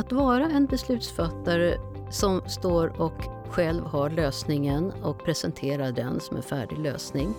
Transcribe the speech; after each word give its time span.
att 0.00 0.12
vara 0.12 0.44
en 0.44 0.66
beslutsfattare 0.66 1.76
som 2.10 2.40
står 2.46 3.00
och 3.00 3.24
själv 3.50 3.84
har 3.84 4.10
lösningen 4.10 4.92
och 5.02 5.24
presenterar 5.24 5.92
den 5.92 6.20
som 6.20 6.36
en 6.36 6.42
färdig 6.42 6.78
lösning 6.78 7.34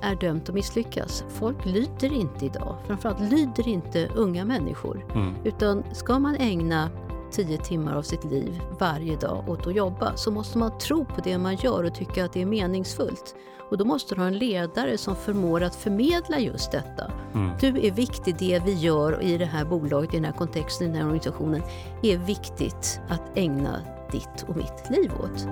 är 0.00 0.14
dömt 0.14 0.48
att 0.48 0.54
misslyckas. 0.54 1.24
Folk 1.28 1.64
lyder 1.64 2.12
inte 2.12 2.44
idag. 2.46 2.76
Framförallt 2.86 3.20
lyder 3.20 3.68
inte 3.68 4.08
unga 4.14 4.44
människor. 4.44 5.06
Mm. 5.14 5.34
Utan 5.44 5.84
ska 5.92 6.18
man 6.18 6.36
ägna 6.36 6.90
tio 7.30 7.58
timmar 7.58 7.94
av 7.94 8.02
sitt 8.02 8.24
liv 8.24 8.60
varje 8.78 9.16
dag 9.16 9.48
åt 9.48 9.66
att 9.66 9.74
jobba 9.74 10.16
så 10.16 10.30
måste 10.30 10.58
man 10.58 10.78
tro 10.78 11.04
på 11.04 11.20
det 11.24 11.38
man 11.38 11.56
gör 11.56 11.84
och 11.84 11.94
tycka 11.94 12.24
att 12.24 12.32
det 12.32 12.42
är 12.42 12.46
meningsfullt. 12.46 13.34
Och 13.70 13.78
då 13.78 13.84
måste 13.84 14.14
du 14.14 14.20
ha 14.20 14.28
en 14.28 14.38
ledare 14.38 14.98
som 14.98 15.16
förmår 15.16 15.62
att 15.62 15.74
förmedla 15.74 16.38
just 16.38 16.72
detta. 16.72 17.12
Mm. 17.34 17.50
Du 17.60 17.86
är 17.86 17.90
viktig, 17.90 18.36
det 18.38 18.62
vi 18.64 18.72
gör 18.74 19.22
i 19.22 19.38
det 19.38 19.44
här 19.44 19.64
bolaget, 19.64 20.14
i 20.14 20.16
den 20.16 20.24
här 20.24 20.32
kontexten, 20.32 20.86
i 20.86 20.90
den 20.90 20.96
här 20.96 21.04
organisationen 21.04 21.62
är 22.02 22.18
viktigt 22.18 23.00
att 23.08 23.22
ägna 23.34 23.80
ditt 24.12 24.44
och 24.48 24.56
mitt 24.56 24.90
liv 24.90 25.10
åt. 25.22 25.46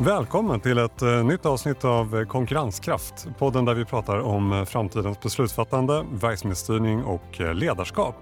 Välkommen 0.00 0.60
till 0.60 0.78
ett 0.78 1.02
eh, 1.02 1.24
nytt 1.24 1.46
avsnitt 1.46 1.84
av 1.84 2.18
eh, 2.18 2.26
Konkurrenskraft. 2.26 3.28
Podden 3.38 3.64
där 3.64 3.74
vi 3.74 3.84
pratar 3.84 4.18
om 4.18 4.52
eh, 4.52 4.64
framtidens 4.64 5.20
beslutsfattande, 5.20 6.04
verksamhetsstyrning 6.12 7.04
och 7.04 7.40
ledarskap. 7.54 8.14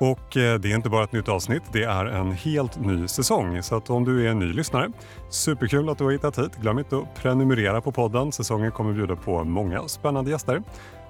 Och 0.00 0.20
det 0.32 0.40
är 0.40 0.74
inte 0.74 0.88
bara 0.88 1.04
ett 1.04 1.12
nytt 1.12 1.28
avsnitt, 1.28 1.62
det 1.72 1.82
är 1.82 2.06
en 2.06 2.32
helt 2.32 2.80
ny 2.80 3.08
säsong. 3.08 3.62
Så 3.62 3.76
att 3.76 3.90
om 3.90 4.04
du 4.04 4.26
är 4.26 4.30
en 4.30 4.38
ny 4.38 4.52
lyssnare, 4.52 4.92
superkul 5.30 5.88
att 5.88 5.98
du 5.98 6.04
har 6.04 6.10
hittat 6.10 6.38
hit. 6.38 6.56
Glöm 6.60 6.78
inte 6.78 6.96
att 6.96 7.14
prenumerera 7.14 7.80
på 7.80 7.92
podden. 7.92 8.32
Säsongen 8.32 8.72
kommer 8.72 8.92
bjuda 8.92 9.16
på 9.16 9.44
många 9.44 9.88
spännande 9.88 10.30
gäster. 10.30 10.62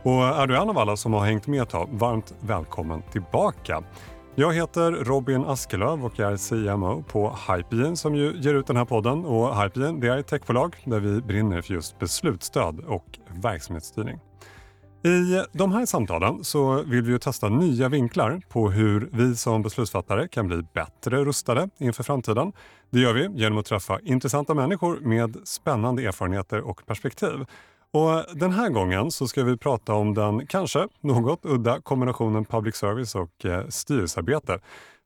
Och 0.02 0.24
är 0.24 0.46
du 0.46 0.56
en 0.56 0.68
av 0.68 0.78
alla 0.78 0.96
som 0.96 1.12
har 1.12 1.26
hängt 1.26 1.46
med 1.46 1.62
ett 1.62 1.70
tag, 1.70 1.88
varmt 1.92 2.34
välkommen 2.40 3.02
tillbaka. 3.12 3.82
Jag 4.40 4.54
heter 4.54 4.92
Robin 4.92 5.44
Askelöv 5.44 6.04
och 6.04 6.20
är 6.20 6.36
CMO 6.36 7.02
på 7.02 7.36
Hypegen 7.48 7.96
som 7.96 8.14
ju 8.14 8.32
ger 8.36 8.54
ut 8.54 8.66
den 8.66 8.76
här 8.76 8.84
podden. 8.84 9.24
Och 9.24 9.62
Hypegen 9.62 10.02
är 10.02 10.18
ett 10.18 10.26
techbolag 10.26 10.76
där 10.84 11.00
vi 11.00 11.20
brinner 11.20 11.62
för 11.62 11.74
just 11.74 11.98
beslutsstöd 11.98 12.80
och 12.80 13.18
verksamhetsstyrning. 13.42 14.18
I 15.04 15.42
de 15.52 15.72
här 15.72 15.86
samtalen 15.86 16.44
så 16.44 16.82
vill 16.82 17.02
vi 17.02 17.18
testa 17.18 17.48
nya 17.48 17.88
vinklar 17.88 18.40
på 18.48 18.70
hur 18.70 19.08
vi 19.12 19.36
som 19.36 19.62
beslutsfattare 19.62 20.28
kan 20.28 20.46
bli 20.46 20.62
bättre 20.74 21.24
rustade 21.24 21.68
inför 21.78 22.02
framtiden. 22.02 22.52
Det 22.90 23.00
gör 23.00 23.12
vi 23.14 23.28
genom 23.34 23.58
att 23.58 23.66
träffa 23.66 24.00
intressanta 24.00 24.54
människor 24.54 25.00
med 25.00 25.36
spännande 25.44 26.02
erfarenheter 26.02 26.60
och 26.60 26.86
perspektiv. 26.86 27.44
Och 27.92 28.24
den 28.38 28.52
här 28.52 28.68
gången 28.68 29.10
så 29.10 29.28
ska 29.28 29.44
vi 29.44 29.56
prata 29.56 29.94
om 29.94 30.14
den 30.14 30.46
kanske 30.46 30.88
något 31.00 31.40
udda 31.42 31.80
kombinationen 31.80 32.44
public 32.44 32.76
service 32.76 33.14
och 33.14 33.44
eh, 33.44 33.68
styrelsearbete. 33.68 34.58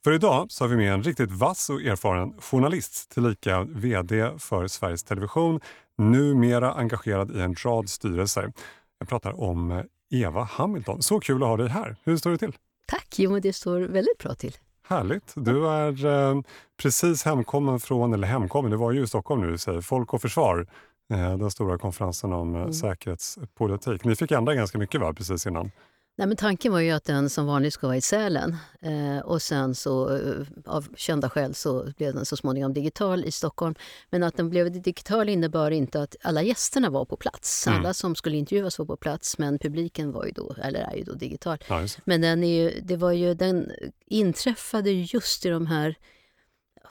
För 0.04 0.12
idag 0.12 0.46
så 0.50 0.64
har 0.64 0.68
vi 0.68 0.76
med 0.76 0.92
en 0.92 1.02
riktigt 1.02 1.30
vass 1.32 1.70
och 1.70 1.82
erfaren 1.82 2.34
journalist 2.40 3.10
tillika 3.10 3.62
VD 3.62 4.30
för 4.38 4.68
Sveriges 4.68 5.04
Television, 5.04 5.60
numera 5.98 6.72
engagerad 6.72 7.36
i 7.36 7.40
en 7.40 7.54
rad 7.54 7.88
styrelser. 7.88 8.52
Jag 8.98 9.08
pratar 9.08 9.40
om 9.40 9.70
eh, 9.70 9.84
Eva 10.10 10.44
Hamilton. 10.44 11.02
Så 11.02 11.20
kul 11.20 11.42
att 11.42 11.48
ha 11.48 11.56
dig 11.56 11.68
här. 11.68 11.96
Hur 12.04 12.16
står 12.16 12.30
det 12.30 12.38
till? 12.38 12.52
Tack! 12.86 13.14
Jo, 13.16 13.38
det 13.38 13.52
står 13.52 13.80
väldigt 13.80 14.18
bra 14.18 14.34
till. 14.34 14.56
Härligt. 14.88 15.32
Du 15.36 15.68
är 15.68 16.06
eh, 16.06 16.40
precis 16.82 17.24
hemkommen 17.24 17.80
från, 17.80 18.14
eller 18.14 18.28
hemkommen, 18.28 18.70
du 18.70 18.76
var 18.76 18.92
ju 18.92 19.02
i 19.02 19.06
Stockholm 19.06 19.50
nu, 19.50 19.58
säger 19.58 19.80
Folk 19.80 20.14
och 20.14 20.22
Försvar 20.22 20.66
den 21.16 21.50
stora 21.50 21.78
konferensen 21.78 22.32
om 22.32 22.54
eh, 22.54 22.60
mm. 22.60 22.72
säkerhetspolitik. 22.72 24.04
Ni 24.04 24.16
fick 24.16 24.30
ändra 24.30 24.54
ganska 24.54 24.78
mycket 24.78 25.00
va, 25.00 25.12
precis 25.12 25.46
innan? 25.46 25.70
Nej, 26.16 26.28
men 26.28 26.36
tanken 26.36 26.72
var 26.72 26.80
ju 26.80 26.90
att 26.90 27.04
den 27.04 27.30
som 27.30 27.46
vanligt 27.46 27.74
ska 27.74 27.86
vara 27.86 27.96
i 27.96 28.00
Sälen. 28.00 28.56
Eh, 28.80 29.18
och 29.24 29.42
sen 29.42 29.74
så 29.74 30.16
eh, 30.16 30.46
av 30.66 30.86
kända 30.96 31.30
skäl 31.30 31.54
så 31.54 31.92
blev 31.96 32.14
den 32.14 32.26
så 32.26 32.36
småningom 32.36 32.72
digital 32.72 33.24
i 33.24 33.32
Stockholm. 33.32 33.74
Men 34.10 34.22
att 34.22 34.36
den 34.36 34.50
blev 34.50 34.82
digital 34.82 35.28
innebar 35.28 35.70
inte 35.70 36.02
att 36.02 36.16
alla 36.22 36.42
gästerna 36.42 36.90
var 36.90 37.04
på 37.04 37.16
plats. 37.16 37.66
Mm. 37.66 37.78
Alla 37.78 37.94
som 37.94 38.14
skulle 38.14 38.36
intervjuas 38.36 38.78
var 38.78 38.86
på 38.86 38.96
plats 38.96 39.38
men 39.38 39.58
publiken 39.58 40.12
var 40.12 40.24
ju 40.24 40.32
då, 40.32 40.54
eller 40.62 40.80
är 40.80 40.96
ju 40.96 41.02
då 41.02 41.12
digital. 41.12 41.58
Ja, 41.68 41.86
men 42.04 42.20
den, 42.20 42.44
är 42.44 42.62
ju, 42.62 42.80
det 42.80 42.96
var 42.96 43.12
ju, 43.12 43.34
den 43.34 43.70
inträffade 44.06 44.90
just 44.90 45.46
i 45.46 45.48
de 45.48 45.66
här 45.66 45.96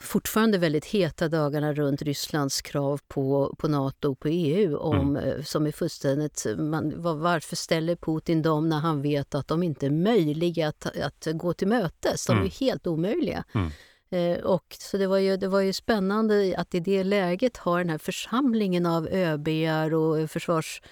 fortfarande 0.02 0.58
väldigt 0.58 0.84
heta 0.84 1.28
dagarna 1.28 1.72
runt 1.72 2.02
Rysslands 2.02 2.62
krav 2.62 3.00
på, 3.08 3.54
på 3.58 3.68
Nato 3.68 4.10
och 4.10 4.18
på 4.18 4.28
EU 4.28 4.76
om, 4.76 5.16
mm. 5.16 5.16
Eh, 5.16 5.42
som 5.42 5.66
är 5.66 5.72
fullständigt... 5.72 6.46
Man, 6.58 7.02
varför 7.02 7.56
ställer 7.56 7.96
Putin 7.96 8.42
dem 8.42 8.68
när 8.68 8.78
han 8.78 9.02
vet 9.02 9.34
att 9.34 9.48
de 9.48 9.62
inte 9.62 9.86
är 9.86 9.90
möjliga 9.90 10.68
att, 10.68 10.86
att 10.86 11.28
gå 11.32 11.52
till 11.52 11.68
mötes? 11.68 12.26
De 12.26 12.32
är 12.32 12.36
mm. 12.36 12.50
helt 12.60 12.86
omöjliga. 12.86 13.44
Mm. 13.54 13.70
Eh, 14.10 14.44
och, 14.44 14.76
så 14.78 14.96
det 14.96 15.06
var, 15.06 15.18
ju, 15.18 15.36
det 15.36 15.48
var 15.48 15.60
ju 15.60 15.72
spännande 15.72 16.54
att 16.58 16.74
i 16.74 16.80
det 16.80 17.04
läget 17.04 17.56
ha 17.56 17.78
den 17.78 17.90
här 17.90 17.98
församlingen 17.98 18.86
av 18.86 19.08
ÖBR 19.08 19.94
och 19.94 20.30
försvars 20.30 20.82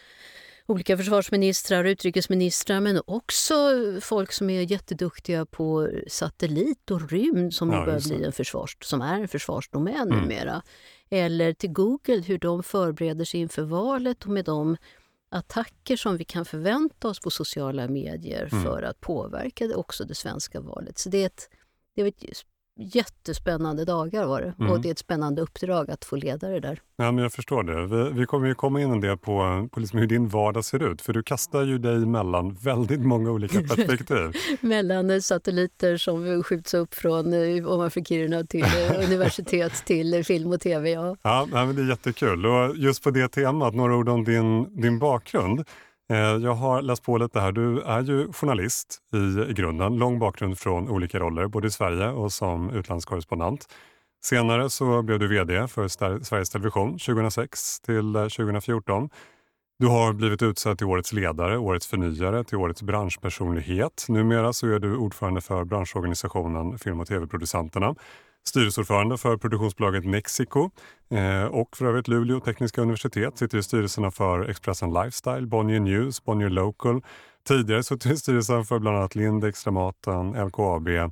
olika 0.70 0.97
försvarsministrar 0.97 1.84
och 1.84 1.88
utrikesministrar 1.88 2.81
men 2.81 3.03
också 3.06 3.54
folk 4.00 4.32
som 4.32 4.50
är 4.50 4.60
jätteduktiga 4.60 5.47
på 5.47 5.91
satellit 6.08 6.91
och 6.91 7.10
rymd 7.10 7.54
som 7.54 7.72
ja, 7.72 7.84
börjar 7.84 8.00
bli 8.08 8.25
en 8.25 8.32
försvars, 8.32 8.76
som 8.81 9.00
är 9.00 9.20
en 9.20 9.28
försvarsdomän 9.28 9.94
mm. 9.94 10.19
numera. 10.20 10.62
Eller 11.10 11.53
till 11.53 11.72
Google, 11.72 12.22
hur 12.26 12.38
de 12.38 12.62
förbereder 12.62 13.25
sig 13.25 13.41
inför 13.41 13.62
valet 13.62 14.25
och 14.25 14.31
med 14.31 14.44
de 14.44 14.76
attacker 15.31 15.97
som 15.97 16.16
vi 16.16 16.25
kan 16.25 16.44
förvänta 16.44 17.08
oss 17.08 17.20
på 17.20 17.31
sociala 17.31 17.88
medier 17.88 18.48
mm. 18.52 18.64
för 18.64 18.82
att 18.82 19.00
påverka 19.00 19.76
också 19.76 20.04
det 20.04 20.14
svenska 20.14 20.60
valet. 20.60 20.98
Så 20.98 21.08
det 21.08 21.22
är 21.22 21.26
ett, 21.26 21.48
det 21.94 22.02
är 22.02 22.06
ett 22.06 22.25
jättespännande 22.80 23.84
dagar 23.84 24.26
var 24.26 24.41
det. 24.41 24.54
Mm. 24.58 24.72
Och 24.72 24.80
det 24.80 24.88
är 24.88 24.92
ett 24.92 24.98
spännande 24.98 25.42
uppdrag 25.42 25.91
att 25.91 26.04
få 26.04 26.16
leda 26.16 26.48
det 26.48 26.60
där. 26.60 26.80
Ja, 26.96 27.12
men 27.12 27.22
jag 27.22 27.32
förstår 27.32 27.62
det. 27.62 27.86
Vi, 27.86 28.20
vi 28.20 28.26
kommer 28.26 28.48
ju 28.48 28.54
komma 28.54 28.80
in 28.80 28.91
en 28.91 29.00
del 29.00 29.18
på, 29.18 29.68
på 29.72 29.80
liksom 29.80 29.98
hur 29.98 30.06
din 30.06 30.28
vardag 30.28 30.64
ser 30.64 30.82
ut. 30.82 31.02
För 31.02 31.12
du 31.12 31.22
kastar 31.22 31.62
ju 31.62 31.78
dig 31.78 31.98
mellan 31.98 32.54
väldigt 32.54 33.00
många 33.00 33.30
olika 33.30 33.60
perspektiv. 33.74 34.32
mellan 34.60 35.22
satelliter 35.22 35.96
som 35.96 36.42
skjuts 36.42 36.74
upp 36.74 36.94
från 36.94 37.32
eh, 37.32 37.72
ovanför 37.72 38.00
Kiruna 38.00 38.44
till 38.44 38.64
eh, 38.64 39.04
universitet 39.04 39.72
till 39.86 40.24
film 40.24 40.52
och 40.52 40.60
tv. 40.60 40.90
Ja, 40.90 41.16
ja 41.22 41.46
men 41.52 41.76
det 41.76 41.82
är 41.82 41.88
jättekul. 41.88 42.46
Och 42.46 42.76
just 42.76 43.02
på 43.02 43.10
det 43.10 43.28
temat, 43.28 43.74
några 43.74 43.96
ord 43.96 44.08
om 44.08 44.24
din, 44.24 44.80
din 44.80 44.98
bakgrund. 44.98 45.64
Eh, 46.10 46.16
jag 46.19 46.54
har 46.54 46.82
läst 46.82 47.03
på 47.03 47.19
lite 47.19 47.41
här. 47.41 47.53
Du 47.53 47.82
är 47.82 48.03
ju 48.03 48.32
journalist 48.32 48.98
i 49.48 49.53
grunden, 49.53 49.97
lång 49.97 50.19
bakgrund 50.19 50.59
från 50.59 50.88
olika 50.88 51.19
roller, 51.19 51.47
både 51.47 51.69
i 51.69 51.71
Sverige 51.71 52.10
och 52.10 52.32
som 52.32 52.71
utlandskorrespondent. 52.71 53.66
Senare 54.22 54.70
så 54.70 55.03
blev 55.03 55.19
du 55.19 55.28
VD 55.28 55.69
för 55.69 55.88
Sveriges 56.25 56.50
Television 56.50 56.99
2006 56.99 57.81
till 57.81 58.16
eh, 58.16 58.22
2014. 58.22 59.09
Du 59.78 59.87
har 59.87 60.12
blivit 60.12 60.43
utsedd 60.43 60.78
till 60.78 60.87
Årets 60.87 61.12
ledare, 61.12 61.59
Årets 61.59 61.87
förnyare, 61.87 62.44
till 62.44 62.59
Årets 62.59 62.82
branschpersonlighet. 62.82 64.06
Numera 64.09 64.53
så 64.53 64.66
är 64.66 64.78
du 64.78 64.97
ordförande 64.97 65.41
för 65.41 65.65
branschorganisationen 65.65 66.78
Film 66.78 67.00
och 67.00 67.06
tv-producenterna 67.06 67.94
styrelseordförande 68.48 69.18
för 69.18 69.36
produktionsbolaget 69.36 70.04
Nexico 70.04 70.70
eh, 71.10 71.44
och 71.44 71.76
för 71.76 71.86
övrigt 71.86 72.08
Luleå 72.08 72.40
tekniska 72.40 72.82
universitet. 72.82 73.38
Sitter 73.38 73.58
i 73.58 73.62
styrelserna 73.62 74.10
för 74.10 74.48
Expressen 74.50 74.92
Lifestyle, 74.92 75.46
Bonnier 75.46 75.80
News, 75.80 76.24
Bonnier 76.24 76.50
Local. 76.50 77.02
Tidigare 77.48 77.82
suttit 77.82 78.12
i 78.12 78.16
styrelsen 78.16 78.64
för 78.64 78.78
bland 78.78 78.96
annat 78.96 79.14
Lindex, 79.14 79.64
Dramaten, 79.64 80.46
LKAB. 80.46 80.88
Eh, 80.88 81.10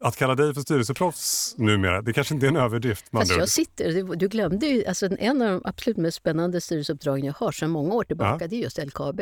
att 0.00 0.16
kalla 0.16 0.34
dig 0.34 0.54
för 0.54 0.60
styrelseproffs 0.60 1.54
numera, 1.58 2.02
det 2.02 2.12
kanske 2.12 2.34
inte 2.34 2.46
är 2.46 2.48
en 2.48 2.56
överdrift. 2.56 3.12
Man 3.12 3.26
jag 3.26 3.48
sitter, 3.48 4.16
du 4.16 4.28
glömde 4.28 4.66
ju, 4.66 4.86
alltså 4.86 5.08
en 5.18 5.42
av 5.42 5.48
de 5.48 5.62
absolut 5.64 5.96
mest 5.96 6.16
spännande 6.16 6.60
styrelseuppdragen 6.60 7.24
jag 7.24 7.34
har 7.34 7.52
sedan 7.52 7.70
många 7.70 7.94
år 7.94 8.04
tillbaka, 8.04 8.44
ja. 8.44 8.48
det 8.48 8.56
är 8.56 8.60
just 8.60 8.78
LKAB. 8.78 9.20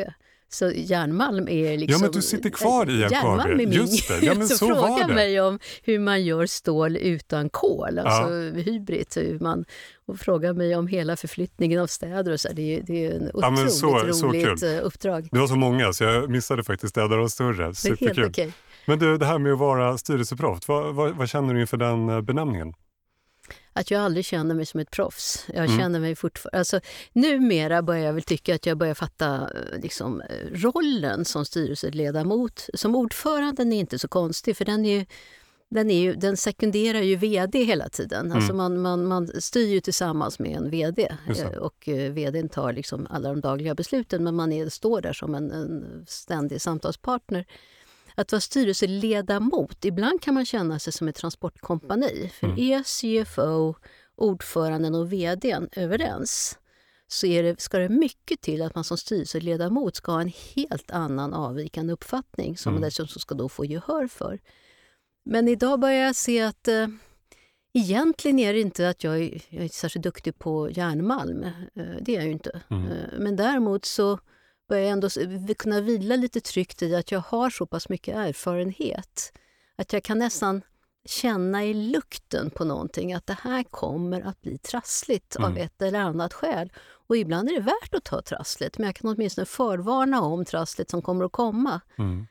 Så 0.49 0.71
järnmalm 0.71 1.47
är 1.47 1.77
liksom... 1.77 1.91
Ja, 1.91 1.99
men 1.99 2.11
du 2.11 2.21
sitter 2.21 2.49
kvar 2.49 2.89
i. 2.89 2.99
Järnmalm 2.99 3.51
är 3.51 3.55
min. 3.55 3.71
Just 3.71 4.07
det. 4.07 4.25
Ja, 4.25 4.33
men 4.33 4.47
så, 4.47 4.55
så 4.57 4.67
fråga 4.67 5.07
mig 5.07 5.41
om 5.41 5.59
hur 5.83 5.99
man 5.99 6.23
gör 6.23 6.45
stål 6.45 6.97
utan 6.97 7.49
kol, 7.49 7.99
alltså 7.99 8.33
ja. 8.33 8.51
hybrid. 8.51 9.07
Hur 9.15 9.39
man, 9.39 9.65
och 10.05 10.19
fråga 10.19 10.53
mig 10.53 10.75
om 10.75 10.87
hela 10.87 11.15
förflyttningen 11.15 11.79
av 11.79 11.87
städer. 11.87 12.31
Och 12.31 12.39
så. 12.39 12.49
Det, 12.53 12.75
är, 12.75 12.81
det 12.81 13.05
är 13.05 13.11
en 13.11 13.31
otroligt 13.33 13.59
ja, 13.61 14.13
så, 14.13 14.27
roligt 14.27 14.59
så 14.59 14.65
eh, 14.65 14.85
uppdrag. 14.85 15.29
Det 15.31 15.39
var 15.39 15.47
så 15.47 15.55
många 15.55 15.93
så 15.93 16.03
jag 16.03 16.29
missade 16.29 16.63
faktiskt 16.63 16.89
städer 16.89 17.17
och 17.17 17.31
större. 17.31 17.73
Superkul. 17.73 18.09
Är 18.09 18.15
helt 18.15 18.29
okay. 18.29 18.51
Men 18.85 18.99
du, 18.99 19.17
det 19.17 19.25
här 19.25 19.39
med 19.39 19.53
att 19.53 19.59
vara 19.59 19.97
styrelseproffs, 19.97 20.67
vad, 20.67 20.95
vad, 20.95 21.15
vad 21.15 21.29
känner 21.29 21.53
du 21.53 21.61
inför 21.61 21.77
den 21.77 22.09
eh, 22.09 22.21
benämningen? 22.21 22.73
Att 23.77 23.91
jag 23.91 24.01
aldrig 24.01 24.25
känner 24.25 24.55
mig 24.55 24.65
som 24.65 24.79
ett 24.79 24.91
proffs. 24.91 25.45
Jag 25.47 25.65
mm. 25.65 25.77
känner 25.77 25.99
mig 25.99 26.15
fortfarande... 26.15 26.57
Alltså, 26.59 26.79
numera 27.13 27.81
börjar 27.81 28.05
jag 28.05 28.13
väl 28.13 28.23
tycka 28.23 28.55
att 28.55 28.65
jag 28.65 28.77
börjar 28.77 28.93
fatta 28.93 29.35
eh, 29.35 29.79
liksom, 29.81 30.21
rollen 30.53 31.25
som 31.25 31.45
styrelseledamot. 31.45 32.69
Som 32.73 32.95
ordförande 32.95 33.63
är 33.63 33.73
inte 33.73 33.99
så 33.99 34.07
konstig, 34.07 34.57
för 34.57 34.65
den 34.65 34.85
är 34.85 34.99
ju 34.99 35.05
den, 35.69 35.89
är 35.89 35.99
ju, 35.99 36.15
den 36.15 36.37
sekunderar 36.37 37.01
ju 37.01 37.15
vd 37.15 37.63
hela 37.63 37.89
tiden. 37.89 38.25
Mm. 38.25 38.37
Alltså 38.37 38.53
man, 38.53 38.81
man, 38.81 39.05
man 39.05 39.27
styr 39.41 39.67
ju 39.67 39.79
tillsammans 39.79 40.39
med 40.39 40.57
en 40.57 40.69
vd 40.69 41.17
eh, 41.37 41.57
och 41.57 41.89
eh, 41.89 42.11
vdn 42.11 42.49
tar 42.49 42.73
liksom 42.73 43.07
alla 43.09 43.29
de 43.29 43.41
dagliga 43.41 43.75
besluten 43.75 44.23
men 44.23 44.35
man 44.35 44.51
är, 44.51 44.69
står 44.69 45.01
där 45.01 45.13
som 45.13 45.35
en, 45.35 45.51
en 45.51 46.05
ständig 46.07 46.61
samtalspartner. 46.61 47.45
Att 48.17 48.31
vara 48.31 48.41
styrelseledamot, 48.41 49.85
ibland 49.85 50.21
kan 50.21 50.33
man 50.33 50.45
känna 50.45 50.79
sig 50.79 50.93
som 50.93 51.07
ett 51.07 51.15
transportkompani. 51.15 52.31
För 52.39 52.47
Mm. 52.47 52.59
är 52.59 52.83
CFO, 52.83 53.75
ordföranden 54.15 54.95
och 54.95 55.13
vdn 55.13 55.69
överens 55.75 56.59
så 57.07 57.27
är 57.27 57.43
det, 57.43 57.61
ska 57.61 57.77
det 57.77 57.89
mycket 57.89 58.41
till 58.41 58.61
att 58.61 58.75
man 58.75 58.83
som 58.83 58.97
styrelseledamot 58.97 59.95
ska 59.95 60.11
ha 60.11 60.21
en 60.21 60.31
helt 60.55 60.91
annan 60.91 61.33
avvikande 61.33 61.93
uppfattning 61.93 62.57
som 62.57 62.69
Mm. 62.69 62.81
man 62.81 62.87
dessutom 62.87 63.19
ska 63.19 63.35
då 63.35 63.49
få 63.49 63.65
gehör 63.65 64.07
för. 64.07 64.39
Men 65.25 65.47
idag 65.47 65.79
börjar 65.79 66.05
jag 66.05 66.15
se 66.15 66.41
att 66.41 66.67
eh, 66.67 66.87
egentligen 67.73 68.39
är 68.39 68.53
det 68.53 68.59
inte 68.61 68.89
att 68.89 69.03
jag 69.03 69.17
är, 69.19 69.41
jag 69.49 69.63
är 69.65 69.69
särskilt 69.69 70.03
duktig 70.03 70.39
på 70.39 70.69
järnmalm. 70.71 71.43
Eh, 71.43 71.51
det 72.01 72.11
är 72.11 72.15
jag 72.15 72.25
ju 72.25 72.31
inte. 72.31 72.61
Mm. 72.69 72.87
Eh, 72.87 73.19
men 73.19 73.35
däremot 73.35 73.85
så 73.85 74.19
börjar 74.67 74.83
jag 74.83 74.91
ändå 74.91 75.09
kunna 75.57 75.81
vila 75.81 76.15
lite 76.15 76.41
tryggt 76.41 76.81
i 76.81 76.95
att 76.95 77.11
jag 77.11 77.19
har 77.19 77.49
så 77.49 77.65
pass 77.65 77.89
mycket 77.89 78.15
erfarenhet 78.15 79.33
att 79.75 79.93
jag 79.93 80.03
kan 80.03 80.19
nästan 80.19 80.61
känna 81.05 81.65
i 81.65 81.73
lukten 81.73 82.49
på 82.49 82.65
någonting 82.65 83.13
att 83.13 83.27
det 83.27 83.37
här 83.41 83.63
kommer 83.63 84.21
att 84.21 84.41
bli 84.41 84.57
trassligt 84.57 85.35
av 85.35 85.45
Mm. 85.45 85.57
ett 85.57 85.81
eller 85.81 85.99
annat 85.99 86.33
skäl. 86.33 86.71
Och 87.07 87.17
ibland 87.17 87.49
är 87.49 87.53
det 87.53 87.59
värt 87.61 87.93
att 87.93 88.03
ta 88.03 88.21
trasslet, 88.21 88.77
men 88.77 88.85
jag 88.85 88.95
kan 88.95 89.09
åtminstone 89.09 89.45
förvarna 89.45 90.21
om 90.21 90.45
trasslet 90.45 90.89
som 90.89 91.01
kommer 91.01 91.25
att 91.25 91.31
komma. 91.31 91.81
Mm. 91.97 92.27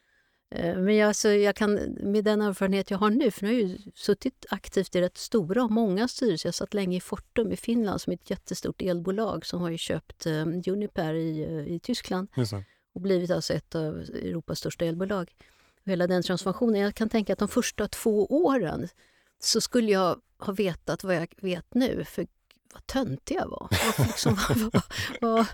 Eh, 0.51 0.77
Men 0.77 0.97
jag, 0.97 1.17
så 1.17 1.29
jag 1.29 1.57
kan, 1.57 1.75
med 2.01 2.25
den 2.25 2.41
erfarenhet 2.41 2.91
jag 2.91 2.99
har 2.99 3.11
nu, 3.11 3.31
för 3.31 3.43
nu 3.43 3.49
har 3.49 3.61
jag 3.61 3.69
ju 3.69 3.79
suttit 3.95 4.47
aktivt 4.51 4.97
i 4.97 5.01
rätt 5.01 5.17
stora 5.19 5.65
och 5.65 5.71
många 5.71 6.09
styrelser. 6.09 6.49
Jag 6.49 6.55
satt 6.55 6.75
länge 6.75 6.97
i 6.97 7.01
Fortum 7.01 7.53
i 7.53 7.57
Finland 7.57 8.01
som 8.01 8.11
är 8.11 8.15
ett 8.15 8.31
jättestort 8.31 8.83
elbolag 8.83 9.47
som 9.47 9.61
har 9.61 9.71
ju 9.71 9.79
köpt 9.79 10.27
eh, 10.27 10.47
Uniper 10.67 11.15
i, 11.15 11.43
eh, 11.45 11.75
i 11.75 11.81
Tyskland 11.81 12.29
och 12.95 13.01
blivit 13.01 13.31
alltså 13.31 13.53
ett 13.55 13.75
av 13.75 14.01
Europas 14.01 14.59
största 14.59 14.85
elbolag. 14.85 15.35
Och 15.85 15.91
hela 15.91 16.07
den 16.07 16.23
transformationen, 16.23 16.81
jag 16.81 16.95
kan 16.95 17.09
tänka 17.09 17.33
att 17.33 17.39
de 17.39 17.49
första 17.49 17.89
två 17.89 18.27
åren 18.27 18.89
så 19.39 19.61
skulle 19.61 19.93
jag 19.93 20.21
ha 20.39 20.53
vetat 20.53 21.05
vad 21.05 21.15
jag 21.17 21.29
vet 21.37 21.75
nu. 21.75 22.05
För 22.05 22.27
vad 22.73 22.87
töntig 22.87 23.37
jag 23.37 23.49
var. 23.49 23.69
Liksom, 24.07 24.37
vad, 24.71 24.83
vad, 25.21 25.47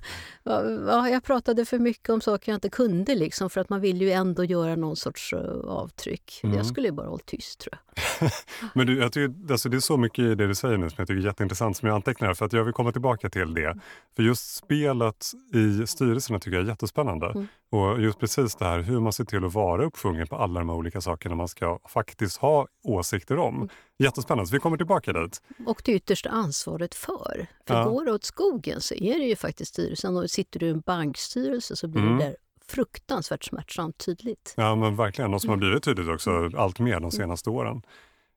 vad, 0.42 0.80
vad, 0.80 1.10
jag 1.10 1.24
pratade 1.24 1.64
för 1.64 1.78
mycket 1.78 2.08
om 2.08 2.20
saker 2.20 2.52
jag 2.52 2.56
inte 2.56 2.68
kunde 2.68 3.14
liksom, 3.14 3.50
för 3.50 3.60
att 3.60 3.68
man 3.68 3.80
vill 3.80 4.02
ju 4.02 4.10
ändå 4.10 4.44
göra 4.44 4.76
någon 4.76 4.96
sorts 4.96 5.32
eh, 5.32 5.40
avtryck. 5.68 6.40
Mm. 6.42 6.56
Jag 6.56 6.66
skulle 6.66 6.88
ju 6.88 6.92
bara 6.92 7.08
hållit 7.08 7.26
tyst 7.26 7.60
tror 7.60 7.78
jag. 7.86 7.91
Men 8.74 8.86
du, 8.86 8.98
jag 8.98 9.12
tycker, 9.12 9.52
alltså 9.52 9.68
det 9.68 9.76
är 9.76 9.80
så 9.80 9.96
mycket 9.96 10.18
i 10.18 10.34
det 10.34 10.46
du 10.46 10.54
säger 10.54 10.76
nu 10.78 10.90
som 10.90 10.94
jag 10.98 11.08
tycker 11.08 11.20
är 11.20 11.24
jätteintressant 11.26 11.76
som 11.76 11.88
jag 11.88 11.94
antecknar 11.94 12.34
för 12.34 12.44
att 12.46 12.52
jag 12.52 12.64
vill 12.64 12.74
komma 12.74 12.92
tillbaka 12.92 13.30
till 13.30 13.54
det. 13.54 13.78
För 14.16 14.22
just 14.22 14.54
spelet 14.54 15.30
i 15.54 15.86
styrelserna 15.86 16.38
tycker 16.38 16.56
jag 16.56 16.64
är 16.64 16.68
jättespännande. 16.68 17.26
Mm. 17.26 17.46
Och 17.70 18.00
just 18.00 18.18
precis 18.18 18.54
det 18.56 18.64
här 18.64 18.80
hur 18.80 19.00
man 19.00 19.12
ser 19.12 19.24
till 19.24 19.44
att 19.44 19.54
vara 19.54 19.84
uppsjungen 19.84 20.26
på 20.26 20.36
alla 20.36 20.60
de 20.60 20.68
här 20.68 20.76
olika 20.76 21.00
sakerna 21.00 21.34
man 21.34 21.48
ska 21.48 21.78
faktiskt 21.88 22.36
ha 22.36 22.66
åsikter 22.84 23.34
Mm. 23.34 23.46
om. 23.46 23.68
Jättespännande, 23.98 24.46
så 24.48 24.52
vi 24.54 24.60
kommer 24.60 24.76
tillbaka 24.76 25.12
dit. 25.12 25.42
Och 25.66 25.82
det 25.84 25.92
yttersta 25.92 26.30
ansvaret 26.30 26.94
för. 26.94 27.46
För 27.68 27.74
Ja. 27.74 27.84
går 27.84 28.04
det 28.04 28.12
åt 28.12 28.24
skogen 28.24 28.80
så 28.80 28.94
är 28.94 29.18
det 29.18 29.24
ju 29.24 29.36
faktiskt 29.36 29.72
styrelsen. 29.72 30.16
Och 30.16 30.30
sitter 30.30 30.60
du 30.60 30.66
i 30.66 30.70
en 30.70 30.80
bankstyrelse 30.80 31.76
så 31.76 31.88
blir 31.88 32.02
Mm. 32.02 32.18
det 32.18 32.24
där 32.24 32.36
fruktansvärt 32.74 33.44
smärtsamt 33.44 33.98
tydligt. 33.98 34.54
Ja 34.56 34.74
men 34.74 34.96
verkligen, 34.96 35.30
något 35.30 35.42
som 35.42 35.50
har 35.50 35.56
blivit 35.56 35.82
tydligt 35.82 36.08
också 36.08 36.50
allt 36.56 36.78
mer 36.78 37.00
de 37.00 37.10
senaste 37.10 37.50
åren. 37.50 37.82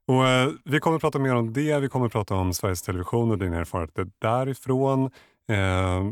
Och, 0.08 0.28
eh, 0.28 0.50
vi 0.66 0.80
kommer 0.80 0.96
att 0.96 1.02
prata 1.02 1.20
mer 1.20 1.36
om 1.36 1.54
det, 1.54 1.80
vi 1.80 1.90
kommer 1.90 2.06
att 2.06 2.12
prata 2.12 2.36
om 2.36 2.54
Sveriges 2.54 2.82
Television 2.82 3.32
och 3.32 3.38
dina 3.38 3.58
erfarenheter 3.58 4.08
därifrån. 4.20 5.12
Eh, 5.50 6.04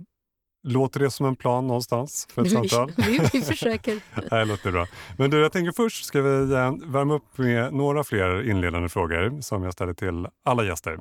låter 0.63 0.99
det 0.99 1.11
som 1.11 1.25
en 1.25 1.35
plan 1.35 1.67
någonstans 1.67 2.27
för 2.33 2.41
ett 2.41 2.51
samtal? 2.51 2.91
vi, 2.97 3.19
vi 3.33 3.41
försöker. 3.41 3.99
Det 4.29 4.45
låter 4.45 4.71
bra. 4.71 4.87
Men 5.17 5.29
du, 5.29 5.41
jag 5.41 5.51
tänker 5.51 5.71
först 5.71 6.05
ska 6.05 6.21
vi 6.21 6.53
eh, 6.53 6.73
värma 6.85 7.13
upp 7.13 7.37
med 7.37 7.73
några 7.73 8.03
fler 8.03 8.49
inledande 8.49 8.89
frågor 8.89 9.41
som 9.41 9.63
jag 9.63 9.73
ställer 9.73 9.93
till 9.93 10.27
alla 10.45 10.63
gäster. 10.63 10.93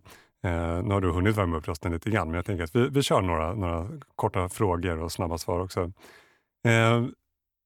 Eh, 0.45 0.83
nu 0.83 0.95
har 0.95 1.01
du 1.01 1.11
hunnit 1.11 1.37
värma 1.37 1.57
upp 1.57 1.69
rösten 1.69 1.93
lite 1.93 2.11
grann, 2.11 2.29
men 2.29 2.35
jag 2.35 2.45
tänker 2.45 2.65
att 2.65 2.77
vi, 2.77 2.89
vi 2.89 3.03
kör 3.03 3.21
några, 3.21 3.55
några 3.55 3.89
korta 4.17 4.49
frågor 4.49 5.03
och 5.03 5.13
snabba 5.13 5.39
svar 5.39 5.61
också. 5.61 5.93
Eh, 6.65 7.07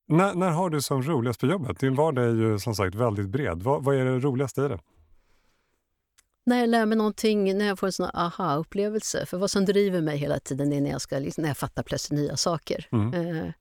när, 0.09 0.35
när 0.35 0.51
har 0.51 0.71
du 0.71 0.83
som 0.83 1.03
roligast 1.03 1.41
på 1.41 1.47
jobbet? 1.47 1.81
Din 1.81 1.95
vardag 1.95 2.25
är 2.25 2.35
ju 2.35 2.59
som 2.59 2.75
sagt 2.75 2.95
väldigt 2.95 3.29
bred. 3.29 3.63
Vad, 3.63 3.85
vad 3.85 3.97
är 3.97 4.05
det 4.05 4.19
roligaste 4.19 4.63
i 4.63 4.69
det? 4.69 4.79
När 6.47 6.61
jag 6.61 6.69
lär 6.69 6.87
mig 6.87 6.99
någonting, 6.99 7.59
när 7.59 7.67
jag 7.67 7.79
får 7.79 7.87
en 7.87 7.93
sån 7.93 8.11
aha-upplevelse. 8.15 9.27
För 9.27 9.39
vad 9.39 9.51
som 9.51 9.65
driver 9.65 10.01
mig 10.01 10.19
hela 10.19 10.39
tiden 10.39 10.73
är 10.73 10.81
när 10.81 10.91
jag, 10.91 11.01
ska, 11.01 11.19
liksom, 11.19 11.43
när 11.43 11.51
jag 11.51 11.57
fattar 11.57 11.83
plötsligt 11.83 12.21
nya 12.21 12.37
saker. 12.37 12.89
Mm. 12.93 13.15
Eh, 13.15 13.53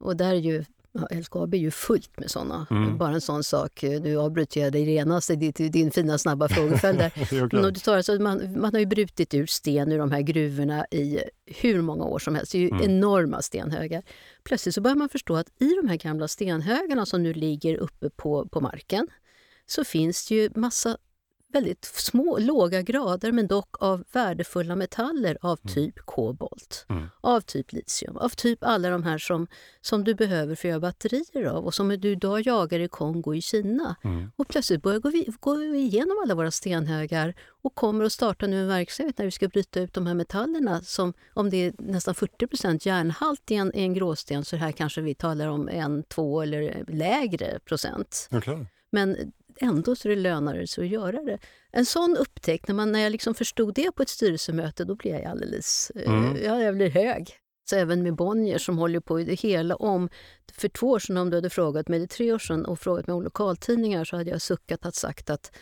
och 0.00 0.16
där 0.16 0.30
är 0.30 0.34
ju 0.34 0.64
ja, 0.94 1.08
LKAB 1.10 1.54
är 1.54 1.58
ju 1.58 1.70
fullt 1.70 2.18
med 2.18 2.30
såna. 2.30 2.66
Mm. 2.70 2.98
Bara 2.98 3.14
en 3.14 3.20
sån 3.20 3.44
sak, 3.44 3.82
nu 3.82 4.16
avbryter 4.16 4.60
jag 4.60 4.72
dig 4.72 4.90
genast 4.92 5.30
i 5.30 5.36
din, 5.68 5.90
fina 5.90 6.18
snabba 6.18 6.48
frågeföljd 6.48 7.00
du 7.74 7.80
tar, 7.80 7.96
alltså, 7.96 8.12
man, 8.12 8.60
man 8.60 8.72
har 8.72 8.80
ju 8.80 8.86
brutit 8.86 9.34
ut 9.34 9.50
sten 9.50 9.92
ur 9.92 9.98
de 9.98 10.12
här 10.12 10.20
gruvorna 10.20 10.86
i 10.90 11.18
hur 11.46 11.82
många 11.82 12.04
år 12.04 12.18
som 12.18 12.34
helst. 12.34 12.52
Det 12.52 12.58
är 12.58 12.62
ju 12.62 12.68
Mm. 12.70 12.82
enorma 12.90 13.42
stenhögar. 13.42 14.02
Plötsligt 14.44 14.74
så 14.74 14.80
börjar 14.80 14.96
man 14.96 15.08
förstå 15.08 15.36
att 15.36 15.48
i 15.60 15.74
de 15.82 15.88
här 15.88 15.96
gamla 15.96 16.28
stenhögarna 16.28 17.06
som 17.06 17.22
nu 17.22 17.32
ligger 17.34 17.76
uppe 17.76 18.10
på, 18.10 18.48
på 18.48 18.60
marken 18.60 19.06
så 19.66 19.84
finns 19.84 20.28
det 20.28 20.34
ju 20.34 20.50
massa 20.54 20.96
väldigt 21.54 21.84
små, 21.84 22.38
låga 22.38 22.82
grader 22.82 23.32
men 23.32 23.46
dock 23.46 23.82
av 23.82 24.04
värdefulla 24.12 24.76
metaller 24.76 25.38
av 25.40 25.56
typ 25.56 25.98
kobolt, 25.98 26.86
Mm. 26.88 27.06
av 27.20 27.40
typ 27.40 27.72
litium, 27.72 28.16
av 28.16 28.28
typ 28.28 28.58
alla 28.64 28.90
de 28.90 29.02
här 29.02 29.18
som, 29.18 29.46
som 29.80 30.04
du 30.04 30.14
behöver 30.14 30.54
för 30.54 30.68
att 30.68 30.70
göra 30.70 30.80
batterier 30.80 31.44
av 31.44 31.64
och 31.64 31.74
som 31.74 31.88
du 31.88 32.12
idag 32.12 32.40
jagar 32.40 32.80
i 32.80 32.88
Kongo 32.88 33.34
i 33.34 33.40
Kina. 33.40 33.96
Mm. 34.04 34.30
Och 34.36 34.48
plötsligt 34.48 34.82
börjar 34.82 35.00
gå 35.00 35.08
vi, 35.08 35.28
vi 35.72 35.78
igenom 35.78 36.20
alla 36.24 36.34
våra 36.34 36.50
stenhögar 36.50 37.34
och 37.62 37.74
kommer 37.74 38.04
att 38.04 38.12
starta 38.12 38.46
nu 38.46 38.60
en 38.60 38.68
verksamhet 38.68 39.18
när 39.18 39.24
vi 39.24 39.30
ska 39.30 39.48
bryta 39.48 39.80
ut 39.80 39.94
de 39.94 40.06
här 40.06 40.14
metallerna 40.14 40.80
som 40.80 41.12
om 41.34 41.50
det 41.50 41.56
är 41.56 41.72
nästan 41.78 42.14
40 42.14 42.88
järnhalt 42.88 43.50
i 43.50 43.54
en, 43.54 43.76
i 43.76 43.82
en 43.82 43.94
gråsten 43.94 44.44
så 44.44 44.56
här 44.56 44.72
kanske 44.72 45.00
vi 45.00 45.14
talar 45.14 45.48
om 45.48 45.68
en, 45.68 46.02
två 46.02 46.42
eller 46.42 46.84
lägre 46.88 47.58
procent. 47.64 48.28
Okej. 48.32 48.66
Men 48.90 49.32
ändå 49.60 49.96
så 49.96 50.08
det 50.08 50.16
lönare 50.16 50.66
sig 50.66 50.84
att 50.84 50.90
göra 50.90 51.22
det. 51.22 51.38
En 51.72 51.86
sån 51.86 52.16
upptäckt, 52.16 52.68
när, 52.68 52.74
man, 52.74 52.92
när 52.92 53.00
jag 53.00 53.12
liksom 53.12 53.34
förstod 53.34 53.74
det 53.74 53.92
på 53.92 54.02
ett 54.02 54.08
styrelsemöte, 54.08 54.84
då 54.84 54.94
blir 54.94 55.12
jag 55.12 55.24
alldeles... 55.24 55.90
eh, 55.94 56.12
Mm. 56.12 56.44
Ja, 56.44 56.62
jag 56.62 56.74
blir 56.74 56.90
hög. 56.90 57.38
Så 57.70 57.76
även 57.76 58.02
med 58.02 58.14
Bonnier 58.14 58.58
som 58.58 58.78
håller 58.78 59.00
på 59.00 59.20
i 59.20 59.24
det 59.24 59.34
hela 59.34 59.76
om... 59.76 60.08
För 60.52 60.68
två 60.68 60.86
år 60.86 60.98
sedan, 60.98 61.16
om 61.16 61.30
du 61.30 61.36
hade 61.36 61.50
frågat 61.50 61.88
mig, 61.88 61.96
eller 61.96 62.06
tre 62.06 62.32
år 62.32 62.38
sedan, 62.38 62.64
och 62.64 62.80
frågat 62.80 63.06
mig 63.06 63.14
om 63.14 63.22
lokaltidningar 63.22 64.04
så 64.04 64.16
hade 64.16 64.30
jag 64.30 64.42
suckat 64.42 64.86
att 64.86 64.94
sagt 64.94 65.30
att 65.30 65.56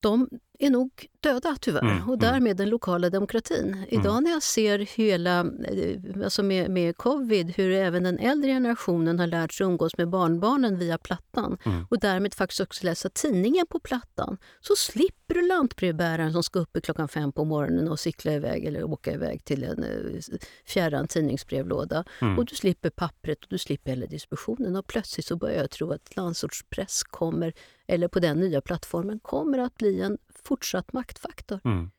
de 0.00 0.28
är 0.60 0.70
nog 0.70 1.06
döda 1.20 1.56
tyvärr 1.60 1.80
Mm, 1.80 1.96
och 1.96 2.14
mm. 2.14 2.18
därmed 2.18 2.56
den 2.56 2.68
lokala 2.68 3.10
demokratin. 3.10 3.84
Idag 3.88 4.22
när 4.22 4.30
jag 4.30 4.42
ser 4.42 4.78
hela, 4.78 5.40
eh, 5.40 6.24
alltså 6.24 6.42
med, 6.42 6.70
med 6.70 6.96
covid, 6.96 7.52
hur 7.56 7.70
även 7.72 8.02
den 8.02 8.18
äldre 8.18 8.50
generationen 8.50 9.18
har 9.18 9.26
lärt 9.26 9.52
sig 9.52 9.66
umgås 9.66 9.98
med 9.98 10.08
barnbarnen 10.08 10.78
via 10.78 10.98
plattan 10.98 11.58
Mm. 11.64 11.86
och 11.90 11.98
därmed 11.98 12.34
faktiskt 12.34 12.60
också 12.60 12.84
läsa 12.84 13.08
tidningen 13.08 13.66
på 13.66 13.80
plattan 13.80 14.38
så 14.60 14.76
slipper 14.76 15.34
du 15.34 15.46
lantbrevbäraren 15.46 16.32
som 16.32 16.42
ska 16.42 16.58
upp 16.58 16.78
klockan 16.82 17.08
fem 17.08 17.32
på 17.32 17.44
morgonen 17.44 17.88
och 17.88 18.00
cykla 18.00 18.32
iväg 18.32 18.64
eller 18.64 18.84
åka 18.84 19.12
iväg 19.12 19.44
till 19.44 19.64
en 19.64 19.84
eh, 19.84 20.20
fjärran 20.66 21.08
tidningsbrevlåda. 21.08 22.04
Mm. 22.20 22.38
Och 22.38 22.44
du 22.44 22.54
slipper 22.54 22.90
pappret 22.90 23.42
och 23.42 23.48
du 23.50 23.58
slipper 23.58 23.90
hela 23.90 24.06
diskussionen. 24.06 24.76
Och 24.76 24.86
plötsligt 24.86 25.26
så 25.26 25.36
börjar 25.36 25.56
jag 25.56 25.70
tro 25.70 25.92
att 25.92 26.16
landsortspress 26.16 27.02
kommer, 27.02 27.52
eller 27.86 28.08
på 28.08 28.20
den 28.20 28.40
nya 28.40 28.60
plattformen, 28.60 29.20
kommer 29.20 29.58
att 29.58 29.74
bli 29.74 30.00
en 30.00 30.18
fortsatt 30.50 30.92
maktfaktor. 30.92 31.60
Mm. 31.64 31.90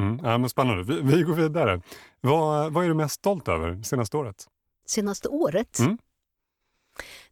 Mm. 0.00 0.20
Ja, 0.22 0.38
men 0.38 0.50
spännande. 0.50 0.82
Vi, 0.82 1.00
vi 1.16 1.22
går 1.22 1.34
vidare. 1.34 1.82
Vad, 2.20 2.72
vad 2.72 2.84
är 2.84 2.88
du 2.88 2.94
mest 2.94 3.14
stolt 3.14 3.48
över 3.48 3.82
senaste 3.82 4.16
året? 4.16 4.46
Senaste 4.86 5.28
året? 5.28 5.78
Mm. 5.78 5.98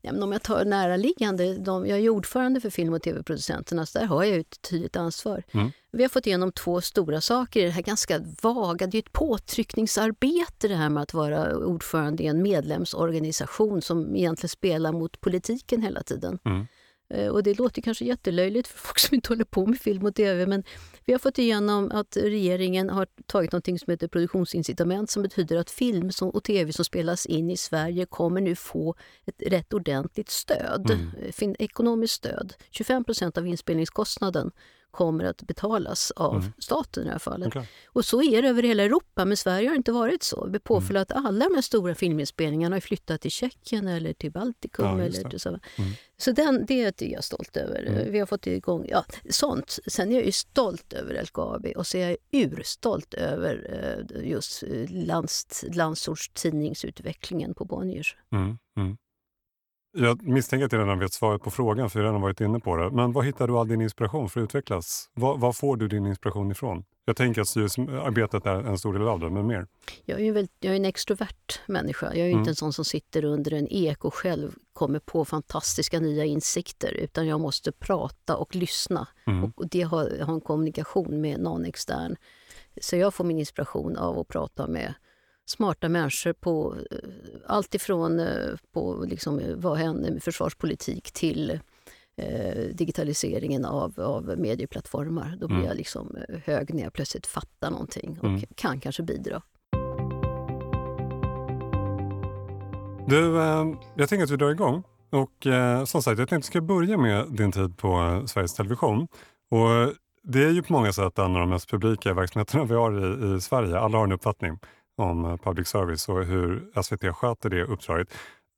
Ja, 0.01 0.13
men 0.13 0.23
om 0.23 0.33
jag 0.33 0.43
tar 0.43 0.65
näraliggande, 0.65 1.59
de, 1.59 1.87
jag 1.87 1.99
är 1.99 2.09
ordförande 2.09 2.61
för 2.61 2.71
film 2.71 2.93
och 2.93 3.03
tv-producenterna, 3.03 3.87
så 3.87 3.99
där 3.99 4.07
har 4.07 4.25
jag 4.25 4.39
ett 4.39 4.63
tydligt 4.63 4.97
ansvar. 4.97 5.43
Mm. 5.53 5.71
Vi 5.93 6.03
har 6.03 6.09
fått 6.09 6.27
igenom 6.27 6.53
två 6.53 6.81
stora 6.81 7.21
saker 7.21 7.61
i 7.61 7.65
det 7.65 7.71
här 7.71 7.83
ganska 7.83 8.21
vaga, 8.43 8.87
det 8.87 8.99
är 8.99 9.03
ett 9.03 9.13
påtryckningsarbete 9.13 10.69
det 10.69 10.75
här 10.75 10.91
med 10.91 11.03
att 11.03 11.15
vara 11.15 11.57
ordförande 11.57 12.23
i 12.23 12.27
en 12.27 12.43
medlemsorganisation 12.43 13.83
som 13.83 14.17
egentligen 14.17 14.49
spelar 14.49 14.93
mot 14.93 15.21
politiken 15.21 15.83
hela 15.83 16.03
tiden. 16.03 16.39
Mm. 16.45 16.67
Eh, 17.11 17.29
och 17.29 17.43
det 17.43 17.59
låter 17.59 17.83
kanske 17.83 18.05
jättelöjligt 18.05 18.69
för 18.69 18.79
folk 18.79 18.99
som 18.99 19.15
inte 19.15 19.29
håller 19.29 19.45
på 19.45 19.67
med 19.67 19.81
film 19.81 20.07
och 20.07 20.15
tv 20.15 20.47
men 20.47 20.65
vi 21.05 21.13
har 21.13 21.19
fått 21.19 21.39
igenom 21.39 21.91
att 21.91 22.17
regeringen 22.17 22.91
har 22.91 23.07
tagit 23.27 23.53
något 23.53 23.65
som 23.65 23.91
heter 23.91 24.09
produktionsincitament 24.09 25.11
som 25.11 25.23
betyder 25.23 25.57
att 25.57 25.71
film 25.71 26.11
och 26.21 26.45
tv 26.45 26.73
som 26.73 26.85
spelas 26.85 27.27
in 27.27 27.51
i 27.51 27.57
Sverige 27.57 28.07
kommer 28.07 28.41
nu 28.41 28.57
få 28.57 28.95
ett 29.27 29.43
rätt 29.47 29.73
ordentligt 29.73 30.31
stöd, 30.31 30.91
mm. 30.91 31.57
ekonomiskt 31.59 32.15
stöd. 32.15 32.55
25% 32.71 33.39
av 33.39 33.47
inspelningskostnaden 33.47 34.51
kommer 34.95 35.25
att 35.25 35.43
betalas 35.43 36.11
av 36.11 36.37
mm. 36.37 36.53
staten 36.59 37.03
i 37.03 37.07
det 37.07 37.13
här 37.13 37.19
fallet. 37.19 37.49
Okay. 37.49 37.67
Och 37.87 38.05
så 38.05 38.23
är 38.23 38.43
det 38.43 38.49
över 38.49 38.63
hela 38.63 38.83
Europa, 38.83 39.25
men 39.25 39.37
Sverige 39.37 39.69
har 39.69 39.77
inte 39.77 39.93
varit 39.93 40.23
så. 40.23 40.49
Vi 40.53 40.59
mm. 40.91 41.03
att 41.03 41.13
alla 41.13 41.45
de 41.45 41.55
här 41.55 41.63
stora 41.63 41.95
filminspelningarna 41.95 42.77
har 42.77 42.81
flyttat 42.81 43.21
till 43.21 43.31
Tjeckien 43.31 43.89
eller 43.89 44.13
till 44.13 44.33
Baltikum. 44.33 44.87
Ja, 44.87 45.05
eller 45.05 45.29
till 45.29 45.41
så. 45.41 45.49
Mm. 45.49 45.61
så 46.17 46.33
den, 46.33 46.67
det 46.67 47.03
är 47.03 47.13
jag 47.13 47.25
stolt 47.25 47.57
över. 47.57 47.87
Mm. 47.87 48.13
Vi 48.13 48.19
har 48.19 48.27
fått 48.27 48.47
igång 48.47 48.87
ja, 48.89 49.05
sånt. 49.31 49.79
Sen 49.87 50.11
är 50.11 50.15
jag 50.15 50.25
ju 50.25 50.33
stolt 50.33 50.93
över 50.93 51.23
LKAB 51.23 51.67
och 51.77 51.87
så 51.87 51.97
är 51.97 52.09
jag 52.09 52.17
urstolt 52.31 53.15
över 53.15 53.55
eh, 53.73 54.29
just 54.29 54.63
eh, 54.63 54.91
lands, 54.91 55.65
landsortstidningsutvecklingen 55.73 57.55
på 57.55 57.65
Bonniers. 57.65 58.17
Mm. 58.33 58.59
Jag 59.97 60.23
misstänker 60.23 60.67
att 60.67 60.73
jag 60.73 60.81
redan 60.81 60.99
vet 60.99 61.13
svaret 61.13 61.43
på 61.43 61.51
frågan, 61.51 61.91
för 61.91 61.99
jag 61.99 62.05
har 62.05 62.13
redan 62.13 62.23
varit 62.23 62.41
inne 62.41 62.61
på 62.61 62.77
det. 62.77 62.91
Men 62.91 63.13
var 63.13 63.23
hittar 63.23 63.49
du 63.49 63.59
all 63.59 63.69
din 63.69 63.81
inspiration 63.81 64.29
för 64.29 64.41
att 64.41 64.45
utvecklas? 64.45 65.11
Var, 65.15 65.37
var 65.37 65.53
får 65.53 65.77
du 65.77 65.89
din 65.89 66.07
inspiration 66.07 66.51
ifrån? 66.51 66.85
Jag 67.05 67.17
tänker 67.17 67.41
att 67.41 67.49
styrelsearbetet 67.49 68.47
är 68.47 68.55
en 68.55 68.79
stor 68.79 68.93
del 68.93 69.09
av 69.09 69.21
det, 69.21 69.31
men 69.31 69.47
mer? 69.47 69.67
Jag 70.05 70.21
är, 70.21 70.33
väldigt, 70.33 70.57
jag 70.61 70.73
är 70.73 70.77
en 70.77 70.85
extrovert 70.85 71.61
människa. 71.67 72.07
Jag 72.07 72.19
är 72.19 72.27
mm. 72.27 72.39
inte 72.39 72.51
en 72.51 72.55
sån 72.55 72.73
som 72.73 72.85
sitter 72.85 73.25
under 73.25 73.53
en 73.53 73.69
ek 73.71 74.05
och 74.05 74.15
själv 74.15 74.55
kommer 74.73 74.99
på 74.99 75.25
fantastiska 75.25 76.01
nya 76.01 76.25
insikter, 76.25 76.93
utan 76.93 77.27
jag 77.27 77.41
måste 77.41 77.73
prata 77.73 78.37
och 78.37 78.55
lyssna. 78.55 79.09
Mm. 79.27 79.53
Och 79.57 79.69
det 79.69 79.83
har, 79.83 80.21
har 80.21 80.35
en 80.35 80.41
kommunikation 80.41 81.21
med 81.21 81.41
någon 81.41 81.65
extern. 81.65 82.17
Så 82.81 82.97
jag 82.97 83.15
får 83.15 83.25
min 83.25 83.39
inspiration 83.39 83.97
av 83.97 84.19
att 84.19 84.29
prata 84.29 84.67
med 84.67 84.95
smarta 85.47 85.89
människor 85.89 86.33
på 86.33 86.77
eh, 86.91 86.99
allt 87.47 87.75
ifrån 87.75 88.21
eh, 88.21 88.27
på 88.73 89.05
liksom, 89.09 89.41
vad 89.57 89.79
händer 89.79 90.11
med 90.11 90.23
försvarspolitik 90.23 91.13
till 91.13 91.61
eh, 92.17 92.63
digitaliseringen 92.73 93.65
av, 93.65 94.01
av 94.01 94.35
medieplattformar. 94.39 95.37
Då 95.41 95.47
blir 95.47 95.57
mm. 95.57 95.69
jag 95.69 95.77
liksom 95.77 96.17
eh, 96.29 96.39
hög 96.45 96.75
när 96.75 96.83
jag 96.83 96.93
plötsligt 96.93 97.27
fattar 97.27 97.71
någonting 97.71 98.19
och 98.19 98.29
mm. 98.29 98.41
kan 98.55 98.81
kanske 98.81 99.03
bidra. 99.03 99.43
Du, 103.07 103.41
eh, 103.41 103.67
jag 103.97 104.09
tänker 104.09 104.25
att 104.25 104.31
vi 104.31 104.37
drar 104.37 104.51
igång. 104.51 104.83
Och 105.11 105.47
eh, 105.47 105.85
som 105.85 106.03
sagt, 106.03 106.19
jag 106.19 106.29
tänkte 106.29 106.37
att 106.37 106.43
vi 106.43 106.59
ska 106.59 106.61
börja 106.61 106.97
med 106.99 107.27
din 107.33 107.53
tid 107.53 107.77
på 107.77 108.23
Sveriges 108.27 108.55
Television. 108.55 109.09
Och 109.51 109.95
det 110.23 110.45
är 110.45 110.51
ju 110.51 110.63
på 110.63 110.73
många 110.73 110.93
sätt 110.93 111.19
en 111.19 111.35
av 111.35 111.41
de 111.41 111.51
mest 111.51 111.71
publika 111.71 112.15
verksamheterna 112.15 112.65
vi 112.65 112.75
har 112.75 113.33
i, 113.33 113.37
i 113.37 113.41
Sverige. 113.41 113.79
Alla 113.79 113.99
har 113.99 114.05
en 114.05 114.13
uppfattning 114.13 114.59
om 114.97 115.25
eh, 115.25 115.37
public 115.37 115.69
service 115.69 116.09
och 116.09 116.25
hur 116.25 116.83
SVT 116.83 117.17
sköter 117.17 117.51
det 117.51 117.65
uppdraget. 117.65 118.15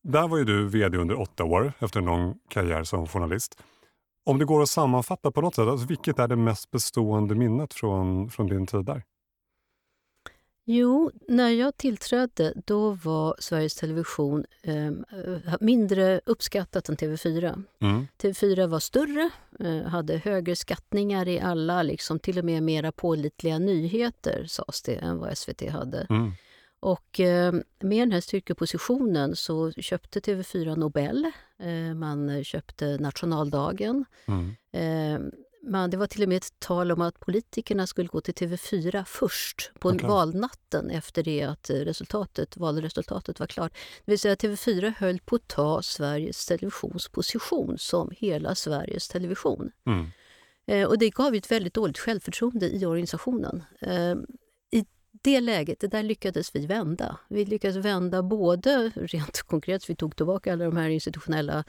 Där 0.09 0.28
var 0.28 0.38
ju 0.38 0.45
du 0.45 0.69
vd 0.69 0.99
under 0.99 1.21
åtta 1.21 1.45
år 1.45 1.73
efter 1.78 2.00
en 2.00 2.07
lång 2.07 2.35
karriär 2.49 2.85
som 2.85 3.07
journalist. 3.07 3.62
Om 4.26 4.38
det 4.38 4.45
går 4.45 4.62
att 4.62 4.69
sammanfatta 4.69 5.31
på 5.31 5.40
något 5.40 5.55
sätt, 5.55 5.69
alltså 5.69 5.87
vilket 5.87 6.19
är 6.19 6.28
det 6.28 6.37
mest 6.37 6.71
bestående 6.71 7.35
minnet 7.35 7.75
från, 7.75 8.31
från 8.31 8.47
din 8.47 8.66
tid 8.66 8.85
där? 8.85 9.02
Jo, 10.68 11.11
när 11.28 11.50
jag 11.50 11.76
tillträdde 11.76 12.52
då 12.66 12.90
var 12.90 13.37
Sveriges 13.38 13.75
Television 13.75 14.44
eh, 14.62 14.92
mindre 15.61 16.20
uppskattat 16.26 16.88
än 16.88 16.96
TV4. 16.96 17.62
Mm. 17.80 18.06
TV4 18.18 18.66
var 18.66 18.80
större, 18.80 19.30
eh, 19.61 19.82
hade 19.82 20.16
högre 20.16 20.56
skattningar 20.56 21.28
i 21.28 21.40
alla, 21.40 21.82
liksom, 21.82 22.18
till 22.18 22.38
och 22.38 22.44
med 22.44 22.62
mera 22.62 22.92
pålitliga 22.92 23.58
nyheter 23.58 24.44
sades 24.49 24.82
det, 24.82 24.94
än 24.94 25.18
vad 25.18 25.38
SVT 25.38 25.70
hade. 25.70 26.06
Mm. 26.11 26.32
Och 26.80 27.20
eh, 27.20 27.52
med 27.80 28.02
den 28.02 28.12
här 28.12 28.20
styrkepositionen 28.20 29.37
så 29.37 29.73
köpte 29.73 30.20
TV4 30.20 30.76
Nobel, 30.76 31.30
eh, 31.58 31.94
man 31.94 32.44
köpte 32.44 32.99
nationaldagen. 32.99 34.04
Mm. 34.26 34.56
Eh, 35.66 35.70
man, 35.70 35.90
det 35.90 35.96
var 35.96 36.06
till 36.06 36.23
och 36.23 36.28
med 36.28 36.37
ett 36.37 36.61
tal 36.61 36.92
om 36.92 37.00
att 37.00 37.20
politikerna 37.20 37.87
skulle 37.87 38.08
gå 38.08 38.20
till 38.20 38.35
TV4 38.35 39.04
först 39.04 39.70
på 39.80 39.88
okay. 39.88 40.08
valnatten 40.08 40.90
efter 40.90 41.23
det 41.23 41.42
att 41.42 41.70
resultatet, 41.70 42.56
valresultatet 42.56 43.40
var 43.40 43.46
klart. 43.46 43.73
Det 44.04 44.12
vill 44.12 44.18
säga 44.18 44.35
TV4 44.35 44.94
höll 44.99 45.18
på 45.18 45.37
att 45.37 45.49
ta 45.49 45.82
Sveriges 45.82 46.46
Televisions 46.46 47.08
position 47.08 47.78
som 47.78 48.11
hela 48.16 48.54
Sveriges 48.54 49.08
Television. 49.08 49.70
Mm. 49.87 50.06
Eh, 50.66 50.88
och 50.88 50.99
det 50.99 51.11
gav 51.11 51.35
ett 51.35 51.50
väldigt 51.50 51.75
dåligt 51.75 51.99
självförtroende 51.99 52.68
i 52.68 52.87
organisationen. 52.87 53.62
Eh, 53.80 54.14
det 55.26 55.40
läget, 55.40 55.80
det 55.80 55.87
där 55.87 56.02
lyckades 56.02 56.54
vi 56.54 56.66
vända. 56.66 57.18
Vi 57.28 57.44
lyckades 57.44 57.76
vända 57.76 58.23
både 58.23 58.92
rent 58.94 59.42
konkret, 59.46 59.90
vi 59.90 59.96
tog 59.96 60.16
tillbaka 60.16 60.52
alla 60.52 60.64
de 60.64 60.76
här 60.76 60.88
institutionella 60.88 61.64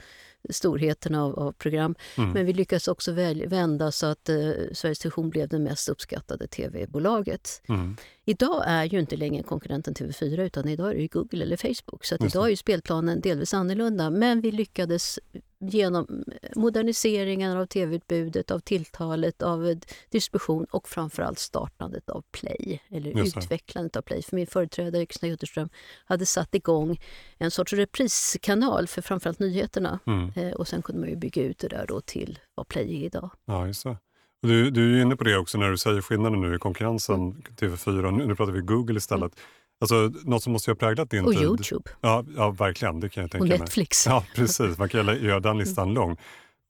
storheterna 0.54 1.24
av, 1.24 1.38
av 1.38 1.52
program, 1.52 1.94
mm. 2.16 2.30
men 2.30 2.46
vi 2.46 2.52
lyckades 2.52 2.88
också 2.88 3.12
väl, 3.12 3.46
vända 3.48 3.92
så 3.92 4.06
att 4.06 4.28
eh, 4.28 4.36
Sveriges 4.72 4.98
Television 4.98 5.30
blev 5.30 5.48
det 5.48 5.58
mest 5.58 5.88
uppskattade 5.88 6.46
tv-bolaget. 6.46 7.62
Mm. 7.68 7.96
Idag 8.24 8.64
är 8.66 8.84
ju 8.84 9.00
inte 9.00 9.16
längre 9.16 9.42
konkurrenten 9.42 9.94
TV4 9.94 10.40
utan 10.40 10.68
idag 10.68 10.90
är 10.90 10.94
det 10.94 11.06
Google 11.06 11.44
eller 11.44 11.56
Facebook. 11.56 12.04
Så 12.04 12.14
idag 12.14 12.50
är 12.50 12.56
spelplanen 12.56 13.20
delvis 13.20 13.54
annorlunda. 13.54 14.10
Men 14.10 14.40
vi 14.40 14.52
lyckades 14.52 15.18
genom 15.60 16.24
moderniseringen 16.56 17.56
av 17.56 17.66
tv-utbudet, 17.66 18.50
av 18.50 18.60
tilltalet, 18.60 19.42
av 19.42 19.80
distribution 20.10 20.64
och 20.70 20.88
framförallt 20.88 21.38
startandet 21.38 22.10
av 22.10 22.24
Play, 22.30 22.82
eller 22.88 23.26
utvecklandet 23.26 23.96
av 23.96 24.02
Play. 24.02 24.22
För 24.22 24.36
min 24.36 24.46
företrädare 24.46 25.06
Kristina 25.06 25.30
Jutterström 25.30 25.68
hade 26.04 26.26
satt 26.26 26.54
igång 26.54 27.00
en 27.38 27.50
sorts 27.50 27.72
repriskanal 27.72 28.86
för 28.86 29.02
framförallt 29.02 29.38
nyheterna. 29.38 29.98
Mm. 30.06 30.30
Eh, 30.38 30.52
och 30.52 30.68
sen 30.68 30.82
kunde 30.82 31.00
man 31.00 31.10
ju 31.10 31.16
bygga 31.16 31.42
ut 31.42 31.58
det 31.58 31.68
där 31.68 31.86
då 31.88 32.00
till 32.00 32.38
vad 32.54 32.68
Play 32.68 33.02
är 33.02 33.06
idag. 33.06 33.30
Ja, 33.46 33.66
just 33.66 33.84
det. 33.84 33.96
Du, 34.42 34.70
du 34.70 34.98
är 34.98 35.02
inne 35.02 35.16
på 35.16 35.24
det 35.24 35.36
också 35.36 35.58
när 35.58 35.70
du 35.70 35.78
säger 35.78 36.00
skillnaden 36.00 36.40
nu 36.40 36.54
i 36.54 36.58
konkurrensen 36.58 37.20
mm. 37.20 37.42
TV4. 37.60 38.10
Nu, 38.10 38.26
nu 38.26 38.36
pratar 38.36 38.52
vi 38.52 38.60
Google 38.60 38.96
istället. 38.96 39.32
Mm. 39.32 39.44
Alltså, 39.80 40.12
något 40.24 40.42
som 40.42 40.52
måste 40.52 40.70
ha 40.70 40.76
präglat 40.76 41.10
din 41.10 41.24
och 41.24 41.32
tid. 41.32 41.38
Och 41.38 41.44
Youtube. 41.44 41.90
Ja, 42.00 42.24
ja, 42.36 42.50
verkligen. 42.50 43.00
Det 43.00 43.08
kan 43.08 43.20
jag 43.20 43.30
tänka 43.30 43.54
och 43.54 43.60
Netflix. 43.60 44.06
Mig. 44.06 44.14
Ja, 44.14 44.24
precis. 44.34 44.78
Man 44.78 44.88
kan 44.88 45.06
göra 45.06 45.40
den 45.40 45.58
listan 45.58 45.84
mm. 45.84 45.94
lång. 45.94 46.16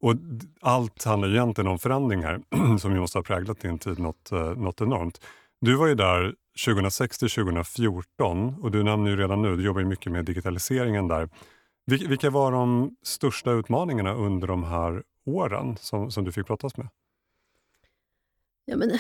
Och 0.01 0.15
allt 0.61 1.05
handlar 1.05 1.29
egentligen 1.29 1.69
om 1.69 1.79
förändringar 1.79 2.41
som 2.79 2.93
ju 2.93 3.01
måste 3.01 3.19
ha 3.19 3.23
präglat 3.23 3.61
din 3.61 3.79
tid 3.79 3.99
något, 3.99 4.33
eh, 4.33 4.41
något 4.41 4.81
enormt. 4.81 5.21
Du 5.61 5.75
var 5.75 5.87
ju 5.87 5.95
där 5.95 6.35
2006 6.65 7.19
till 7.19 7.31
2014 7.31 8.55
och 8.63 8.71
du 8.71 8.83
nämner 8.83 9.11
ju 9.11 9.17
redan 9.17 9.43
nu, 9.43 9.57
du 9.57 9.65
jobbar 9.65 9.81
ju 9.81 9.87
mycket 9.87 10.13
med 10.13 10.25
digitaliseringen 10.25 11.09
där. 11.09 11.29
Vilka 11.89 12.31
var 12.31 12.53
de 12.53 12.97
största 13.03 13.53
utmaningarna 13.53 14.15
under 14.15 14.49
de 14.49 14.65
här 14.65 15.03
åren 15.25 15.77
som, 15.81 16.11
som 16.11 16.25
du 16.25 16.33
fick 16.33 16.47
brottas 16.47 16.77
med? 16.77 16.89
Ja, 18.65 18.77
men, 18.77 18.99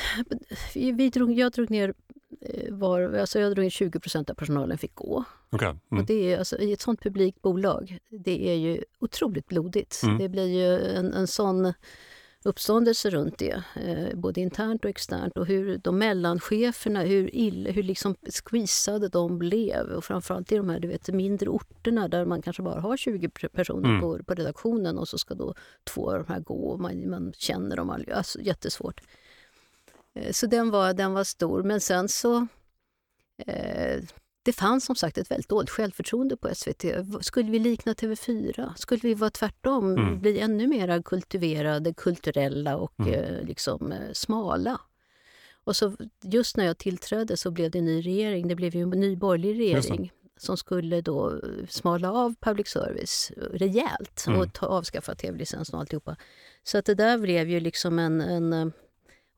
vi 0.74 1.10
drog, 1.10 1.32
jag 1.32 1.52
drog 1.52 1.70
ner 1.70 1.94
eh, 2.40 2.74
var, 2.74 3.12
alltså 3.12 3.40
jag 3.40 3.52
drog 3.52 3.62
ner 3.62 3.70
20% 3.70 4.30
av 4.30 4.34
personalen 4.34 4.78
fick 4.78 4.94
gå. 4.94 5.24
Okay. 5.50 5.68
Mm. 5.68 6.00
Och 6.00 6.06
det 6.06 6.32
är, 6.32 6.38
alltså, 6.38 6.58
I 6.58 6.72
ett 6.72 6.80
sånt 6.80 7.02
publikt 7.02 7.42
bolag, 7.42 7.98
det 8.10 8.48
är 8.48 8.54
ju 8.54 8.84
otroligt 8.98 9.46
blodigt. 9.46 10.00
Mm. 10.02 10.18
Det 10.18 10.28
blir 10.28 10.46
ju 10.46 10.96
en, 10.96 11.12
en 11.12 11.26
sån 11.26 11.72
uppståndelse 12.44 13.10
runt 13.10 13.38
det, 13.38 13.62
eh, 13.76 14.16
både 14.16 14.40
internt 14.40 14.84
och 14.84 14.90
externt. 14.90 15.38
Och 15.38 15.46
hur 15.46 15.78
de 15.78 15.98
mellancheferna, 15.98 17.02
hur, 17.02 17.34
ill, 17.34 17.66
hur 17.66 17.82
liksom 17.82 18.14
squeezade 18.44 19.08
de 19.08 19.38
blev. 19.38 19.90
Och 19.90 20.04
framförallt 20.04 20.52
i 20.52 20.56
de 20.56 20.68
här 20.68 20.80
du 20.80 20.88
vet, 20.88 21.08
mindre 21.08 21.48
orterna 21.48 22.08
där 22.08 22.24
man 22.24 22.42
kanske 22.42 22.62
bara 22.62 22.80
har 22.80 22.96
20 22.96 23.28
personer 23.28 23.88
mm. 23.88 24.00
på, 24.00 24.22
på 24.24 24.34
redaktionen 24.34 24.98
och 24.98 25.08
så 25.08 25.18
ska 25.18 25.34
då 25.34 25.54
två 25.84 26.10
av 26.10 26.24
de 26.24 26.32
här 26.32 26.40
gå 26.40 26.70
och 26.70 26.80
man, 26.80 27.10
man 27.10 27.32
känner 27.32 27.76
dem 27.76 27.90
aldrig. 27.90 28.14
Alltså, 28.14 28.40
jättesvårt. 28.40 29.00
Eh, 30.14 30.32
så 30.32 30.46
den 30.46 30.70
var, 30.70 30.92
den 30.92 31.12
var 31.12 31.24
stor. 31.24 31.62
Men 31.62 31.80
sen 31.80 32.08
så... 32.08 32.46
Eh, 33.46 34.02
det 34.48 34.52
fanns 34.52 34.84
som 34.84 34.96
sagt 34.96 35.18
ett 35.18 35.30
väldigt 35.30 35.48
dåligt 35.48 35.70
självförtroende 35.70 36.36
på 36.36 36.54
SVT. 36.54 36.84
Skulle 37.20 37.50
vi 37.50 37.58
likna 37.58 37.92
TV4? 37.92 38.74
Skulle 38.76 39.00
vi 39.02 39.14
vara 39.14 39.30
tvärtom, 39.30 39.96
mm. 39.96 40.20
bli 40.20 40.40
ännu 40.40 40.66
mer 40.66 41.02
kultiverade, 41.02 41.94
kulturella 41.94 42.76
och 42.76 43.00
mm. 43.00 43.14
eh, 43.14 43.42
liksom 43.42 43.92
eh, 43.92 44.12
smala? 44.12 44.80
Och 45.64 45.76
så 45.76 45.96
just 46.22 46.56
när 46.56 46.64
jag 46.64 46.78
tillträdde 46.78 47.36
så 47.36 47.50
blev 47.50 47.70
det 47.70 47.78
en 47.78 47.84
ny 47.84 48.02
regering. 48.02 48.48
Det 48.48 48.54
blev 48.54 48.74
ju 48.74 48.82
en 48.82 48.90
ny 48.90 49.16
borgerlig 49.16 49.58
regering 49.58 50.12
som 50.36 50.56
skulle 50.56 51.00
då 51.00 51.30
eh, 51.30 51.66
smala 51.68 52.12
av 52.12 52.34
public 52.40 52.68
service 52.68 53.32
rejält 53.36 54.24
mm. 54.26 54.40
och 54.40 54.52
ta, 54.52 54.66
avskaffa 54.66 55.14
tv-licensen 55.14 55.74
och 55.74 55.80
alltihopa. 55.80 56.16
Så 56.62 56.78
att 56.78 56.84
det 56.84 56.94
där 56.94 57.18
blev 57.18 57.50
ju 57.50 57.60
liksom 57.60 57.98
en, 57.98 58.20
en 58.20 58.52
eh, 58.52 58.68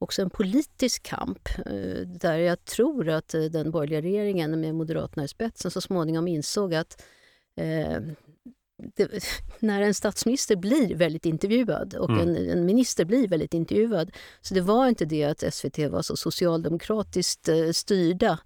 också 0.00 0.22
en 0.22 0.30
politisk 0.30 1.02
kamp 1.02 1.48
eh, 1.66 2.06
där 2.06 2.38
jag 2.38 2.64
tror 2.64 3.08
att 3.08 3.34
eh, 3.34 3.42
den 3.42 3.70
borgerliga 3.70 4.02
regeringen 4.02 4.60
med 4.60 4.74
Moderaterna 4.74 5.24
i 5.24 5.28
spetsen 5.28 5.70
så 5.70 5.80
småningom 5.80 6.28
insåg 6.28 6.74
att 6.74 7.02
eh, 7.56 7.98
det, 8.96 9.24
när 9.58 9.80
en 9.82 9.94
statsminister 9.94 10.56
blir 10.56 10.94
väldigt 10.94 11.26
intervjuad 11.26 11.94
och 11.94 12.10
mm. 12.10 12.28
en, 12.28 12.36
en, 12.36 12.66
minister 12.66 13.04
blir 13.04 13.28
väldigt 13.28 13.54
intervjuad. 13.54 14.10
Så 14.40 14.54
det 14.54 14.60
var 14.60 14.88
inte 14.88 15.04
det 15.04 15.24
att 15.24 15.54
SVT 15.54 15.78
var 15.78 16.02
så 16.02 16.16
socialdemokratiskt 16.16 17.48
eh, 17.48 17.70
styrda 17.70 18.38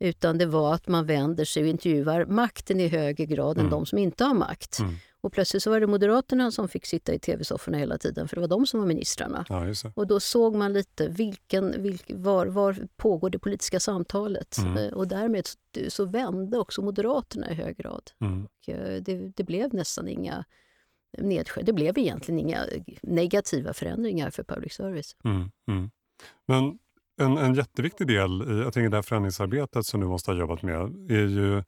utan 0.00 0.38
det 0.38 0.46
var 0.46 0.74
att 0.74 0.88
man 0.88 1.06
vänder 1.06 1.44
sig 1.44 1.62
och 1.62 1.68
intervjuar 1.68 2.26
makten 2.26 2.80
i 2.80 2.88
högre 2.88 3.26
grad 3.26 3.56
mm. 3.56 3.66
än 3.66 3.70
de 3.70 3.86
som 3.86 3.98
inte 3.98 4.24
har 4.24 4.34
makt. 4.34 4.78
Mm. 4.78 4.94
Och 5.20 5.32
plötsligt 5.32 5.62
så 5.62 5.70
var 5.70 5.80
det 5.80 5.86
Moderaterna 5.86 6.50
som 6.50 6.68
fick 6.68 6.86
sitta 6.86 7.14
i 7.14 7.18
tv-sofforna 7.18 7.78
hela 7.78 7.98
tiden, 7.98 8.28
för 8.28 8.36
det 8.36 8.40
var 8.40 8.48
de 8.48 8.66
som 8.66 8.80
var 8.80 8.86
ministrarna. 8.86 9.44
Ja, 9.48 9.74
och 9.94 10.06
då 10.06 10.20
såg 10.20 10.54
man 10.54 10.72
lite 10.72 11.08
vilken, 11.08 11.82
vilk, 11.82 12.10
var, 12.14 12.46
var 12.46 12.86
pågår 12.96 13.30
det 13.30 13.38
politiska 13.38 13.80
samtalet. 13.80 14.58
Mm. 14.58 14.76
Eh, 14.76 14.92
och 14.92 15.08
därmed 15.08 15.46
så, 15.46 15.56
så, 15.88 16.04
vände 16.04 16.58
också 16.58 16.82
Moderaterna 16.82 17.50
i 17.50 17.54
hög 17.54 17.76
grad. 17.76 18.10
Mm. 18.20 18.44
Och 18.44 18.68
eh, 18.68 19.02
det, 19.02 19.32
det, 19.36 19.44
blev 19.44 19.74
nästan 19.74 20.08
inga 20.08 20.44
nedskär. 21.18 21.62
Det 21.62 21.72
blev 21.72 21.98
egentligen 21.98 22.38
inga 22.38 22.64
negativa 23.02 23.72
förändringar 23.72 24.30
för 24.30 24.42
public 24.42 24.72
service. 24.72 25.16
Mm. 25.24 25.50
mm. 25.68 25.90
Men 26.46 26.78
en, 27.20 27.38
en 27.38 27.54
jätteviktig 27.54 28.06
del 28.06 28.42
i 28.42 28.62
jag 28.62 28.72
tänker 28.72 28.90
det 28.90 28.96
här 28.96 29.02
förändringsarbetet 29.02 29.86
som 29.86 30.00
du 30.00 30.06
måste 30.06 30.30
ha 30.30 30.38
jobbat 30.38 30.62
med 30.62 31.10
är 31.10 31.26
ju 31.26 31.62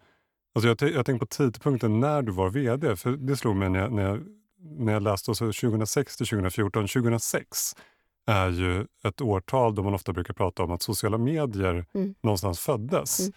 Alltså 0.54 0.68
jag, 0.68 0.94
jag 0.94 1.06
tänker 1.06 1.18
på 1.18 1.26
tidpunkten 1.26 2.00
när 2.00 2.22
du 2.22 2.32
var 2.32 2.50
VD. 2.50 2.96
För 2.96 3.10
Det 3.10 3.36
slog 3.36 3.56
mig 3.56 3.70
när 3.70 3.80
jag, 3.80 3.92
när 3.92 4.02
jag, 4.02 4.20
när 4.60 4.92
jag 4.92 5.02
läste 5.02 5.34
så 5.34 5.44
2006 5.44 6.16
till 6.16 6.26
2014. 6.26 6.88
2006 6.88 7.76
är 8.26 8.50
ju 8.50 8.86
ett 9.04 9.20
årtal 9.20 9.74
då 9.74 9.82
man 9.82 9.94
ofta 9.94 10.12
brukar 10.12 10.34
prata 10.34 10.62
om 10.62 10.70
att 10.70 10.82
sociala 10.82 11.18
medier 11.18 11.84
mm. 11.94 12.14
någonstans 12.20 12.60
föddes. 12.60 13.20
Mm. 13.20 13.32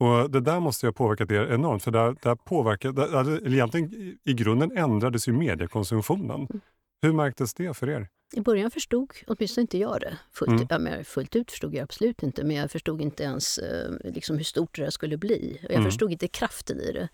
Och 0.00 0.30
Det 0.30 0.40
där 0.40 0.60
måste 0.60 0.86
ha 0.86 0.92
påverkat 0.92 1.30
er 1.30 1.52
enormt. 1.52 1.82
För 1.82 1.90
där, 1.90 2.16
där 2.22 2.34
påverkade, 2.34 3.04
eller 3.18 3.52
egentligen 3.52 4.18
i 4.24 4.34
grunden 4.34 4.76
ändrades 4.76 5.28
ju 5.28 5.32
mediekonsumtionen. 5.32 6.40
Mm. 6.40 6.60
Hur 7.02 7.12
märktes 7.12 7.54
det 7.54 7.76
för 7.76 7.88
er? 7.88 8.08
I 8.32 8.40
början 8.40 8.70
förstod 8.70 9.12
åtminstone 9.26 9.62
inte 9.62 9.78
jag 9.78 10.00
det. 10.00 10.18
Fullt, 10.32 10.70
mm. 10.70 10.86
ja, 10.86 11.04
fullt 11.04 11.36
ut 11.36 11.50
förstod 11.50 11.74
jag 11.74 11.82
absolut 11.82 12.22
inte, 12.22 12.44
men 12.44 12.56
jag 12.56 12.70
förstod 12.70 13.00
inte 13.00 13.22
ens 13.22 13.58
eh, 13.58 13.90
liksom 14.04 14.36
hur 14.36 14.44
stort 14.44 14.76
det 14.76 14.90
skulle 14.90 15.16
bli. 15.16 15.58
Jag 15.62 15.72
mm. 15.72 15.84
förstod 15.84 16.12
inte 16.12 16.28
kraften 16.28 16.80
i 16.80 16.92
det. 16.92 17.08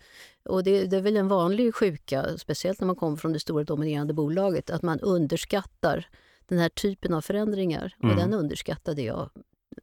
Och 0.45 0.63
det, 0.63 0.85
det, 0.85 0.97
är 0.97 1.01
väl 1.01 1.17
en 1.17 1.27
vanlig 1.27 1.75
sjuka, 1.75 2.37
speciellt 2.37 2.79
när 2.79 2.85
man 2.85 2.95
kommer 2.95 3.17
från 3.17 3.33
det 3.33 3.39
stora 3.39 3.63
dominerande 3.63 4.13
bolaget, 4.13 4.69
att 4.69 4.81
man 4.81 4.99
underskattar 4.99 6.09
den 6.47 6.59
här 6.59 6.69
typen 6.69 7.13
av 7.13 7.21
förändringar. 7.21 7.95
Mm. 8.03 8.11
Och 8.11 8.21
den 8.21 8.33
underskattade 8.33 9.01
jag, 9.01 9.29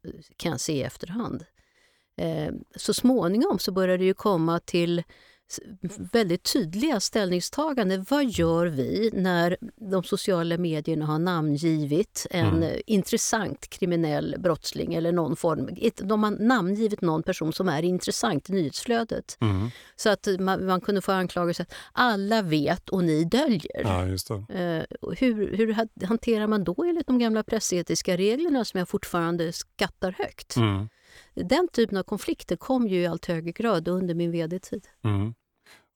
eh, 0.05 0.11
kan 0.37 0.51
jag 0.51 0.61
se 0.61 0.73
i 0.73 0.83
efterhand. 0.83 1.45
Eh, 2.17 2.53
så 2.77 2.95
småningom 2.95 3.59
så 3.59 3.73
började 3.73 3.99
det 3.99 4.05
ju 4.05 4.15
komma 4.15 4.61
till 4.61 5.03
väldigt 6.13 6.53
tydliga 6.53 7.01
ställningstaganden. 7.01 8.07
Vad 8.11 8.25
gör 8.25 8.67
vi 8.67 9.11
när 9.13 9.57
de 9.91 10.05
sociala 10.05 10.59
medierna 10.59 11.07
har 11.07 11.19
namngivit 11.19 12.27
en 12.31 12.57
mm. 12.57 12.81
intressant 12.87 13.69
kriminell 13.71 14.37
brottsling 14.39 14.95
eller 14.95 15.13
någon 15.13 15.37
form. 15.37 15.69
De 15.97 16.23
har 16.23 16.31
namngivit 16.31 17.01
någon 17.01 17.23
person 17.23 17.53
som 17.53 17.69
är 17.69 17.83
intressant 17.83 18.51
i 18.51 18.53
nyhetsflödet. 18.53 19.39
Mm. 19.41 19.71
Så 19.97 20.11
att 20.11 20.29
man, 20.39 20.67
man, 20.67 20.81
kunde 20.81 21.01
få 21.01 21.13
anklagelser 21.13 21.63
att 21.63 21.75
alla 21.93 22.43
vet 22.43 22.89
och 22.89 23.05
ni 23.05 23.25
döljer. 23.25 23.83
Ja, 23.85 24.05
uh, 24.05 24.83
hur, 25.19 25.57
hur 25.57 26.05
hanterar 26.07 26.47
man 26.47 26.65
då 26.65 26.85
enligt 26.85 27.07
de 27.07 27.19
gamla 27.19 27.43
pressetiska 27.43 28.17
reglerna 28.17 28.65
som 28.65 28.79
jag 28.79 28.89
fortfarande 28.89 29.53
skattar 29.53 30.15
högt? 30.19 30.57
Mm. 30.57 30.89
Den 31.35 31.69
typen 31.69 31.99
av 31.99 32.03
konflikter 32.03 32.57
kom 32.57 32.89
ju 32.89 33.01
i 33.01 33.07
allt 33.07 33.27
högre 33.27 33.53
grad 33.53 33.89
under 33.89 34.15
min 34.15 34.33
vd-tid. 34.33 34.87
Mm. 35.05 35.35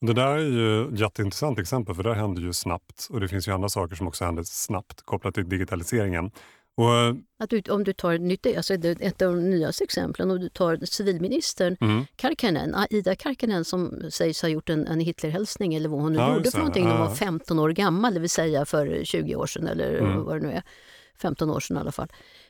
Det 0.01 0.13
där 0.13 0.27
är 0.27 0.39
ju 0.39 0.95
ett 0.95 1.01
jätteintressant 1.01 1.59
exempel 1.59 1.95
för 1.95 2.03
det 2.03 2.15
händer 2.15 2.43
ju 2.43 2.53
snabbt 2.53 3.09
och 3.11 3.21
det 3.21 3.29
finns 3.29 3.49
ju 3.49 3.53
andra 3.53 3.69
saker 3.69 3.97
som 3.97 4.09
också 4.09 4.25
händer 4.25 4.43
snabbt 4.43 5.03
kopplat 5.03 5.35
till 5.35 5.49
digitaliseringen. 5.49 6.31
Och, 6.77 6.95
eh, 6.95 7.15
att 7.39 7.51
du, 7.51 7.63
om 7.71 7.85
du 7.85 7.93
tar 7.93 8.19
nytt, 8.19 8.47
alltså 8.57 8.75
ett 8.75 9.23
av 9.23 9.35
de 9.35 9.51
nyaste 9.51 9.85
exemplen, 9.85 10.31
om 10.31 10.41
du 10.41 10.49
tar 10.49 10.79
civilministern 10.85 11.77
mm. 11.81 12.05
Karkanen, 12.17 12.75
Ida 12.91 13.15
Karkanen 13.15 13.65
som 13.65 14.11
sägs 14.11 14.43
ha 14.43 14.49
gjort 14.49 14.71
en, 14.71 14.87
en 14.87 15.01
Hitlerhälsning 15.01 15.75
eller 15.75 15.89
vad 15.89 16.01
hon 16.01 16.13
nu 16.13 16.19
ja, 16.19 16.35
gjorde 16.35 16.51
för 16.51 16.59
någonting 16.59 16.85
när 16.85 16.99
hon 16.99 17.07
var 17.07 17.15
15 17.15 17.59
år 17.59 17.71
gammal, 17.71 18.15
det 18.15 18.21
vill 18.21 18.31
säga 18.31 18.65
för 18.65 19.05
20 19.05 19.37
år 19.37 19.47
sedan 19.47 19.67
eller 19.67 19.99
mm. 19.99 20.25
vad 20.25 20.41
det 20.41 20.47
nu 20.47 20.53
är. 20.53 20.63
15 21.19 21.51
år 21.51 21.61
sedan 21.61 21.77
i 21.77 21.81
alla 21.81 21.93
fall. 21.93 22.09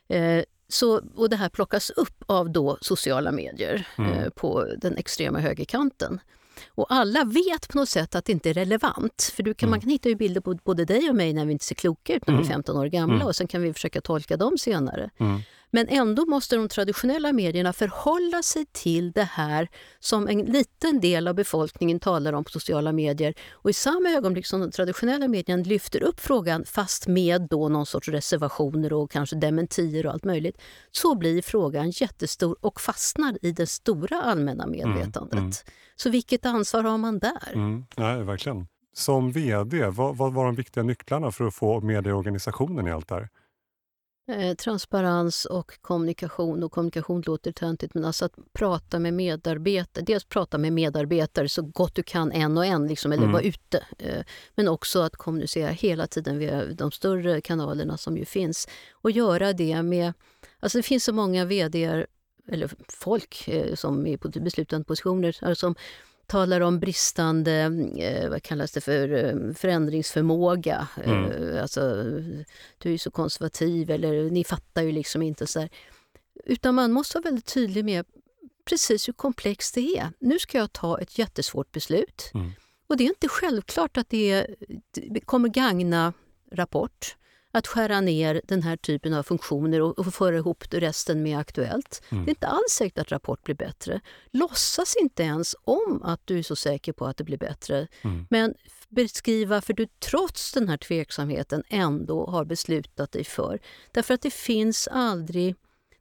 Eh, 0.09 0.43
så, 0.69 1.03
och 1.15 1.31
det 1.31 1.37
här 1.37 1.49
plockas 1.49 1.91
upp 1.91 2.25
av 2.27 2.51
då 2.51 2.79
sociala 2.81 3.33
medier 3.33 3.89
mm. 3.99 4.13
eh, 4.13 4.29
på 4.29 4.67
den 4.79 4.97
extrema 4.97 5.41
högerkanten. 5.41 6.21
Och 6.69 6.87
alla 6.89 7.25
vet 7.25 7.69
på 7.69 7.79
något 7.79 7.89
sätt 7.89 8.15
att 8.15 8.25
det 8.25 8.33
inte 8.33 8.51
är 8.51 8.55
relevant. 8.55 9.33
För 9.37 9.43
du 9.43 9.55
kan, 9.55 9.67
mm. 9.67 9.71
man 9.71 9.81
kan 9.81 9.91
hitta 9.91 10.09
ju 10.09 10.15
bilder 10.15 10.41
på 10.41 10.59
både 10.65 10.85
dig 10.85 11.09
och 11.09 11.17
mig 11.17 11.33
när 11.33 11.47
vi 11.47 11.53
inte 11.53 11.65
ser 11.65 11.75
kloka 11.75 12.15
ut 12.15 12.27
när 12.27 12.35
vi 12.35 12.41
är 12.41 12.45
15 12.45 12.77
mm. 12.77 12.83
år 12.83 12.87
gamla 12.87 13.15
mm. 13.15 13.27
och 13.27 13.37
sen 13.37 13.47
kan 13.47 13.63
vi 13.63 13.73
försöka 13.73 14.01
tolka 14.01 14.37
dem 14.37 14.59
senare. 14.59 15.11
Men 15.71 15.89
ändå 15.89 16.27
måste 16.27 16.57
de 16.57 16.69
traditionella 16.69 17.33
medierna 17.33 17.73
förhålla 17.73 18.43
sig 18.43 18.67
till 18.73 19.13
det 19.13 19.29
här 19.33 19.69
som 19.99 20.29
en 20.29 20.39
liten 20.39 21.01
del 21.01 21.29
av 21.29 21.35
befolkningen 21.35 22.01
talar 22.01 22.33
om 22.33 22.45
på 22.45 22.51
sociala 22.51 22.93
medier. 22.93 23.35
Och 23.53 23.71
i 23.71 23.73
samma 23.73 24.09
ögonblick 24.09 24.47
som 24.47 24.61
de 24.61 24.71
traditionella 24.71 25.29
medierna 25.29 25.63
lyfter 25.63 26.03
upp 26.03 26.21
frågan, 26.21 26.65
fast 26.65 27.07
med 27.07 27.47
då 27.51 27.69
någon 27.69 27.87
sorts 27.87 28.09
reservationer 28.09 28.93
och 28.93 29.11
kanske 29.11 29.37
dementier 29.37 30.07
och 30.07 30.13
allt 30.13 30.25
möjligt, 30.25 30.61
så 30.91 31.15
blir 31.15 31.43
frågan 31.43 31.91
jättestor 31.91 32.57
och 32.61 32.81
fastnar 32.81 33.39
i 33.43 33.53
det 33.53 33.67
stora 33.67 34.23
allmänna 34.23 34.65
mm, 34.65 34.71
medvetandet. 34.71 35.33
Mm, 35.33 35.45
mm. 35.45 35.53
Så 35.97 36.11
vilket 36.11 36.47
ansvar 36.47 36.83
har 36.83 36.99
man 36.99 37.19
där? 37.19 37.53
Mm, 37.55 37.85
nej, 37.97 38.25
verkligen. 38.25 38.67
Som 38.93 39.33
VD, 39.33 39.87
vad, 39.87 40.17
vad 40.17 40.33
var 40.33 40.45
de 40.45 40.55
viktiga 40.55 40.85
nycklarna 40.85 41.31
för 41.31 41.45
att 41.45 41.55
få 41.55 41.81
medieorganisationen 41.81 42.87
i 42.87 42.91
allt 42.91 43.09
det 43.09 43.15
här? 43.15 43.29
Eh, 44.29 44.55
transparens 44.55 45.45
och 45.45 45.83
kommunikation. 45.83 46.63
Och 46.63 46.73
kommunikation 46.73 47.23
låter 47.27 47.53
töntigt, 47.53 47.95
men 47.95 48.05
alltså 48.05 48.25
att 48.25 48.33
prata 48.53 48.99
med 48.99 49.15
medarbetare. 49.15 50.05
Dels 50.05 50.25
prata 50.25 50.59
med 50.59 50.73
medarbetare 50.73 51.49
så 51.49 51.63
gott 51.63 51.95
du 51.95 52.03
kan 52.03 52.33
en 52.33 52.59
och 52.59 52.67
en, 52.67 52.87
liksom, 52.87 53.13
eller 53.13 53.23
mm. 53.23 53.33
vara 53.33 53.43
ute. 53.43 53.85
Eh, 53.99 54.25
men 54.55 54.69
också 54.69 55.01
att 55.01 55.17
kommunicera 55.17 55.71
hela 55.71 56.07
tiden 56.07 56.39
via 56.39 56.65
de 56.67 56.91
större 56.91 57.41
kanalerna 57.41 57.97
som 57.97 58.17
ju 58.17 58.25
finns. 58.25 58.69
Och 58.93 59.11
göra 59.11 59.53
det 59.53 59.83
med... 59.83 60.13
Alltså 60.61 60.79
det 60.79 60.83
finns 60.83 61.05
så 61.05 61.13
många 61.13 61.45
vd 61.45 62.05
eller 62.49 62.71
folk 62.89 63.49
eh, 63.49 63.75
som 63.75 64.07
är 64.07 64.17
på 64.17 64.29
beslutande 64.29 64.85
positioner 64.85 65.55
som 65.55 65.75
talar 66.29 66.61
om 66.61 66.81
bristande, 66.81 67.53
eh, 67.99 68.31
vad 68.31 68.43
kallas 68.43 68.73
det 68.73 68.81
för, 68.81 69.13
eh, 69.13 69.55
förändringsförmåga. 69.55 70.89
Mm. 71.05 71.25
Eh, 71.25 71.63
alltså, 71.63 72.05
du 72.79 72.95
är 72.95 72.99
så 72.99 73.11
konservativ 73.11 73.91
eller 73.91 74.31
ni 74.31 74.45
fattar 74.45 74.83
ju 74.83 74.93
liksom 74.93 75.23
inte. 75.23 75.47
så 75.47 75.61
här. 75.61 75.69
Utan 76.45 76.75
man 76.75 76.93
måste 76.93 77.19
vara 77.19 77.25
väldigt 77.25 77.55
tydlig 77.55 77.85
med 77.85 78.07
precis 78.65 79.09
hur 79.09 79.13
komplext 79.13 79.75
det 79.75 79.99
är. 79.99 80.09
Nu 80.19 80.39
ska 80.39 80.59
jag 80.59 80.73
ta 80.73 81.01
ett 81.01 81.19
jättesvårt 81.19 81.73
beslut. 81.73 82.31
Mm. 82.35 82.51
Och 82.87 82.97
det 82.97 83.05
är 83.05 83.09
inte 83.09 83.29
självklart 83.29 83.97
att 83.97 84.11
det, 84.11 84.47
det 84.93 85.21
kommer 85.21 85.49
gagna 85.49 86.13
Rapport 86.53 87.17
att 87.59 87.67
skära 87.67 88.01
ner 88.01 88.41
den 88.45 88.63
här 88.63 88.77
typen 88.77 89.15
av 89.15 89.23
funktioner 89.23 89.81
och, 89.81 89.99
och 89.99 90.15
föra 90.15 90.37
ihop 90.37 90.65
resten 90.71 91.23
med 91.23 91.39
Aktuellt. 91.39 92.03
Mm. 92.09 92.25
Det 92.25 92.31
är 92.31 92.33
inte 92.33 92.47
alls 92.47 92.71
säkert 92.71 92.99
att 92.99 93.13
Rapport 93.13 93.45
blir 93.45 93.55
bättre. 93.55 94.01
Låtsas 94.33 94.97
inte 95.01 95.23
ens 95.23 95.57
om 95.65 96.03
att 96.05 96.21
du 96.25 96.39
är 96.39 96.43
så 96.43 96.57
säker 96.57 96.93
på 96.93 97.07
att 97.07 97.17
det 97.17 97.25
blir 97.25 97.39
bättre. 97.39 97.87
Mm. 98.03 98.27
Men 98.31 98.55
beskriva 98.89 99.57
varför 99.57 99.73
du 99.73 99.87
trots 99.87 100.53
den 100.53 100.69
här 100.69 100.77
tveksamheten 100.77 101.63
ändå 101.69 102.27
har 102.27 102.45
beslutat 102.45 103.13
dig 103.13 103.25
för. 103.25 103.61
Därför 103.93 104.15
att 104.15 104.23
det 104.23 104.35
finns 104.35 104.89
aldrig 104.93 105.57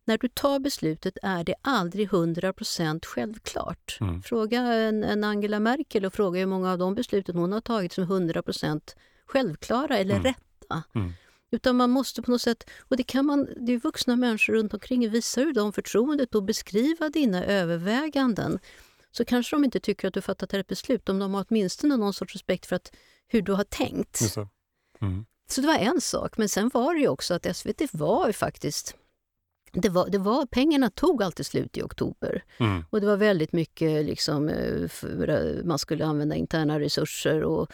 när 0.06 0.18
du 0.18 0.28
tar 0.28 0.60
beslutet 0.60 1.18
är 1.24 1.44
det 1.44 1.56
aldrig 1.62 2.10
100% 2.10 3.06
självklart. 3.06 3.98
Mm. 4.02 4.22
Fråga 4.22 4.60
en, 4.60 5.04
en, 5.04 5.24
Angela 5.24 5.60
Merkel 5.60 6.06
och 6.06 6.14
fråga 6.14 6.40
hur 6.40 6.46
många 6.46 6.72
av 6.72 6.78
de 6.78 6.96
besluten 6.96 7.36
hon 7.36 7.52
har 7.52 7.62
tagit 7.62 7.94
som 7.94 8.04
är 8.04 8.08
100 8.08 8.44
självklara 9.26 9.98
eller 9.98 10.16
mm. 10.16 10.24
rätta. 10.24 10.84
Mm. 10.96 11.14
Utan 11.52 11.76
man 11.76 11.90
måste 11.90 12.22
på 12.22 12.32
något 12.32 12.42
sätt, 12.42 12.70
och 12.80 12.98
det 12.98 13.04
kan 13.04 13.26
man, 13.26 13.48
det 13.58 13.74
är 13.74 13.78
vuxna 13.78 14.16
människor 14.16 14.54
runt 14.54 14.74
omkring, 14.74 15.10
visar 15.10 15.46
du 15.46 15.52
dem 15.52 15.74
förtroendet 15.74 16.36
och 16.36 16.44
beskriva 16.44 17.10
dina 17.10 17.46
överväganden 17.46 18.60
så 19.12 19.26
kanske 19.26 19.56
de 19.56 19.64
inte 19.64 19.80
tycker 19.80 20.08
att 20.08 20.14
du 20.14 20.22
fattat 20.22 20.54
ett 20.54 20.68
beslut 20.68 21.10
om 21.10 21.20
de 21.20 21.34
har 21.34 21.46
åtminstone 21.50 21.98
någon 21.98 22.14
sorts 22.14 22.34
respekt 22.34 22.66
för 22.66 22.76
att, 22.76 22.92
hur 23.28 23.42
du 23.42 23.54
har 23.54 23.64
tänkt. 23.64 24.18
Så. 24.18 24.48
Mm. 25.02 25.26
så 25.50 25.62
det 25.62 25.68
var 25.68 25.78
en 25.78 26.02
sak, 26.02 26.38
men 26.38 26.50
sen 26.50 26.70
var 26.74 26.94
det 26.94 27.00
ju 27.00 27.08
också 27.08 27.34
att 27.34 27.58
SVT 27.58 27.82
var 27.92 28.28
ju 28.28 28.34
faktiskt 28.34 28.96
det 29.72 29.90
var, 29.90 30.10
det 30.10 30.18
var, 30.18 30.46
pengarna 30.46 30.90
tog 30.90 31.24
alltid 31.24 31.46
slut 31.46 31.78
i 31.78 31.82
oktober. 31.82 32.44
Mm. 32.58 32.84
Och 32.90 33.02
det 33.02 33.08
var 33.08 33.18
väldigt 33.18 33.54
mycket 33.54 34.06
liksom, 34.06 34.50
eh, 34.50 35.64
man 35.64 35.80
skulle 35.80 36.06
använda 36.06 36.36
interna 36.36 36.80
resurser 36.80 37.44
och 37.44 37.72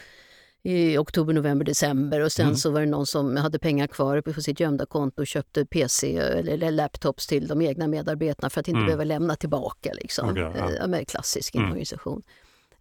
i 0.64 0.98
oktober, 0.98 1.34
november, 1.34 1.66
december 1.66 2.20
och 2.20 2.32
sen 2.32 2.46
mm. 2.46 2.58
så 2.58 2.72
var 2.72 2.80
det 2.80 2.86
någon 2.86 3.06
som 3.06 3.38
hade 3.38 3.60
pengar 3.60 3.88
kvar 3.88 4.22
på 4.22 4.42
sitt 4.42 4.60
gömda 4.60 4.86
konto 4.86 5.22
och 5.22 5.28
köpte 5.28 5.66
PC 5.66 6.18
eller 6.18 6.72
laptops 6.72 7.28
till 7.28 7.48
de 7.48 7.62
egna 7.62 7.88
medarbetarna 7.88 8.50
för 8.50 8.60
att 8.60 8.68
inte 8.68 8.78
mm. 8.78 8.86
behöva 8.86 9.04
lämna 9.04 9.36
tillbaka. 9.36 9.94
Liksom. 9.94 10.30
Okay, 10.30 10.44
ja. 10.80 10.98
Eh, 10.98 11.06
klassisk 11.06 11.56
mm. 11.56 11.68
organisation. 11.68 12.24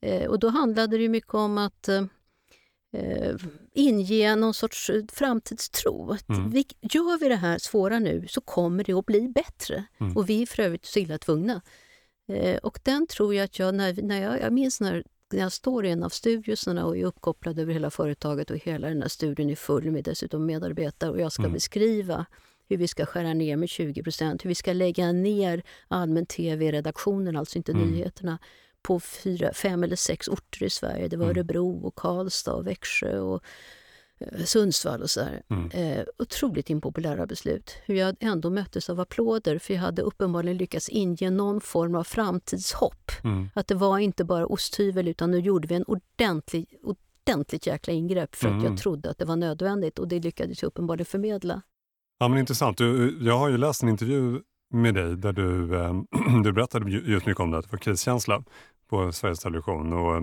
Eh, 0.00 0.30
och 0.30 0.38
då 0.38 0.48
handlade 0.48 0.98
det 0.98 1.08
mycket 1.08 1.34
om 1.34 1.58
att 1.58 1.88
eh, 1.88 2.04
eh, 2.96 3.34
inge 3.74 4.36
någon 4.36 4.54
sorts 4.54 4.90
eh, 4.90 5.02
framtidstro. 5.12 6.16
Mm. 6.28 6.50
Vi, 6.50 6.66
gör 6.80 7.18
vi 7.18 7.28
det 7.28 7.36
här 7.36 7.58
svåra 7.58 7.98
nu 7.98 8.26
så 8.28 8.40
kommer 8.40 8.84
det 8.84 8.92
att 8.92 9.06
bli 9.06 9.28
bättre. 9.28 9.84
Mm. 10.00 10.16
Och 10.16 10.30
vi 10.30 10.42
är 10.42 10.46
för 10.46 10.62
övrigt 10.62 10.86
så 10.86 10.98
illa 10.98 11.18
tvungna. 11.18 11.60
Eh, 12.28 12.56
och 12.56 12.78
den 12.82 13.06
tror 13.06 13.34
jag 13.34 13.44
att 13.44 13.58
jag, 13.58 13.74
när, 13.74 14.02
när 14.02 14.22
jag, 14.22 14.40
jag 14.40 14.52
minns 14.52 14.80
när, 14.80 15.04
när 15.32 15.40
jag 15.40 15.52
står 15.52 15.86
i 15.86 15.90
en 15.90 16.02
av 16.02 16.08
studiosarna 16.08 16.86
och 16.86 16.96
är 16.96 17.04
uppkopplad 17.04 17.58
över 17.58 17.72
hela 17.72 17.90
företaget 17.90 18.50
och 18.50 18.56
hela 18.56 18.88
den 18.88 19.02
här 19.02 19.08
studien 19.08 19.50
är 19.50 19.56
full 19.56 19.90
med 19.90 20.04
dessutom 20.04 20.46
medarbetare 20.46 21.10
och 21.10 21.20
jag 21.20 21.32
ska 21.32 21.42
mm. 21.42 21.52
beskriva 21.52 22.26
hur 22.68 22.76
vi 22.76 22.88
ska 22.88 23.06
skära 23.06 23.34
ner 23.34 23.56
med 23.56 23.66
20% 23.66 24.42
hur 24.42 24.48
vi 24.48 24.54
ska 24.54 24.72
lägga 24.72 25.12
ner 25.12 25.62
allmän 25.88 26.26
tv 26.26 26.64
i 26.64 26.72
redaktionen, 26.72 27.36
alltså 27.36 27.58
inte 27.58 27.72
mm. 27.72 27.90
nyheterna, 27.90 28.38
på 28.82 29.00
fyra, 29.00 29.52
fem 29.52 29.84
eller 29.84 29.96
sex 29.96 30.28
orter 30.28 30.62
i 30.62 30.70
Sverige. 30.70 31.08
Det 31.08 31.16
var 31.16 31.24
mm. 31.24 31.36
Örebro, 31.36 31.86
och 31.86 31.94
Karlstad, 31.94 32.54
och 32.54 32.66
Växjö 32.66 33.18
och 33.18 33.42
Sundsvall 34.44 35.02
och 35.02 35.10
så 35.10 35.26
mm. 35.48 35.70
eh, 35.70 36.04
otroligt 36.18 36.70
impopulära 36.70 37.26
beslut. 37.26 37.76
Hur 37.84 37.94
jag 37.94 38.16
ändå 38.20 38.50
möttes 38.50 38.90
av 38.90 39.00
applåder 39.00 39.58
för 39.58 39.74
jag 39.74 39.80
hade 39.80 40.02
uppenbarligen 40.02 40.56
lyckats 40.56 40.88
inge 40.88 41.30
någon 41.30 41.60
form 41.60 41.94
av 41.94 42.04
framtidshopp. 42.04 43.10
Mm. 43.24 43.48
Att 43.54 43.68
det 43.68 43.74
var 43.74 43.98
inte 43.98 44.24
bara 44.24 44.46
osthyvel 44.46 45.08
utan 45.08 45.30
nu 45.30 45.38
gjorde 45.38 45.68
vi 45.68 45.74
en 45.74 45.84
ordentlig, 45.84 46.66
ordentligt 46.82 47.66
jäkla 47.66 47.92
ingrepp 47.92 48.34
för 48.34 48.48
att 48.48 48.54
jag 48.54 48.64
mm. 48.64 48.76
trodde 48.76 49.10
att 49.10 49.18
det 49.18 49.24
var 49.24 49.36
nödvändigt 49.36 49.98
och 49.98 50.08
det 50.08 50.18
lyckades 50.18 50.62
jag 50.62 50.68
uppenbarligen 50.68 51.06
förmedla. 51.06 51.62
Ja, 52.18 52.28
men 52.28 52.38
intressant. 52.38 52.78
Du, 52.78 53.18
jag 53.20 53.38
har 53.38 53.48
ju 53.48 53.58
läst 53.58 53.82
en 53.82 53.88
intervju 53.88 54.40
med 54.72 54.94
dig 54.94 55.16
där 55.16 55.32
du, 55.32 55.76
eh, 55.76 55.94
du 56.44 56.52
berättade 56.52 56.90
just 56.90 57.26
mycket 57.26 57.40
om 57.40 57.50
det, 57.50 57.58
att 57.58 57.64
det 57.64 57.72
var 57.72 57.78
kriskänsla 57.78 58.44
på 58.88 59.12
Sveriges 59.12 59.40
Television. 59.40 59.92
Och, 59.92 60.16
eh, 60.16 60.22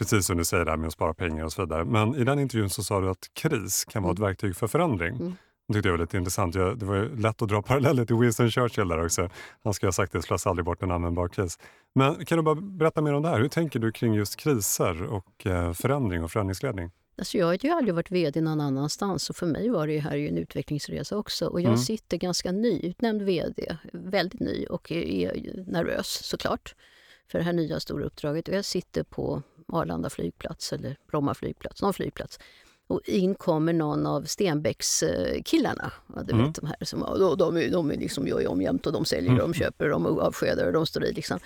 precis 0.00 0.26
som 0.26 0.36
du 0.36 0.44
säger 0.44 0.64
där 0.64 0.76
med 0.76 0.86
att 0.86 0.92
spara 0.92 1.14
pengar 1.14 1.44
och 1.44 1.52
så 1.52 1.62
vidare. 1.62 1.84
Men 1.84 2.14
i 2.14 2.24
den 2.24 2.38
intervjun 2.38 2.70
så 2.70 2.82
sa 2.82 3.00
du 3.00 3.10
att 3.10 3.30
kris 3.32 3.84
kan 3.84 4.02
vara 4.02 4.12
ett 4.12 4.18
mm. 4.18 4.28
verktyg 4.28 4.56
för 4.56 4.66
förändring. 4.66 5.14
Mm. 5.14 5.36
Det 5.68 5.74
tyckte 5.74 5.88
jag 5.88 5.92
var 5.92 6.04
lite 6.04 6.16
intressant. 6.16 6.54
Jag, 6.54 6.78
det 6.78 6.86
var 6.86 7.16
lätt 7.16 7.42
att 7.42 7.48
dra 7.48 7.62
paralleller 7.68 8.04
till 8.04 8.16
Winston 8.16 8.50
Churchill 8.50 8.88
där 8.88 9.04
också. 9.04 9.28
Han 9.64 9.74
ska 9.74 9.86
ha 9.86 9.92
sagt 9.92 10.12
det, 10.12 10.22
slösa 10.22 10.50
aldrig 10.50 10.64
bort 10.64 10.82
en 10.82 10.90
användbar 10.90 11.28
kris. 11.28 11.58
Men 11.94 12.24
kan 12.24 12.38
du 12.38 12.42
bara 12.42 12.54
berätta 12.54 13.00
mer 13.00 13.14
om 13.14 13.22
det 13.22 13.28
här? 13.28 13.40
Hur 13.40 13.48
tänker 13.48 13.78
du 13.78 13.92
kring 13.92 14.14
just 14.14 14.36
kriser 14.36 15.02
och 15.02 15.46
eh, 15.46 15.72
förändring 15.72 16.24
och 16.24 16.30
förändringsledning? 16.30 16.90
Alltså 17.18 17.38
jag 17.38 17.46
har 17.46 17.58
ju 17.60 17.70
aldrig 17.70 17.94
varit 17.94 18.10
vd 18.10 18.40
någon 18.40 18.60
annanstans 18.60 19.30
och 19.30 19.36
för 19.36 19.46
mig 19.46 19.68
var 19.68 19.86
det 19.86 19.98
här 19.98 20.16
ju 20.16 20.28
en 20.28 20.38
utvecklingsresa 20.38 21.16
också. 21.16 21.46
Och 21.46 21.60
jag 21.60 21.66
mm. 21.66 21.78
sitter 21.78 22.16
ganska 22.16 22.52
nyutnämnd 22.52 23.22
vd, 23.22 23.76
väldigt 23.92 24.40
ny 24.40 24.66
och 24.66 24.92
är 24.92 25.64
nervös 25.66 26.06
såklart 26.06 26.74
för 27.30 27.38
det 27.38 27.44
här 27.44 27.52
nya 27.52 27.80
stora 27.80 28.04
uppdraget. 28.04 28.48
Och 28.48 28.54
jag 28.54 28.64
sitter 28.64 29.02
på 29.02 29.42
Arlanda 29.74 30.10
flygplats 30.10 30.72
eller 30.72 30.96
Bromma 31.10 31.34
flygplats, 31.34 31.82
någon 31.82 31.94
flygplats. 31.94 32.38
Och 32.86 33.00
in 33.04 33.34
kommer 33.34 33.72
någon 33.72 34.06
av 34.06 34.22
Stenbecks-killarna. 34.24 35.92
Du 36.24 36.32
mm. 36.32 36.46
vet 36.46 36.54
de 36.54 36.66
här 36.66 36.84
som 36.84 37.00
de, 37.00 37.38
de, 37.38 37.70
de 37.70 37.90
liksom 37.90 38.26
gör 38.26 38.48
om 38.48 38.62
jämt 38.62 38.86
och 38.86 38.92
de 38.92 39.04
säljer, 39.04 39.30
mm. 39.30 39.38
de 39.38 39.54
köper, 39.54 39.88
de 39.88 40.06
avskedar 40.06 40.66
och 40.66 40.72
de 40.72 40.86
står 40.86 41.04
i. 41.04 41.12
Liksom. 41.12 41.38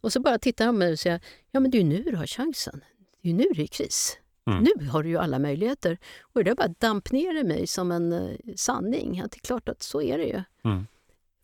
Och 0.00 0.12
så 0.12 0.20
bara 0.20 0.38
tittar 0.38 0.66
de 0.66 0.74
på 0.74 0.78
mig 0.78 0.92
och 0.92 0.98
säger, 0.98 1.20
ja 1.50 1.60
men 1.60 1.70
det 1.70 1.78
är 1.78 1.84
nu 1.84 2.02
du 2.02 2.16
har 2.16 2.26
chansen. 2.26 2.84
Det 3.22 3.30
är 3.30 3.34
nu 3.34 3.44
det 3.54 3.62
är 3.62 3.66
kris. 3.66 4.18
Mm. 4.46 4.64
Nu 4.64 4.86
har 4.86 5.02
du 5.02 5.08
ju 5.08 5.18
alla 5.18 5.38
möjligheter. 5.38 5.98
Och 6.20 6.44
det 6.44 6.54
bara 6.54 6.68
damp 6.68 7.12
ner 7.12 7.40
i 7.40 7.44
mig 7.44 7.66
som 7.66 7.92
en 7.92 8.12
uh, 8.12 8.36
sanning. 8.56 9.20
Att 9.20 9.32
det 9.32 9.36
är 9.36 9.46
klart 9.46 9.68
att 9.68 9.82
så 9.82 10.02
är 10.02 10.18
det 10.18 10.24
ju. 10.24 10.42
Mm. 10.64 10.86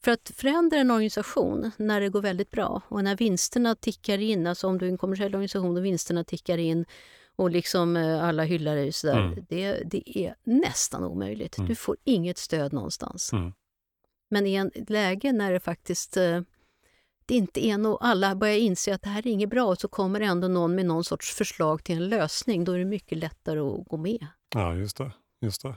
För 0.04 0.10
att 0.10 0.30
förändra 0.36 0.78
en 0.78 0.90
organisation 0.90 1.70
när 1.76 2.00
det 2.00 2.08
går 2.08 2.22
väldigt 2.22 2.50
bra 2.50 2.82
och 2.88 3.04
när 3.04 3.16
vinsterna 3.16 3.74
tickar 3.74 4.18
in, 4.18 4.46
alltså 4.46 4.66
om 4.66 4.78
du 4.78 4.86
är 4.86 4.90
en 4.90 4.98
kommersiell 4.98 5.34
organisation 5.34 5.76
och 5.76 5.84
vinsterna 5.84 6.24
tickar 6.24 6.58
in 6.58 6.84
och 7.36 7.50
liksom 7.50 7.96
uh, 7.96 8.24
alla 8.24 8.44
hyllar 8.44 8.76
dig, 8.76 8.92
så 8.92 9.10
mm. 9.10 9.44
det, 9.48 9.82
det 9.84 10.18
är 10.18 10.34
nästan 10.44 11.04
omöjligt. 11.04 11.58
Mm. 11.58 11.68
Du 11.68 11.74
får 11.74 11.96
inget 12.04 12.38
stöd 12.38 12.72
någonstans. 12.72 13.32
Mm. 13.32 13.52
Men 14.30 14.46
i 14.46 14.54
ett 14.54 14.90
läge 14.90 15.32
när 15.32 15.52
det 15.52 15.60
faktiskt 15.60 16.16
uh, 16.16 16.40
det 17.26 17.34
inte 17.34 17.66
är 17.66 17.78
no 17.78 17.96
alla 18.00 18.34
börjar 18.34 18.56
inse 18.56 18.94
att 18.94 19.02
det 19.02 19.08
här 19.08 19.26
är 19.26 19.30
inget 19.30 19.50
bra 19.50 19.64
och 19.64 19.78
så 19.78 19.88
kommer 19.88 20.20
ändå 20.20 20.48
någon 20.48 20.74
med 20.74 20.86
någon 20.86 21.04
sorts 21.04 21.34
förslag 21.34 21.84
till 21.84 21.96
en 21.96 22.08
lösning, 22.08 22.64
då 22.64 22.72
är 22.72 22.78
det 22.78 22.84
mycket 22.84 23.18
lättare 23.18 23.60
att 23.60 23.88
gå 23.88 23.96
med. 23.96 24.26
Ja, 24.54 24.74
just 24.74 24.96
det. 24.96 25.12
Just 25.40 25.62
det. 25.62 25.76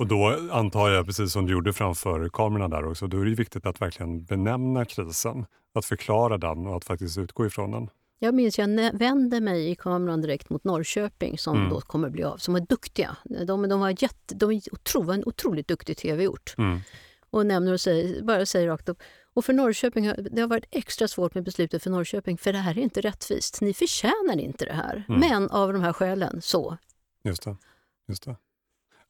Och 0.00 0.06
då 0.06 0.38
antar 0.52 0.90
jag, 0.90 1.06
precis 1.06 1.32
som 1.32 1.46
du 1.46 1.52
gjorde 1.52 1.72
framför 1.72 2.28
kamerorna 2.28 2.68
där 2.68 2.90
också, 2.90 3.06
då 3.06 3.20
är 3.20 3.24
det 3.24 3.34
viktigt 3.34 3.66
att 3.66 3.80
verkligen 3.80 4.24
benämna 4.24 4.84
krisen, 4.84 5.46
att 5.74 5.84
förklara 5.84 6.38
den 6.38 6.66
och 6.66 6.76
att 6.76 6.84
faktiskt 6.84 7.18
utgå 7.18 7.46
ifrån 7.46 7.70
den. 7.70 7.90
Jag 8.18 8.34
minns 8.34 8.58
jag 8.58 8.98
vände 8.98 9.40
mig 9.40 9.70
i 9.70 9.74
kameran 9.74 10.20
direkt 10.20 10.50
mot 10.50 10.64
Norrköping 10.64 11.38
som 11.38 11.56
mm. 11.56 11.70
då 11.70 11.80
kommer 11.80 12.10
bli 12.10 12.24
av, 12.24 12.36
som 12.36 12.54
var 12.54 12.60
duktiga. 12.60 13.16
De, 13.24 13.68
de 13.68 13.80
var 13.80 14.02
jätte, 14.02 14.34
de 14.34 14.60
var 15.06 15.14
en 15.14 15.24
otroligt 15.26 15.68
duktig 15.68 15.96
tv-ort. 15.96 16.54
Mm. 16.58 16.80
Och 17.30 17.46
nämner 17.46 17.72
och 17.72 17.80
säger, 17.80 18.22
bara 18.22 18.46
säger 18.46 18.68
rakt 18.68 18.88
upp, 18.88 19.02
och 19.34 19.44
för 19.44 19.52
Norrköping 19.52 20.12
det 20.30 20.40
har 20.40 20.48
varit 20.48 20.66
extra 20.70 21.08
svårt 21.08 21.34
med 21.34 21.44
beslutet 21.44 21.82
för 21.82 21.90
Norrköping 21.90 22.38
för 22.38 22.52
det 22.52 22.58
här 22.58 22.78
är 22.78 22.82
inte 22.82 23.00
rättvist. 23.00 23.60
Ni 23.60 23.74
förtjänar 23.74 24.40
inte 24.40 24.64
det 24.64 24.72
här. 24.72 25.04
Mm. 25.08 25.20
Men 25.20 25.50
av 25.50 25.72
de 25.72 25.82
här 25.82 25.92
skälen 25.92 26.42
så. 26.42 26.76
Just 27.24 27.42
det. 27.42 27.56
Just 28.08 28.22
det. 28.22 28.36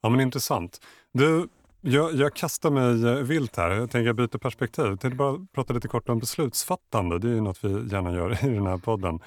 Ja 0.01 0.09
men 0.09 0.19
intressant. 0.19 0.81
Du, 1.13 1.47
jag, 1.81 2.13
jag 2.13 2.33
kastar 2.33 2.71
mig 2.71 3.07
eh, 3.07 3.23
vilt 3.23 3.55
här. 3.55 3.71
Jag 3.71 3.91
tänker 3.91 4.13
byta 4.13 4.39
perspektiv. 4.39 4.85
Jag 4.85 4.99
tänkte 4.99 5.17
bara 5.17 5.47
prata 5.53 5.73
lite 5.73 5.87
kort 5.87 6.09
om 6.09 6.19
beslutsfattande. 6.19 7.19
Det 7.19 7.27
är 7.27 7.33
ju 7.33 7.41
något 7.41 7.63
vi 7.63 7.69
gärna 7.69 8.11
gör 8.13 8.45
i 8.45 8.49
den 8.49 8.67
här 8.67 8.77
podden. 8.77 9.19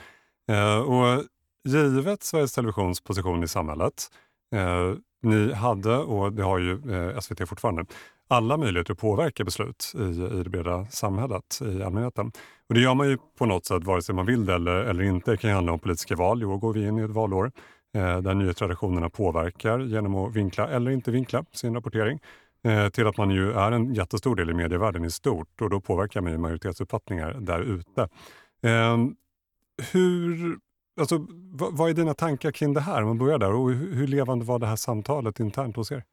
Eh, 0.51 0.79
och 0.79 1.25
givet 1.65 2.23
Sveriges 2.23 2.53
Televisions 2.53 3.01
position 3.01 3.45
i 3.45 3.49
samhället. 3.49 4.11
Eh, 4.55 4.95
ni 5.23 5.53
hade, 5.53 5.97
och 5.97 6.33
det 6.33 6.43
har 6.43 6.59
ju 6.59 6.73
eh, 6.93 7.21
SVT 7.21 7.49
fortfarande, 7.49 7.85
alla 8.29 8.57
möjligheter 8.57 8.93
att 8.93 8.99
påverka 8.99 9.45
beslut 9.45 9.93
i, 9.95 10.03
i 10.39 10.43
det 10.43 10.51
breda 10.51 10.87
samhället, 10.87 11.61
i 11.63 11.83
allmänheten. 11.83 12.33
Och 12.69 12.75
det 12.75 12.81
gör 12.81 12.95
man 12.95 13.09
ju 13.09 13.19
på 13.39 13.47
något 13.47 13.67
sätt 13.67 13.85
vare 13.85 14.03
sig 14.03 14.15
man 14.15 14.27
vill 14.27 14.47
det 14.47 14.55
eller, 14.55 14.77
eller 14.77 15.05
inte. 15.05 15.31
Det 15.31 15.37
kan 15.37 15.51
ju 15.51 15.55
handla 15.55 15.73
om 15.73 15.79
politiska 15.79 16.17
val. 16.17 16.43
I 16.43 16.45
år 16.45 16.59
går 16.59 16.73
vi 16.73 16.87
in 16.87 16.99
i 16.99 17.03
ett 17.03 17.11
valår 17.11 17.53
Eh, 17.95 18.19
där 18.19 18.35
nyhetstraditionerna 18.35 19.11
påverkar 19.11 19.79
genom 19.79 20.15
att 20.15 20.37
vinkla 20.37 20.69
eller 20.69 20.91
inte 20.91 21.11
vinkla 21.11 21.45
sin 21.53 21.75
rapportering 21.75 22.21
eh, 22.65 22.89
till 22.89 23.07
att 23.07 23.17
man 23.17 23.31
ju 23.31 23.53
är 23.53 23.73
en 23.73 23.95
jättestor 23.95 24.37
del 24.37 24.51
i 24.51 24.55
medievärlden 24.55 25.05
i 25.05 25.11
stort 25.11 25.61
och 25.61 25.71
då 25.71 25.81
påverkar 25.81 26.21
man 26.21 26.33
ju 26.33 26.39
majoritetsuppfattningar 26.39 27.35
där 27.41 27.61
ute. 27.61 28.09
Ehm, 28.63 29.15
hur, 29.93 30.57
alltså, 31.01 31.27
vad, 31.73 31.91
är 31.91 31.95
dina 31.95 32.15
tankar 32.15 32.51
kring 32.51 32.75
det 32.75 32.81
här? 32.81 33.03
Om 33.03 33.09
man 33.09 33.19
börjar 33.19 33.39
där. 33.39 33.53
Och 33.53 33.71
hur 33.71 34.07
levande 34.07 34.45
var 34.45 34.59
det 34.59 34.67
här 34.67 34.77
samtalet 34.77 35.41
internt 35.41 35.77
hos 35.77 35.93
er? 35.93 36.05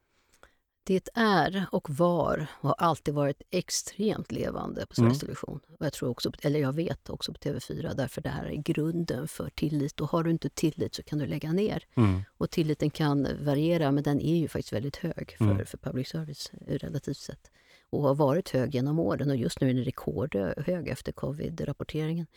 Det 0.83 1.09
är 1.13 1.65
och 1.71 1.89
var 1.89 2.47
och 2.61 2.69
har 2.69 2.75
alltid 2.77 3.13
varit 3.13 3.41
extremt 3.49 4.31
levande 4.31 4.85
på 4.85 4.95
Sveriges 4.95 5.11
mm. 5.11 5.19
Television. 5.19 5.59
Och 5.79 5.85
jag, 5.85 5.93
tror 5.93 6.09
också, 6.09 6.31
eller 6.41 6.59
jag 6.59 6.73
vet 6.73 7.09
också 7.09 7.33
på 7.33 7.39
TV4, 7.39 7.93
därför 7.95 8.21
det 8.21 8.29
här 8.29 8.45
är 8.45 8.55
grunden 8.55 9.27
för 9.27 9.49
tillit. 9.49 10.01
Och 10.01 10.09
har 10.09 10.23
du 10.23 10.31
inte 10.31 10.49
tillit 10.49 10.95
så 10.95 11.03
kan 11.03 11.19
du 11.19 11.25
lägga 11.25 11.51
ner. 11.51 11.83
Mm. 11.95 12.21
Och 12.37 12.49
tilliten 12.49 12.89
kan 12.89 13.27
variera, 13.41 13.91
men 13.91 14.03
den 14.03 14.21
är 14.21 14.37
ju 14.37 14.47
faktiskt 14.47 14.73
väldigt 14.73 14.95
hög 14.95 15.35
för, 15.37 15.45
mm. 15.45 15.65
för 15.65 15.77
public 15.77 16.07
service 16.09 16.51
relativt 16.67 17.17
sett. 17.17 17.51
Och 17.89 18.01
har 18.01 18.15
varit 18.15 18.49
hög 18.49 18.75
genom 18.75 18.99
åren 18.99 19.29
och 19.29 19.35
just 19.35 19.61
nu 19.61 19.69
är 19.69 19.73
den 19.73 19.83
rekordhög 19.83 20.87
efter 20.87 21.11
covid-rapporteringen. 21.11 22.27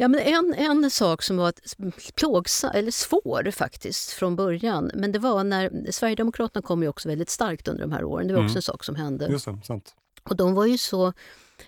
Ja, 0.00 0.08
men 0.08 0.20
en, 0.20 0.54
en 0.54 0.90
sak 0.90 1.22
som 1.22 1.36
var 1.36 1.52
plågsam, 2.14 2.70
eller 2.74 2.90
svår 2.90 3.50
faktiskt 3.50 4.10
från 4.10 4.36
början, 4.36 4.90
men 4.94 5.12
det 5.12 5.18
var 5.18 5.44
när 5.44 5.92
Sverigedemokraterna 5.92 6.62
kom 6.62 6.82
ju 6.82 6.88
också 6.88 7.08
väldigt 7.08 7.30
starkt 7.30 7.68
under 7.68 7.82
de 7.82 7.92
här 7.92 8.04
åren. 8.04 8.28
Det 8.28 8.34
var 8.34 8.40
också 8.40 8.52
mm. 8.52 8.58
en 8.58 8.62
sak 8.62 8.84
som 8.84 8.94
hände. 8.94 9.26
Just 9.26 9.44
det, 9.44 9.60
sant. 9.64 9.94
Och 10.22 10.36
de 10.36 10.54
var 10.54 10.66
ju 10.66 10.78
så 10.78 11.12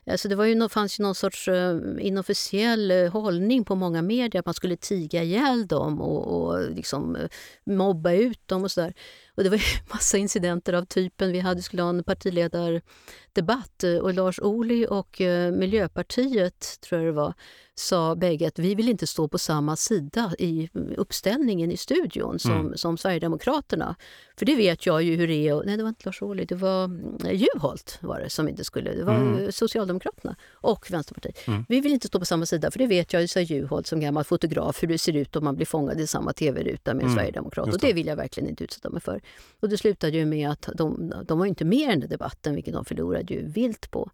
Alltså 0.06 0.28
det 0.28 0.34
var 0.34 0.44
ju, 0.44 0.68
fanns 0.68 1.00
ju 1.00 1.02
någon 1.02 1.14
sorts 1.14 1.48
uh, 1.48 1.80
inofficiell 1.98 2.90
uh, 2.90 3.10
hållning 3.10 3.64
på 3.64 3.74
många 3.74 4.02
medier 4.02 4.40
att 4.40 4.46
man 4.46 4.54
skulle 4.54 4.76
tiga 4.76 5.22
ihjäl 5.22 5.66
dem 5.66 6.00
och, 6.00 6.26
och 6.26 6.70
liksom, 6.70 7.16
uh, 7.16 7.28
mobba 7.76 8.12
ut 8.12 8.48
dem 8.48 8.64
och 8.64 8.70
sådär. 8.70 8.94
Och 9.34 9.44
det 9.44 9.50
var 9.50 9.56
ju 9.56 9.62
massa 9.92 10.18
incidenter 10.18 10.72
av 10.72 10.84
typen, 10.84 11.32
vi 11.32 11.40
hade, 11.40 11.62
skulle 11.62 11.82
ha 11.82 11.90
en 11.90 12.04
partiledardebatt 12.04 13.84
och 14.02 14.14
Lars 14.14 14.38
Ohly 14.38 14.86
och 14.86 15.20
Miljöpartiet, 15.52 16.80
tror 16.80 17.00
jag 17.00 17.08
det 17.08 17.16
var, 17.16 17.34
sa 17.80 18.16
bägge 18.16 18.48
att 18.48 18.58
vi 18.58 18.74
vill 18.74 18.88
inte 18.88 19.06
stå 19.06 19.28
på 19.28 19.38
samma 19.38 19.76
sida 19.76 20.32
i 20.38 20.68
uppställningen 20.96 21.72
i 21.72 21.76
studion 21.76 22.38
som, 22.38 22.52
mm. 22.52 22.76
som 22.76 22.98
Sverigedemokraterna. 22.98 23.96
För 24.36 24.46
det 24.46 24.56
vet 24.56 24.86
jag 24.86 25.02
ju 25.02 25.16
hur 25.16 25.28
det 25.28 25.48
är. 25.48 25.62
Nej, 25.64 25.76
det 25.76 25.82
var 25.82 25.88
inte 25.88 26.06
Lars 26.06 26.22
Ohly, 26.22 26.44
det 26.44 26.54
var 26.54 26.84
mm, 26.84 27.18
Juholt 27.32 27.98
var 28.00 28.20
det 28.20 28.30
som 28.30 28.48
inte 28.48 28.64
skulle. 28.64 28.94
Det 28.94 29.04
var 29.04 29.14
mm. 29.14 29.52
Socialdemokraterna 29.52 30.36
och 30.52 30.90
Vänsterpartiet. 30.90 31.48
Mm. 31.48 31.64
Vi 31.68 31.80
vill 31.80 31.92
inte 31.92 32.06
stå 32.06 32.18
på 32.18 32.24
samma 32.24 32.46
sida, 32.46 32.70
för 32.70 32.78
det 32.78 32.86
vet 32.86 33.12
jag, 33.12 33.30
sa 33.30 33.40
Juholt 33.40 33.86
som 33.86 34.00
gammal 34.00 34.24
fotograf, 34.24 34.82
hur 34.82 34.88
det 34.88 34.98
ser 34.98 35.16
ut 35.16 35.36
om 35.36 35.44
man 35.44 35.56
blir 35.56 35.66
fångad 35.66 36.00
i 36.00 36.06
samma 36.06 36.32
tv-ruta 36.32 36.94
med 36.94 37.02
en 37.02 37.08
mm. 37.08 37.16
sverigedemokrat. 37.16 37.74
Och 37.74 37.80
det 37.80 37.92
vill 37.92 38.06
jag 38.06 38.16
verkligen 38.16 38.48
inte 38.48 38.64
utsätta 38.64 38.90
mig 38.90 39.00
för. 39.00 39.19
Och 39.60 39.68
det 39.68 39.78
slutade 39.78 40.16
ju 40.16 40.26
med 40.26 40.50
att 40.50 40.68
de, 40.74 41.12
de 41.24 41.38
var 41.38 41.46
inte 41.46 41.64
med 41.64 41.96
i 41.96 42.00
den 42.00 42.08
debatten, 42.08 42.54
vilket 42.54 42.74
de 42.74 42.84
förlorade 42.84 43.34
ju 43.34 43.46
vilt 43.46 43.90
på. 43.90 44.10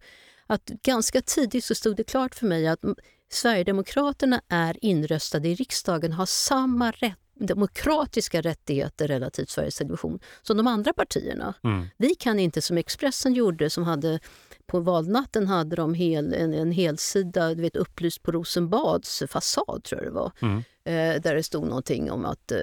Att 0.47 0.66
ganska 0.66 1.23
tidigt 1.23 1.64
så 1.64 1.75
stod 1.75 1.97
det 1.97 2.05
klart 2.05 2.35
för 2.35 2.47
mig 2.47 2.69
att 2.69 2.81
Sverigedemokraterna 3.29 4.40
är 4.49 4.85
inröstade 4.85 5.49
i 5.49 5.55
riksdagen, 5.55 6.12
har 6.12 6.27
samma 6.27 6.90
rätt 6.90 7.19
demokratiska 7.40 8.40
rättigheter 8.40 9.09
relativt 9.09 9.51
Sveriges 9.51 9.77
Television 9.77 10.19
som 10.42 10.57
de 10.57 10.66
andra 10.66 10.92
partierna. 10.92 11.55
Mm. 11.64 11.87
Vi 11.97 12.14
kan 12.14 12.38
inte 12.38 12.62
som 12.62 12.79
Expressen 12.79 13.33
gjorde 13.35 13.71
som 13.71 13.85
hade 13.85 14.21
på 14.66 14.81
valnatten 14.81 15.47
hade 15.47 15.77
de 15.77 15.95
hel, 15.95 16.35
en, 16.35 16.55
en 16.55 16.73
helsida 16.73 17.55
du 17.55 17.62
vet, 17.62 17.77
upplyst 17.77 18.23
på 18.23 18.33
Rosenbads 18.33 19.23
fasad, 19.29 19.85
tror 19.85 20.03
jag 20.03 20.12
det 20.12 20.14
var. 20.14 20.33
Mm. 20.42 20.62
Eh, 20.87 21.20
där 21.20 21.35
det 21.35 21.42
stod 21.42 21.66
någonting 21.68 22.11
om 22.11 22.25
att 22.27 22.53
eh, 22.53 22.59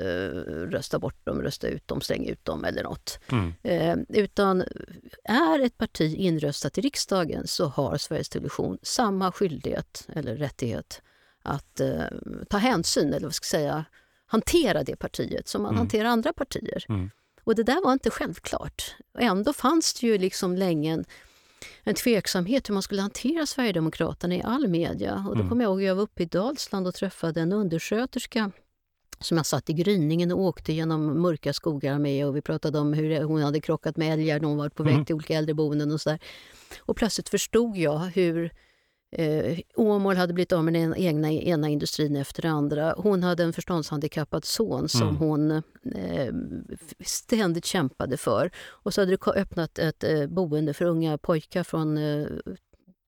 rösta 0.69 0.99
bort 0.99 1.25
dem, 1.25 1.41
rösta 1.41 1.67
ut 1.67 1.87
dem, 1.87 2.01
slänga 2.01 2.31
ut 2.31 2.45
dem 2.45 2.65
eller 2.65 2.83
nåt. 2.83 3.19
Mm. 3.31 3.53
Eh, 3.63 3.97
utan 4.23 4.63
är 5.23 5.59
ett 5.59 5.77
parti 5.77 6.15
inröstat 6.15 6.77
i 6.77 6.81
riksdagen 6.81 7.47
så 7.47 7.65
har 7.65 7.97
Sveriges 7.97 8.29
Television 8.29 8.77
samma 8.81 9.31
skyldighet 9.31 10.07
eller 10.13 10.35
rättighet 10.35 11.01
att 11.41 11.79
eh, 11.79 12.03
ta 12.49 12.57
hänsyn, 12.57 13.13
eller 13.13 13.27
vad 13.27 13.35
ska 13.35 13.45
jag 13.57 13.61
säga, 13.61 13.85
hantera 14.25 14.83
det 14.83 14.95
partiet 14.95 15.47
som 15.47 15.61
man 15.61 15.69
Mm. 15.69 15.77
hanterar 15.77 16.09
andra 16.09 16.33
partier. 16.33 16.85
Mm. 16.89 17.09
Och 17.43 17.55
det 17.55 17.63
där 17.63 17.83
var 17.83 17.93
inte 17.93 18.09
självklart. 18.09 18.95
Ändå 19.19 19.53
fanns 19.53 19.93
det 19.93 20.07
ju 20.07 20.17
liksom 20.17 20.55
länge 20.55 20.93
en, 20.93 21.05
en 21.83 21.95
tveksamhet 21.95 22.69
hur 22.69 22.73
man 22.73 22.83
skulle 22.83 23.01
hantera 23.01 23.45
Sverigedemokraterna 23.45 24.35
i 24.35 24.41
all 24.43 24.67
media. 24.67 25.15
Och 25.15 25.35
då 25.35 25.39
Mm. 25.41 25.49
kommer 25.49 25.63
jag 25.63 25.69
ihåg 25.71 25.81
jag 25.83 25.95
var 25.95 26.03
uppe 26.03 26.23
i 26.23 26.25
Dalsland 26.25 26.87
och 26.87 26.93
träffade 26.95 27.41
en 27.41 27.53
undersköterska 27.53 28.51
som 29.19 29.37
jag 29.37 29.45
satt 29.45 29.69
i 29.69 29.73
gryningen 29.73 30.31
och 30.31 30.39
åkte 30.39 30.73
genom 30.73 31.21
mörka 31.21 31.53
skogar 31.53 31.99
med 31.99 32.27
och 32.27 32.35
vi 32.35 32.41
pratade 32.41 32.79
om 32.79 32.93
hur 32.93 33.23
hon 33.23 33.41
hade 33.41 33.61
krockat 33.61 33.97
med 33.97 34.13
älgar 34.13 34.39
när 34.39 34.47
hon 34.47 34.57
var 34.57 34.69
på 34.69 34.83
väg 34.83 34.93
Mm. 34.93 35.05
till 35.05 35.15
olika 35.15 35.33
äldreboenden 35.37 35.91
och 35.91 36.01
sådär. 36.01 36.19
Och 36.79 36.95
plötsligt 36.97 37.29
förstod 37.29 37.77
jag 37.77 37.97
hur 37.99 38.51
Eh, 39.15 39.59
Åmål 39.75 40.15
hade 40.15 40.33
blivit 40.33 40.51
av 40.51 40.63
med 40.63 40.73
den 40.73 40.95
egna, 40.97 41.31
ena 41.31 41.69
industrin 41.69 42.15
efter 42.15 42.41
den 42.41 42.51
andra. 42.51 42.93
Hon 42.97 43.23
hade 43.23 43.43
en 43.43 43.53
förståndshandikappad 43.53 44.45
son 44.45 44.89
som 44.89 45.01
Mm. 45.01 45.15
hon 45.15 45.51
eh, 45.51 46.33
ständigt 47.05 47.65
kämpade 47.65 48.17
för. 48.17 48.51
Och 48.67 48.93
så 48.93 49.01
hade 49.01 49.11
det 49.11 49.27
öppnat 49.27 49.79
ett 49.79 50.03
eh, 50.03 50.27
boende 50.27 50.73
för 50.73 50.85
unga 50.85 51.17
pojkar 51.17 51.63
från, 51.63 51.97
eh, 51.97 52.27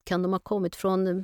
kan 0.04 0.22
de 0.22 0.32
ha 0.32 0.39
kommit 0.39 0.76
från 0.76 1.08
eh, 1.08 1.24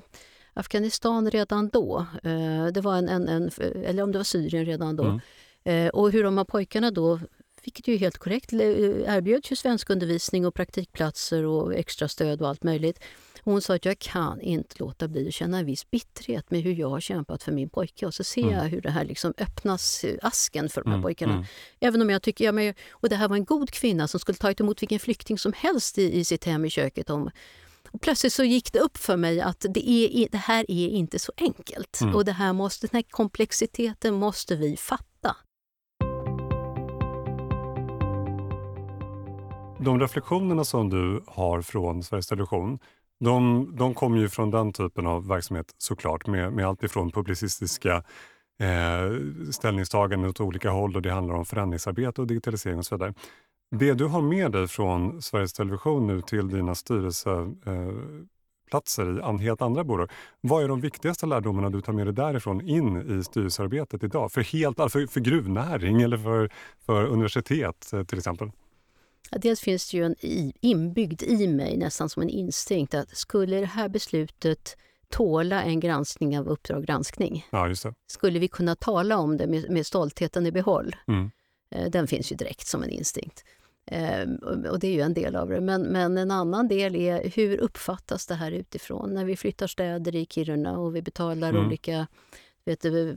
Afghanistan 0.54 1.32
redan 1.32 1.70
då? 1.70 2.06
Eh, 2.24 2.66
det 2.74 2.82
var 2.82 2.96
en, 2.96 3.10
en, 3.10 3.28
en, 3.28 3.52
eller 3.86 4.04
om 4.04 4.12
det 4.12 4.20
var 4.20 4.24
Syrien 4.24 4.66
redan 4.66 4.96
då. 4.96 5.04
Mm. 5.04 5.20
Eh, 5.64 5.90
och 5.90 6.12
hur 6.12 6.24
de 6.24 6.38
här 6.38 6.46
pojkarna 6.46 6.92
då 6.92 7.20
vilket 7.64 7.88
ju 7.88 7.94
är 7.94 7.98
helt 7.98 8.18
korrekt, 8.18 8.54
erbjöds 8.54 9.52
ju 9.52 9.56
svenskundervisning 9.56 10.46
och 10.46 10.54
praktikplatser 10.54 11.46
och 11.46 11.74
extra 11.76 12.08
stöd 12.08 12.42
och 12.42 12.50
allt 12.50 12.64
möjligt. 12.64 13.00
Hon 13.44 13.62
sa 13.62 13.76
att 13.76 13.86
jag 13.86 14.00
kan 14.00 14.42
inte 14.42 14.76
låta 14.80 15.08
bli 15.08 15.28
att 15.28 15.34
känna 15.34 15.60
en 15.60 15.66
viss 15.66 15.92
bitterhet 15.92 16.52
med 16.52 16.62
hur 16.62 16.74
jag 16.74 16.90
har 16.90 17.00
kämpat 17.00 17.44
för 17.44 17.52
min 17.52 17.70
pojke. 17.70 18.06
Och 18.06 18.14
så 18.14 18.24
ser 18.24 18.42
Mm. 18.42 18.54
jag 18.54 18.64
hur 18.64 18.82
det 18.82 18.92
här 18.92 19.06
liksom 19.06 19.34
öppnas, 19.38 20.04
eh, 20.04 20.16
asken 20.22 20.70
för 20.70 20.82
de 20.84 20.90
här 20.90 20.96
Mm. 20.96 21.04
pojkarna. 21.04 21.34
Mm. 21.34 21.46
Även 21.80 22.02
om 22.02 22.10
jag 22.10 22.22
tycker, 22.22 22.46
ja, 22.46 22.52
men, 22.52 22.74
och 22.92 23.10
det 23.10 23.16
här 23.16 23.28
var 23.28 23.36
en 23.36 23.46
god 23.46 23.72
kvinna 23.72 24.08
som 24.08 24.20
skulle 24.20 24.38
ta 24.38 24.52
emot 24.52 24.82
vilken 24.82 25.00
flykting 25.00 25.38
som 25.38 25.54
helst 25.54 25.98
i, 25.98 26.20
i 26.20 26.26
sitt 26.26 26.46
hem 26.46 26.66
i 26.66 26.70
köket. 26.70 27.10
Om, 27.10 27.30
och 27.92 28.02
plötsligt 28.02 28.34
så 28.34 28.44
gick 28.44 28.74
det 28.74 28.80
upp 28.80 28.98
för 28.98 29.18
mig 29.18 29.42
att 29.42 29.66
det, 29.70 29.90
är, 29.90 30.28
det 30.32 30.38
här 30.38 30.66
är 30.72 30.88
inte 30.88 31.20
så 31.20 31.32
enkelt. 31.38 32.02
Mm. 32.02 32.16
Och 32.16 32.26
det 32.26 32.32
här 32.32 32.54
måste, 32.54 32.88
den 32.88 32.98
här 32.98 33.06
komplexiteten 33.10 34.14
måste 34.14 34.56
vi 34.56 34.78
fatta. 34.78 35.36
De 39.80 40.00
reflektionerna 40.00 40.64
som 40.64 40.90
du 40.90 41.24
har 41.28 41.62
från 41.62 42.04
Sveriges 42.04 42.28
Television, 42.28 42.80
de, 43.22 43.68
de 43.76 43.94
kommer 43.94 44.18
ju 44.18 44.30
från 44.30 44.52
den 44.52 44.74
typen 44.74 45.08
av 45.08 45.28
verksamhet 45.28 45.76
såklart 45.78 46.28
med, 46.28 46.54
med 46.54 46.66
allt 46.66 46.84
ifrån 46.84 47.12
publicistiska 47.12 48.04
eh, 48.60 49.12
ställningstaganden 49.52 50.30
åt 50.30 50.40
olika 50.40 50.70
håll 50.70 50.96
och 50.96 51.02
det 51.02 51.12
handlar 51.12 51.36
om 51.36 51.46
förändringsarbete 51.46 52.22
och 52.22 52.28
digitalisering 52.28 52.78
och 52.78 52.86
så 52.86 52.96
vidare. 52.96 53.14
Det 53.76 53.94
du 53.94 54.06
har 54.06 54.22
med 54.22 54.52
dig 54.52 54.68
från 54.68 55.22
Sveriges 55.22 55.54
Television 55.54 56.08
nu 56.08 56.22
till 56.22 56.48
dina 56.48 56.76
styrelseplatser 56.76 59.10
eh, 59.10 59.18
i 59.18 59.22
an, 59.22 59.40
helt 59.40 59.62
andra 59.62 59.84
bolag. 59.84 60.10
Vad 60.42 60.64
är 60.64 60.68
de 60.68 60.82
viktigaste 60.82 61.26
lärdomarna 61.26 61.70
du 61.70 61.82
tar 61.82 61.94
med 61.94 62.08
dig 62.08 62.14
därifrån 62.14 62.62
in 62.62 63.20
i 63.20 63.24
styrelsearbetet 63.24 64.04
idag? 64.04 64.32
För, 64.32 64.42
helt, 64.42 64.78
för, 64.78 65.08
för 65.08 65.20
gruvnäring 65.20 66.02
eller 66.02 66.18
för, 66.18 66.50
för 66.86 67.06
universitet 67.06 67.94
eh, 67.94 68.04
till 68.04 68.18
exempel? 68.18 68.52
Dels 69.38 69.60
finns 69.62 69.92
det 69.92 69.98
ju 69.98 70.04
en 70.06 70.16
inbyggd 70.62 71.24
i 71.24 71.48
mig, 71.48 71.78
nästan 71.78 72.10
som 72.10 72.22
en 72.22 72.30
instinkt, 72.30 72.94
att 72.94 73.18
skulle 73.18 73.60
det 73.60 73.66
här 73.66 73.90
beslutet 73.90 74.78
tåla 75.10 75.64
en 75.64 75.80
granskning 75.80 76.40
av 76.40 76.48
Uppdrag 76.48 76.86
granskning? 76.86 77.46
Ja. 77.52 77.74
Skulle 78.08 78.40
vi 78.40 78.48
kunna 78.48 78.76
tala 78.76 79.18
om 79.18 79.38
det 79.38 79.48
med, 79.48 79.70
med 79.70 79.86
stoltheten 79.86 80.46
i 80.46 80.52
behåll? 80.52 80.96
Mm. 81.08 81.32
Eh, 81.76 81.90
Den 81.90 82.08
finns 82.08 82.32
ju 82.32 82.36
direkt 82.36 82.68
som 82.68 82.84
en 82.84 82.90
instinkt. 82.90 83.44
Eh, 83.86 84.30
och- 84.70 84.80
det 84.80 84.88
är 84.88 84.92
ju 84.94 85.02
en 85.02 85.14
del 85.14 85.36
av 85.36 85.50
det. 85.50 85.62
Men, 85.62 85.82
men 85.82 86.18
en 86.18 86.32
annan 86.32 86.68
del 86.68 86.96
är 86.96 87.30
hur 87.36 87.58
uppfattas 87.58 88.28
det 88.28 88.36
här 88.36 88.52
utifrån? 88.52 89.14
När 89.14 89.26
vi 89.26 89.36
flyttar 89.38 89.68
städer 89.68 90.16
i 90.16 90.26
Kiruna 90.26 90.78
och 90.80 90.96
vi 90.96 91.02
betalar 91.02 91.50
Mm. 91.50 91.66
olika... 91.68 92.08
Vet 92.66 92.82
du, 92.82 93.14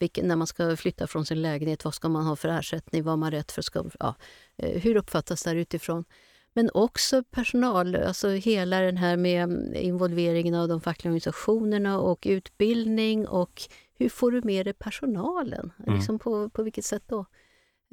vilken, 0.00 0.28
när 0.28 0.36
man 0.36 0.46
ska 0.46 0.76
flytta 0.76 1.06
från 1.06 1.26
sin 1.26 1.42
lägenhet, 1.42 1.84
vad 1.84 1.94
ska 1.94 2.08
man 2.08 2.26
ha 2.26 2.36
för 2.36 2.48
ersättning? 2.48 3.02
Vad 3.02 3.12
har 3.12 3.16
man 3.16 3.30
rätt 3.30 3.52
för? 3.52 3.62
Ska, 3.62 3.84
ja, 4.00 4.14
hur 4.58 4.96
uppfattas 4.96 5.42
det 5.42 5.50
här 5.50 5.56
utifrån? 5.56 6.04
Men 6.52 6.70
också 6.74 7.22
personal, 7.22 7.96
alltså 7.96 8.28
hela 8.28 8.80
den 8.80 8.96
här 8.96 9.16
med 9.16 9.72
involveringen 9.74 10.54
av 10.54 10.68
de 10.68 10.80
fackliga 10.80 11.10
organisationerna 11.10 11.98
och 12.00 12.26
utbildning 12.30 13.28
och 13.28 13.62
hur 13.94 14.08
får 14.08 14.30
du 14.30 14.42
med 14.42 14.66
dig 14.66 14.74
personalen? 14.74 15.72
Mm. 15.86 15.94
Liksom 15.94 16.18
på, 16.18 16.50
på 16.50 16.62
vilket 16.62 16.84
sätt 16.84 17.02
då? 17.06 17.26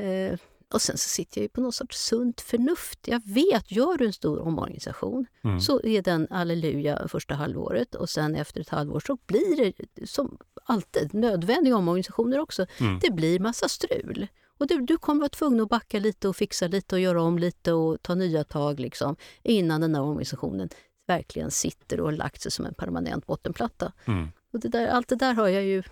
Eh, 0.04 0.40
och 0.74 0.82
sen 0.82 0.98
så 0.98 1.10
sitter 1.10 1.38
jag 1.38 1.44
ju 1.44 1.50
på 1.50 1.62
något 1.62 1.76
sorts 1.76 1.98
sunt 1.98 2.42
förnuft. 2.42 3.00
Jag 3.08 3.22
vet, 3.26 3.72
gör 3.72 3.98
du 3.98 4.06
en 4.06 4.14
stor 4.14 4.40
omorganisation 4.40 5.26
Mm. 5.44 5.60
så 5.60 5.82
är 5.84 6.02
den 6.02 6.28
halleluja 6.30 7.08
första 7.08 7.36
halvåret 7.36 7.96
och 7.96 8.10
sen 8.10 8.36
efter 8.36 8.62
ett 8.62 8.70
halvår 8.70 9.00
så 9.00 9.18
blir 9.26 9.74
det 9.96 10.08
som 10.08 10.38
alltid 10.66 11.14
nödvändiga 11.14 11.78
omorganisationer 11.78 12.40
också. 12.40 12.66
Mm. 12.80 13.00
Det 13.02 13.12
blir 13.12 13.40
massa 13.40 13.70
strul. 13.70 14.28
Och 14.58 14.68
du, 14.68 14.82
du 14.82 14.98
kommer 14.98 15.20
vara 15.20 15.30
tvungen 15.30 15.60
att 15.62 15.70
backa 15.70 16.00
lite 16.00 16.28
och 16.28 16.36
fixa 16.36 16.68
lite 16.68 16.96
och 16.96 17.00
göra 17.02 17.22
om 17.22 17.40
lite 17.40 17.74
och 17.74 18.02
ta 18.02 18.16
nya 18.16 18.44
tag 18.44 18.80
liksom, 18.80 19.16
innan 19.44 19.82
den 19.82 19.96
här 19.96 20.02
organisationen 20.02 20.70
verkligen 21.08 21.52
sitter 21.52 22.00
och 22.00 22.06
har 22.06 22.12
lagt 22.12 22.42
sig 22.42 22.52
som 22.52 22.66
en 22.66 22.74
permanent 22.74 23.28
bottenplatta. 23.28 23.92
Mm. 24.06 24.28
Och 24.54 24.60
det 24.60 24.68
där, 24.68 24.88
allt 24.88 25.08
det 25.08 25.16
där 25.16 25.34
har 25.34 25.48
jag 25.48 25.64
ju, 25.64 25.84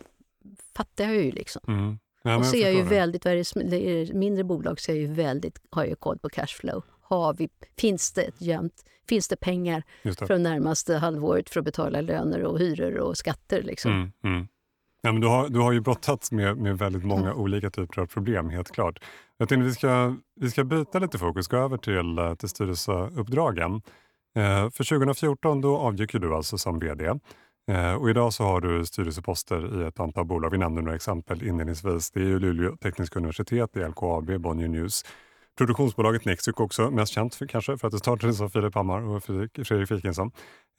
fattar 0.76 1.04
jag 1.04 1.15
ju 1.15 1.32
liksom. 1.32 1.62
Mm. 1.67 1.99
Ja, 2.23 2.38
Och 2.38 2.45
så 2.45 2.56
är 2.56 2.62
jag 2.62 2.73
ju 2.73 2.84
det. 2.84 2.89
väldigt, 2.89 3.23
det 3.54 4.13
mindre 4.13 4.43
bolag 4.43 4.80
så 4.80 4.91
jag 4.91 4.97
ju 4.97 5.08
väldigt, 5.08 5.62
har 5.69 5.86
jag 5.86 5.99
koll 5.99 6.17
på 6.17 6.30
cashflow. 6.30 6.84
Har 7.02 7.34
vi, 7.34 7.49
finns 7.78 8.12
det 8.12 8.21
ett 8.21 8.41
jämnt, 8.41 8.86
finns 9.10 9.28
det 9.28 9.36
pengar 9.36 9.84
det. 10.04 10.26
det 10.26 10.38
närmaste 10.38 10.95
halvåret 10.95 11.49
för 11.49 11.60
att 11.60 11.65
betala 11.65 12.02
löner 12.02 12.43
och 12.43 12.60
hyror 12.60 12.97
och 12.97 13.17
skatter 13.17 13.62
liksom? 13.63 13.91
Mm, 13.91 14.12
mm. 14.23 14.47
Ja, 15.06 15.12
men 15.12 15.22
du, 15.22 15.28
har, 15.28 15.50
du 15.50 15.60
har 15.60 15.72
ju 15.72 15.82
brottats 15.82 16.32
med, 16.32 16.58
med 16.58 16.78
väldigt 16.78 17.04
många 17.04 17.34
olika 17.34 17.70
typer 17.70 18.02
av 18.02 18.06
problem, 18.06 18.50
helt 18.50 18.72
klart. 18.72 19.04
Jag 19.38 19.50
tänkte 19.50 19.66
vi 19.66 19.74
ska, 19.74 20.16
vi 20.36 20.50
ska 20.50 20.63
byta 20.63 21.00
lite 21.00 21.18
fokus, 21.18 21.48
gå 21.48 21.58
över 21.58 21.78
till, 21.78 22.18
eh, 22.18 22.36
till 22.36 22.50
styrelseuppdragen. 22.50 23.82
Eh, 24.38 24.70
för 24.70 24.84
2014 24.84 25.62
då 25.62 25.78
avgick 25.78 26.12
du 26.12 26.36
alltså 26.36 26.58
som 26.58 26.80
VD. 26.80 27.20
Eh, 27.72 27.94
och 27.94 28.10
idag 28.10 28.34
så 28.34 28.44
har 28.44 28.62
du 28.62 28.86
styrelseposter 28.86 29.82
i 29.82 29.88
ett 29.88 30.00
antal 30.00 30.26
bolag. 30.26 30.50
Vi 30.50 30.58
nämnde 30.58 30.82
några 30.82 30.96
exempel 30.96 31.44
inledningsvis. 31.44 32.12
Det 32.12 32.20
är 32.20 32.26
ju 32.26 32.39
Luleå 32.39 32.76
tekniska 32.76 33.20
universitet, 33.20 33.70
det 33.74 33.82
är 33.82 33.89
LKAB, 33.89 34.42
Bonnier 34.42 34.68
News. 34.68 35.06
Produktionsbolaget 35.58 36.26
Nexuk 36.26 36.60
också, 36.60 36.92
mest 36.92 37.13
känt 37.13 37.36
för, 37.36 37.48
kanske 37.48 37.78
för 37.78 37.88
att 37.88 37.92
det 37.92 38.00
startades 38.00 38.42
av 38.42 38.50
Filip 38.50 38.76
Hammar 38.76 39.02
och 39.02 39.24
Fredrik, 39.24 39.68
Fredrik 39.68 40.06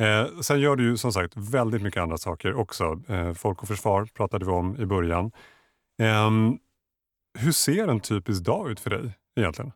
Eh, 0.02 0.40
sen 0.40 0.60
gör 0.60 0.76
du 0.76 0.84
ju 0.84 0.96
som 0.96 1.12
sagt 1.12 1.32
väldigt 1.36 1.82
mycket 1.82 2.02
andra 2.02 2.18
saker 2.18 2.54
också. 2.54 3.00
Eh, 3.08 3.32
folk 3.32 3.62
och 3.62 3.68
försvar 3.68 4.08
pratade 4.14 4.44
vi 4.44 4.50
om 4.50 4.80
i 4.80 4.86
början. 4.86 5.32
Eh, 6.02 6.30
hur 7.38 7.52
ser 7.52 7.88
en 7.88 8.00
typisk 8.00 8.44
dag 8.44 8.70
ut 8.70 8.80
för 8.80 8.90
dig 8.90 9.12
egentligen? 9.36 9.72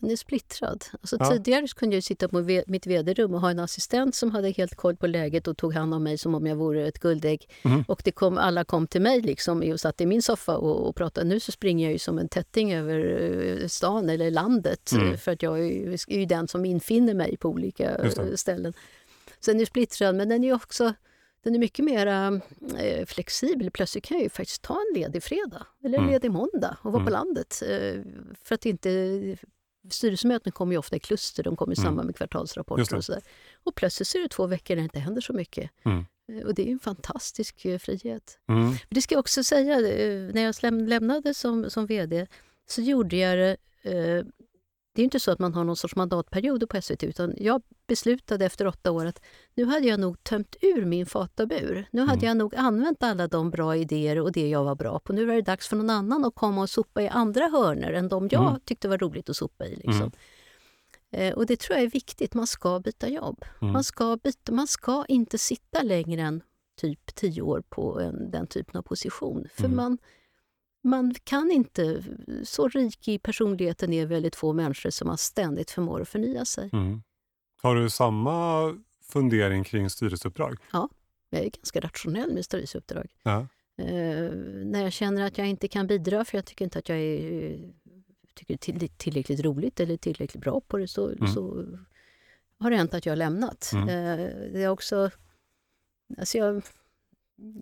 Den 0.00 0.10
är 0.10 0.16
splittrad. 0.16 0.84
Alltså, 1.00 1.16
Ja. 1.20 1.30
Tidigare 1.30 1.66
kunde 1.76 1.96
jag 1.96 2.02
sitta 2.04 2.28
på 2.28 2.62
mitt 2.66 2.86
vd-rum 2.86 3.34
och 3.34 3.40
ha 3.40 3.50
en 3.50 3.58
assistent 3.58 4.14
som 4.14 4.30
hade 4.30 4.50
helt 4.50 4.74
koll 4.74 4.96
på 4.96 5.06
läget 5.06 5.48
och 5.48 5.56
tog 5.56 5.74
hand 5.74 5.94
om 5.94 6.02
mig 6.02 6.18
som 6.18 6.34
om 6.34 6.46
jag 6.46 6.56
vore 6.56 6.86
ett 6.88 6.98
guldägg. 6.98 7.48
Mhm. 7.62 7.84
Och 7.88 8.02
det 8.04 8.10
kom, 8.10 8.38
alla 8.38 8.64
kom 8.64 8.86
till 8.86 9.00
mig 9.02 9.20
liksom 9.20 9.62
och 9.72 9.80
satt 9.80 10.00
i 10.00 10.06
min 10.06 10.22
soffa 10.22 10.56
och, 10.56 10.88
och 10.88 10.96
pratade. 10.96 11.26
Nu 11.28 11.40
så 11.40 11.52
springer 11.52 11.86
jag 11.86 11.92
ju 11.92 11.98
som 11.98 12.18
en 12.18 12.28
tätting 12.28 12.74
över 12.74 12.98
eh, 13.62 13.66
stan 13.68 14.10
eller 14.10 14.30
landet 14.30 14.92
Mm. 14.92 15.12
eh, 15.12 15.16
för 15.16 15.32
att 15.32 15.42
jag 15.42 15.58
är 15.66 16.12
är 16.12 16.26
den 16.26 16.48
som 16.48 16.64
infinner 16.64 17.14
mig 17.14 17.36
på 17.36 17.48
olika 17.48 17.94
eh, 17.94 18.34
ställen. 18.34 18.74
Så 19.40 19.50
den 19.50 19.60
är 19.60 19.64
splittrad, 19.64 20.14
men 20.14 20.28
den 20.28 20.44
är 20.44 20.54
också 20.54 20.94
den 21.42 21.54
är 21.54 21.58
mycket 21.58 21.84
mer 21.84 22.06
eh, 22.06 23.04
flexibel. 23.06 23.70
Plötsligt 23.70 24.04
kan 24.04 24.16
jag 24.16 24.22
ju 24.24 24.30
faktiskt 24.30 24.62
ta 24.62 24.74
en 24.74 25.00
ledig 25.00 25.22
fredag 25.22 25.66
eller 25.84 25.98
en 25.98 26.04
Mm. 26.04 26.12
ledig 26.12 26.30
måndag 26.30 26.76
och 26.82 26.92
vara 26.92 27.02
Mm. 27.02 27.04
på 27.04 27.10
landet. 27.12 27.62
Eh, 27.68 28.00
för 28.44 28.54
att 28.54 28.66
inte 28.66 28.90
styrelsemöten 29.90 30.52
kommer 30.52 30.72
ju 30.72 30.78
ofta 30.78 30.96
i 30.96 30.98
kluster, 30.98 31.42
de 31.42 31.56
kommer 31.56 31.74
i 31.74 31.78
Mm. 31.78 31.86
samband 31.86 32.06
med 32.06 32.16
kvartalsrapporter 32.16 32.96
och 32.96 33.04
sådär. 33.04 33.22
Och 33.64 33.74
plötsligt 33.74 34.08
så 34.08 34.18
är 34.18 34.22
det 34.22 34.28
två 34.28 34.46
veckor 34.46 34.74
när 34.76 34.82
det 34.82 34.84
inte 34.84 34.98
händer 34.98 35.20
så 35.20 35.32
mycket. 35.32 35.70
Mm. 35.84 36.04
Eh, 36.32 36.46
Och 36.46 36.54
det 36.54 36.62
är 36.62 36.66
ju 36.66 36.72
en 36.72 36.78
fantastisk 36.78 37.64
eh, 37.64 37.78
frihet. 37.78 38.38
Mm. 38.48 38.74
Det 38.88 39.02
ska 39.02 39.14
jag 39.14 39.20
också 39.20 39.44
säga, 39.44 39.74
eh, 39.74 40.34
när 40.34 40.42
jag 40.42 40.54
läm- 40.54 40.86
lämnade 40.86 41.34
som, 41.34 41.70
som 41.70 41.86
VD 41.86 42.26
så 42.66 42.82
gjorde 42.82 43.16
jag 43.16 43.38
det... 43.38 43.56
Eh, 43.92 44.24
det 44.94 45.02
är 45.02 45.04
inte 45.04 45.20
så 45.20 45.30
att 45.30 45.38
man 45.38 45.54
har 45.54 45.64
någon 45.64 45.76
sorts 45.76 45.96
mandatperioder 45.96 46.66
på 46.66 46.82
SVT 46.82 47.02
utan 47.04 47.34
jag 47.36 47.62
beslutade 47.86 48.44
efter 48.44 48.66
åtta 48.66 48.90
år 48.92 49.06
att 49.06 49.20
nu 49.54 49.64
hade 49.64 49.86
jag 49.86 50.00
nog 50.00 50.24
tömt 50.24 50.56
ur 50.60 50.84
min 50.84 51.06
fatabur. 51.06 51.88
Nu 51.90 52.00
hade 52.00 52.12
Mm. 52.12 52.26
jag 52.28 52.36
nog 52.36 52.54
använt 52.56 53.02
alla 53.02 53.28
de 53.28 53.50
bra 53.50 53.76
idéer 53.76 54.20
och 54.20 54.32
det 54.32 54.48
jag 54.48 54.64
var 54.64 54.74
bra 54.74 54.98
på. 54.98 55.12
Nu 55.12 55.24
var 55.26 55.34
det 55.34 55.42
dags 55.42 55.68
för 55.68 55.76
någon 55.76 55.90
annan 55.90 56.24
att 56.24 56.34
komma 56.34 56.62
och 56.62 56.70
sopa 56.70 57.02
i 57.02 57.08
andra 57.08 57.48
hörner 57.48 57.92
än 57.92 58.08
de 58.08 58.28
jag 58.30 58.48
Mm. 58.48 58.60
tyckte 58.64 58.88
var 58.88 58.98
roligt 58.98 59.30
att 59.30 59.36
sopa 59.36 59.66
i. 59.66 59.70
Liksom. 59.76 59.92
Mm. 60.00 60.12
Eh, 61.10 61.34
och 61.34 61.46
det 61.46 61.60
tror 61.60 61.76
jag 61.76 61.84
är 61.86 61.90
viktigt. 61.90 62.34
Man 62.34 62.46
ska 62.46 62.80
byta 62.80 63.08
jobb. 63.08 63.44
Mm. 63.62 63.72
Man, 63.72 63.84
ska 63.84 64.16
byta, 64.16 64.52
man 64.52 64.66
ska 64.66 65.04
inte 65.08 65.38
sitta 65.38 65.82
längre 65.82 66.20
än 66.22 66.42
typ 66.80 67.14
tio 67.14 67.42
år 67.42 67.62
på 67.68 68.00
en, 68.00 68.30
den 68.30 68.46
typen 68.46 68.76
av 68.78 68.82
position. 68.82 69.46
För 69.54 69.64
Mm. 69.64 69.76
man, 69.76 69.98
man 70.84 71.14
kan 71.24 71.50
inte... 71.50 72.04
Så 72.44 72.68
rik 72.68 73.08
i 73.08 73.18
personligheten 73.18 73.92
är 73.92 74.06
väldigt 74.06 74.36
få 74.36 74.52
människor 74.52 74.90
som 74.90 75.08
man 75.08 75.18
ständigt 75.18 75.70
förmår 75.70 76.00
att 76.00 76.08
förnya 76.08 76.44
sig. 76.44 76.70
Mm. 76.72 77.02
Har 77.62 77.76
du 77.76 77.90
samma 77.90 78.60
fundering 79.02 79.64
kring 79.64 79.90
styrelseuppdrag? 79.90 80.58
Jag 81.30 81.40
är 81.40 81.50
ganska 81.50 81.80
rationell 81.80 82.34
med 82.34 82.44
styrelseuppdrag. 82.44 83.06
Ja. 83.22 83.46
Eh, 83.78 84.30
när 84.64 84.82
jag 84.82 84.92
känner 84.92 85.26
att 85.26 85.38
jag 85.38 85.46
inte 85.46 85.68
kan 85.68 85.86
bidra 85.86 86.24
för 86.24 86.38
jag 86.38 86.44
tycker 86.44 86.64
inte 86.64 86.78
att 86.78 86.88
jag 86.88 86.98
är 86.98 87.50
eh, 87.52 87.58
tycker 88.34 88.58
det 88.78 88.84
är 88.84 88.88
tillräckligt 88.88 89.40
roligt 89.40 89.80
eller 89.80 89.96
tillräckligt 89.96 90.42
bra 90.42 90.60
på 90.60 90.76
det 90.78 90.88
så, 90.88 91.08
Mm. 91.08 91.26
så 91.26 91.66
har 92.58 92.70
det 92.70 92.76
hänt 92.76 92.94
att 92.94 93.06
jag 93.06 93.10
har 93.12 93.16
lämnat. 93.16 93.70
Mm. 93.74 93.88
Eh, 93.88 94.26
det 94.52 94.62
är 94.62 94.68
också... 94.68 95.10
Alltså 96.18 96.38
jag, 96.38 96.62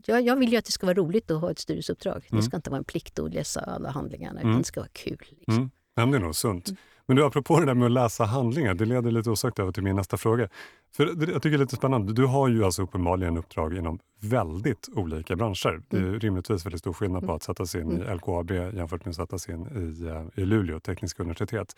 jag, 0.06 0.22
jag 0.22 0.36
vill 0.36 0.52
ju 0.52 0.56
att 0.58 0.64
det 0.64 0.72
ska 0.72 0.86
vara 0.86 0.96
roligt 0.96 1.30
att 1.30 1.40
ha 1.40 1.50
ett 1.50 1.58
styrelseuppdrag. 1.58 2.26
Mm. 2.30 2.40
Det 2.40 2.42
ska 2.42 2.56
inte 2.56 2.70
vara 2.70 2.78
en 2.78 2.84
plikt 2.84 3.18
att 3.18 3.34
läsa 3.34 3.60
alla 3.60 3.90
handlingarna, 3.90 4.40
Mm. 4.40 4.50
utan 4.50 4.58
det 4.60 4.66
ska 4.66 4.80
vara 4.80 4.90
kul. 4.92 5.16
Liksom. 5.30 5.54
Mm. 5.56 5.70
Ja, 5.94 6.06
det 6.06 6.16
är 6.16 6.20
nog 6.20 6.34
sunt. 6.36 6.68
Mm. 6.68 6.76
Men 7.06 7.16
du, 7.16 7.24
apropå 7.24 7.60
det 7.60 7.66
där 7.66 7.74
med 7.74 7.86
att 7.86 7.92
läsa 7.92 8.24
handlingar, 8.24 8.74
det 8.74 8.84
leder 8.84 9.10
lite 9.10 9.30
osökt 9.30 9.58
över 9.58 9.72
till 9.72 9.82
min 9.82 9.96
nästa 9.96 10.16
fråga. 10.16 10.48
För 10.96 11.06
jag 11.06 11.16
tycker 11.18 11.50
det 11.50 11.56
är 11.56 11.58
lite 11.58 11.76
spännande. 11.76 12.12
Du 12.12 12.26
har 12.26 12.48
ju 12.48 12.64
alltså 12.64 12.82
uppenbarligen 12.82 13.36
uppdrag 13.36 13.76
inom 13.76 13.98
väldigt 14.20 14.88
olika 14.94 15.36
branscher. 15.36 15.82
Det 15.88 15.96
är 15.96 16.00
Mm. 16.00 16.20
rimligtvis 16.20 16.66
väldigt 16.66 16.80
stor 16.80 16.92
skillnad 16.92 17.20
på 17.20 17.26
Mm. 17.26 17.36
att 17.36 17.42
sätta 17.42 17.66
sig 17.66 17.80
in 17.80 17.90
Mm. 17.90 18.02
i 18.02 18.14
LKAB 18.14 18.50
jämfört 18.50 19.04
med 19.04 19.10
att 19.10 19.16
sätta 19.16 19.38
sig 19.38 19.54
in 19.54 19.66
i, 19.66 20.06
eh, 20.06 20.42
i 20.42 20.44
Luleå 20.46 20.80
tekniska 20.80 21.22
universitet. 21.22 21.76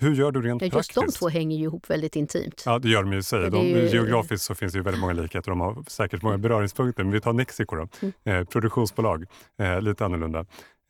Hur 0.00 0.14
gör 0.14 0.32
du 0.32 0.42
rent 0.42 0.62
Ja, 0.62 0.68
just 0.74 0.94
de 0.94 1.00
praktiskt? 1.00 1.18
två 1.18 1.28
hänger 1.28 1.56
ju 1.56 1.62
ihop 1.64 1.90
väldigt 1.90 2.16
intimt. 2.16 2.62
Ja, 2.66 2.78
det 2.78 2.88
gör 2.88 3.02
de 3.02 3.12
ju 3.12 3.18
i 3.18 3.22
sig. 3.22 3.50
De, 3.50 3.66
ju- 3.66 3.88
Geografiskt 3.88 4.44
så 4.44 4.54
finns 4.54 4.72
det 4.72 4.76
ju 4.78 4.82
väldigt 4.82 5.00
många 5.00 5.12
likheter 5.12 5.50
de 5.50 5.60
har 5.60 5.84
säkert 5.88 6.22
många 6.22 6.38
beröringspunkter. 6.38 7.04
Men 7.04 7.12
vi 7.12 7.20
tar 7.20 7.32
Nexiko 7.32 7.76
då, 7.76 7.88
Mm. 8.02 8.40
eh, 8.40 8.44
produktionsbolag, 8.48 9.24
eh, 9.60 9.80
lite 9.80 10.04
annorlunda. 10.04 10.38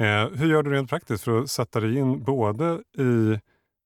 Eh, 0.01 0.29
hur 0.35 0.47
gör 0.51 0.63
du 0.63 0.71
rent 0.71 0.91
praktiskt 0.91 1.25
för 1.25 1.41
att 1.41 1.51
sätta 1.51 1.81
dig 1.81 1.97
in 1.97 2.23
både 2.25 2.65
i 2.99 3.39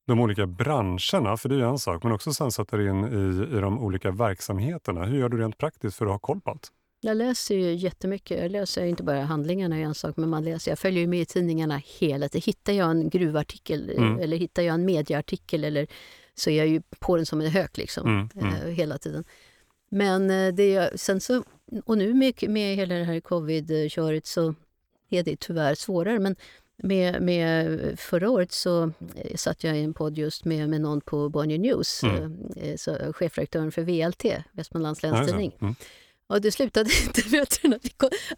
de 0.06 0.20
olika 0.20 0.46
branscherna, 0.46 1.36
för 1.36 1.48
det 1.48 1.54
är 1.54 1.58
ju 1.58 1.68
en 1.68 1.78
sak, 1.78 2.02
men 2.02 2.12
också 2.12 2.32
sen 2.32 2.50
sätta 2.52 2.76
dig 2.76 2.86
in 2.88 3.04
i, 3.04 3.56
i 3.56 3.60
de 3.60 3.78
olika 3.78 4.10
verksamheterna. 4.10 5.04
Hur 5.04 5.18
gör 5.18 5.28
du 5.28 5.38
rent 5.38 5.58
praktiskt 5.58 5.96
för 5.96 6.06
att 6.06 6.12
ha 6.12 6.18
koll 6.18 6.40
på 6.40 6.50
allt? 6.50 6.68
Jag 7.02 7.16
läser 7.16 7.54
ju 7.54 7.74
jättemycket. 7.74 8.38
Jag 8.42 8.50
läser 8.50 8.84
inte 8.84 9.02
bara 9.02 9.20
handlingarna 9.20 9.76
en 9.76 9.94
sak, 9.94 10.16
men 10.16 10.28
man 10.28 10.44
läser, 10.44 10.70
jag 10.70 10.78
följer 10.78 11.06
med 11.06 11.20
i 11.20 11.24
tidningarna 11.26 11.82
hela 11.98 12.28
tiden. 12.28 12.42
Hittar 12.46 12.72
jag 12.72 12.90
en 12.90 13.10
gruvartikel 13.10 13.90
eh, 13.90 13.96
Mm. 14.02 14.18
eller 14.20 14.36
hittar 14.36 14.62
jag 14.62 14.74
en 14.74 14.84
medieartikel 14.84 15.64
eller, 15.64 15.86
så 16.34 16.50
är 16.50 16.58
jag 16.58 16.66
ju 16.66 16.82
på 16.98 17.16
den 17.16 17.26
som 17.26 17.40
en 17.40 17.46
hök 17.50 17.76
liksom, 17.76 18.06
Mm, 18.08 18.28
mm. 18.48 18.54
eh, 18.54 18.68
hela 18.74 18.98
tiden. 18.98 19.24
Men 19.90 20.30
eh, 20.30 20.54
det 20.54 20.74
är, 20.74 20.96
sen 20.96 21.20
så, 21.20 21.44
och 21.84 21.98
nu 21.98 22.14
med, 22.14 22.34
med 22.48 22.76
hela 22.76 22.94
det 22.94 23.04
här 23.04 23.20
covid-köret 23.20 24.26
så 24.26 24.54
är 25.10 25.22
det 25.22 25.40
tyvärr 25.40 25.74
svårare. 25.74 26.18
Men 26.18 26.36
med, 26.82 27.22
med 27.22 27.78
förra 27.98 28.30
året 28.30 28.52
så 28.52 28.92
satt 29.34 29.64
jag 29.64 29.76
i 29.78 29.82
en 29.82 29.94
podd 29.94 30.18
just 30.18 30.44
med, 30.44 30.68
med 30.68 30.80
någon 30.80 31.00
på 31.00 31.28
Bonnier 31.28 31.58
News, 31.58 32.02
Mm. 32.02 32.36
så, 32.76 33.12
chefredaktören 33.12 33.72
för 33.72 33.82
VLT, 33.82 34.24
Västmanlands 34.52 35.00
det. 35.00 35.10
Länstidning. 35.10 35.56
Mm. 35.60 35.74
Och 36.30 36.40
det 36.40 36.52
slutade 36.52 36.90
inte 37.06 37.28
med 37.30 37.42
att, 37.42 37.64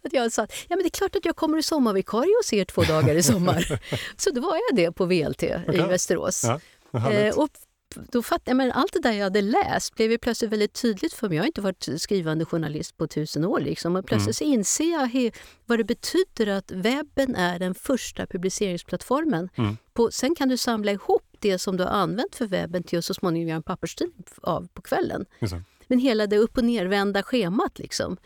att 0.03 0.13
jag 0.13 0.31
sa 0.31 0.41
ja, 0.41 0.75
men 0.75 0.79
det 0.79 0.87
är 0.87 0.89
klart 0.89 1.15
att 1.15 1.25
jag 1.25 1.35
kommer 1.35 1.57
i 1.57 1.63
sommarvikarie 1.63 2.35
och 2.39 2.45
ser 2.45 2.65
två 2.65 2.83
dagar 2.83 3.15
i 3.15 3.23
sommar. 3.23 3.81
så 4.17 4.31
då 4.31 4.41
var 4.41 4.55
jag 4.69 4.75
det 4.75 4.91
på 4.91 5.05
VLT 5.05 5.43
i 5.43 5.55
Okej. 5.67 5.87
Västerås. 5.87 6.43
Ja. 6.43 7.11
Eh, 7.11 7.37
och 7.37 7.49
då 7.95 8.23
jag, 8.45 8.55
men 8.55 8.71
allt 8.71 8.93
det 8.93 8.99
där 8.99 9.11
jag 9.11 9.23
hade 9.23 9.41
läst 9.41 9.95
blev 9.95 10.11
ju 10.11 10.17
plötsligt 10.17 10.51
väldigt 10.51 10.81
tydligt 10.81 11.13
för 11.13 11.29
mig. 11.29 11.35
Jag 11.35 11.43
har 11.43 11.47
inte 11.47 11.61
varit 11.61 11.87
skrivande 11.97 12.45
journalist 12.45 12.97
på 12.97 13.07
tusen 13.07 13.45
år. 13.45 13.59
Liksom. 13.59 13.95
Och 13.95 14.05
plötsligt 14.05 14.35
så 14.35 14.43
inser 14.43 14.91
jag 14.91 15.07
he, 15.07 15.31
vad 15.65 15.79
det 15.79 15.83
betyder 15.83 16.47
att 16.47 16.71
webben 16.71 17.35
är 17.35 17.59
den 17.59 17.75
första 17.75 18.25
publiceringsplattformen. 18.25 19.49
Mm. 19.55 19.77
På, 19.93 20.11
sen 20.11 20.35
kan 20.35 20.49
du 20.49 20.57
samla 20.57 20.91
ihop 20.91 21.23
det 21.39 21.59
som 21.59 21.77
du 21.77 21.83
har 21.83 21.91
använt 21.91 22.35
för 22.35 22.47
webben 22.47 22.83
till 22.83 22.99
att 22.99 23.05
så 23.05 23.13
småningom 23.13 23.47
göra 23.47 23.55
en 23.55 23.63
papperstidning 23.63 24.25
av 24.41 24.67
på 24.73 24.81
kvällen. 24.81 25.25
Det. 25.39 25.63
Men 25.93 25.99
hela 25.99 26.27
det 26.27 26.37
upp 26.37 26.57
och 26.57 26.63
nervända 26.63 27.23
schemat 27.23 27.79
liksom. 27.79 28.17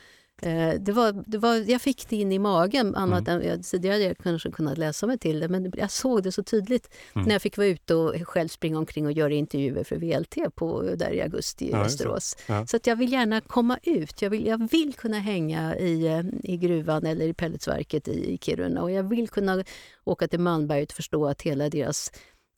Eh, 0.42 0.74
det 0.80 0.92
var, 0.92 1.24
det 1.28 1.38
var, 1.38 1.56
jag 1.72 1.82
fick 1.82 2.10
det 2.10 2.16
in 2.16 2.32
i 2.32 2.40
magen, 2.40 2.96
annat 2.96 3.28
än 3.28 3.42
jag 3.48 3.64
tidigare 3.64 3.94
hade 3.94 4.06
jag 4.06 4.18
kanske 4.18 4.52
kunnat 4.52 4.78
läsa 4.78 5.08
mig 5.08 5.18
till 5.18 5.40
det. 5.40 5.48
Men 5.50 5.72
jag 5.78 5.92
såg 5.92 6.24
det 6.24 6.32
så 6.32 6.44
tydligt 6.44 6.90
Mm. 7.16 7.26
när 7.28 7.36
jag 7.36 7.42
fick 7.42 7.58
vara 7.58 7.68
ute 7.68 7.96
och 7.96 8.16
själv 8.28 8.48
springa 8.48 8.78
omkring 8.78 9.06
och 9.06 9.12
göra 9.12 9.34
intervjuer 9.34 9.84
för 9.84 9.96
VLT 9.96 10.56
på, 10.56 10.82
där 10.82 11.12
i 11.12 11.22
augusti 11.22 11.66
i 11.66 11.72
Ja. 11.72 11.84
Västerås. 11.84 12.36
Ja. 12.48 12.66
Så 12.68 12.78
att 12.78 12.88
jag 12.88 12.96
vill 12.96 13.12
gärna 13.12 13.42
komma 13.42 13.80
ut. 13.84 14.22
Jag 14.22 14.30
vill, 14.30 14.46
jag 14.46 14.70
vill 14.72 14.94
kunna 14.94 15.20
hänga 15.20 15.76
i, 15.78 16.08
eh, 16.08 16.24
i 16.44 16.58
gruvan 16.58 17.06
eller 17.06 17.28
i 17.28 17.34
pelletsverket 17.34 18.08
i, 18.08 18.34
i 18.34 18.38
Kiruna. 18.42 18.82
Och 18.82 18.92
jag 18.92 19.04
vill 19.04 19.30
kunna 19.30 19.64
åka 20.04 20.28
till 20.28 20.40
Malmberget 20.40 20.90
och 20.92 20.96
förstå 20.96 21.26
att 21.28 21.42
hela 21.42 21.70
deras 21.70 22.12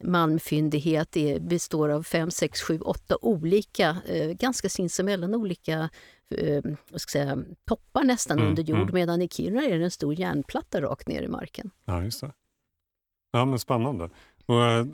malmfyndighet 0.03 1.17
är, 1.17 1.39
består 1.39 1.89
av 1.89 2.03
fem, 2.03 2.31
sex, 2.31 2.61
sju, 2.61 2.79
åtta 2.79 3.17
olika, 3.21 3.97
eh, 4.07 4.31
ganska 4.31 4.69
sinsemellan 4.69 5.35
olika 5.35 5.89
eh, 6.35 6.63
ska 6.95 7.11
säga, 7.11 7.37
toppar 7.65 8.03
nästan 8.03 8.37
Mm, 8.37 8.49
under 8.49 8.63
jord. 8.63 8.79
mm. 8.79 8.93
Medan 8.93 9.21
i 9.21 9.27
Kiruna 9.29 9.63
är 9.65 9.77
det 9.79 9.83
en 9.85 9.91
stor 9.91 10.19
järnplatta 10.19 10.81
rakt 10.81 11.07
ner 11.07 11.21
i 11.21 11.27
marken. 11.27 11.71
Ja, 11.85 12.03
just 12.03 12.21
det. 12.21 12.31
Ja, 13.31 13.45
men 13.45 13.59
spännande. 13.59 14.09
Och, 14.45 14.63
eh, 14.65 14.85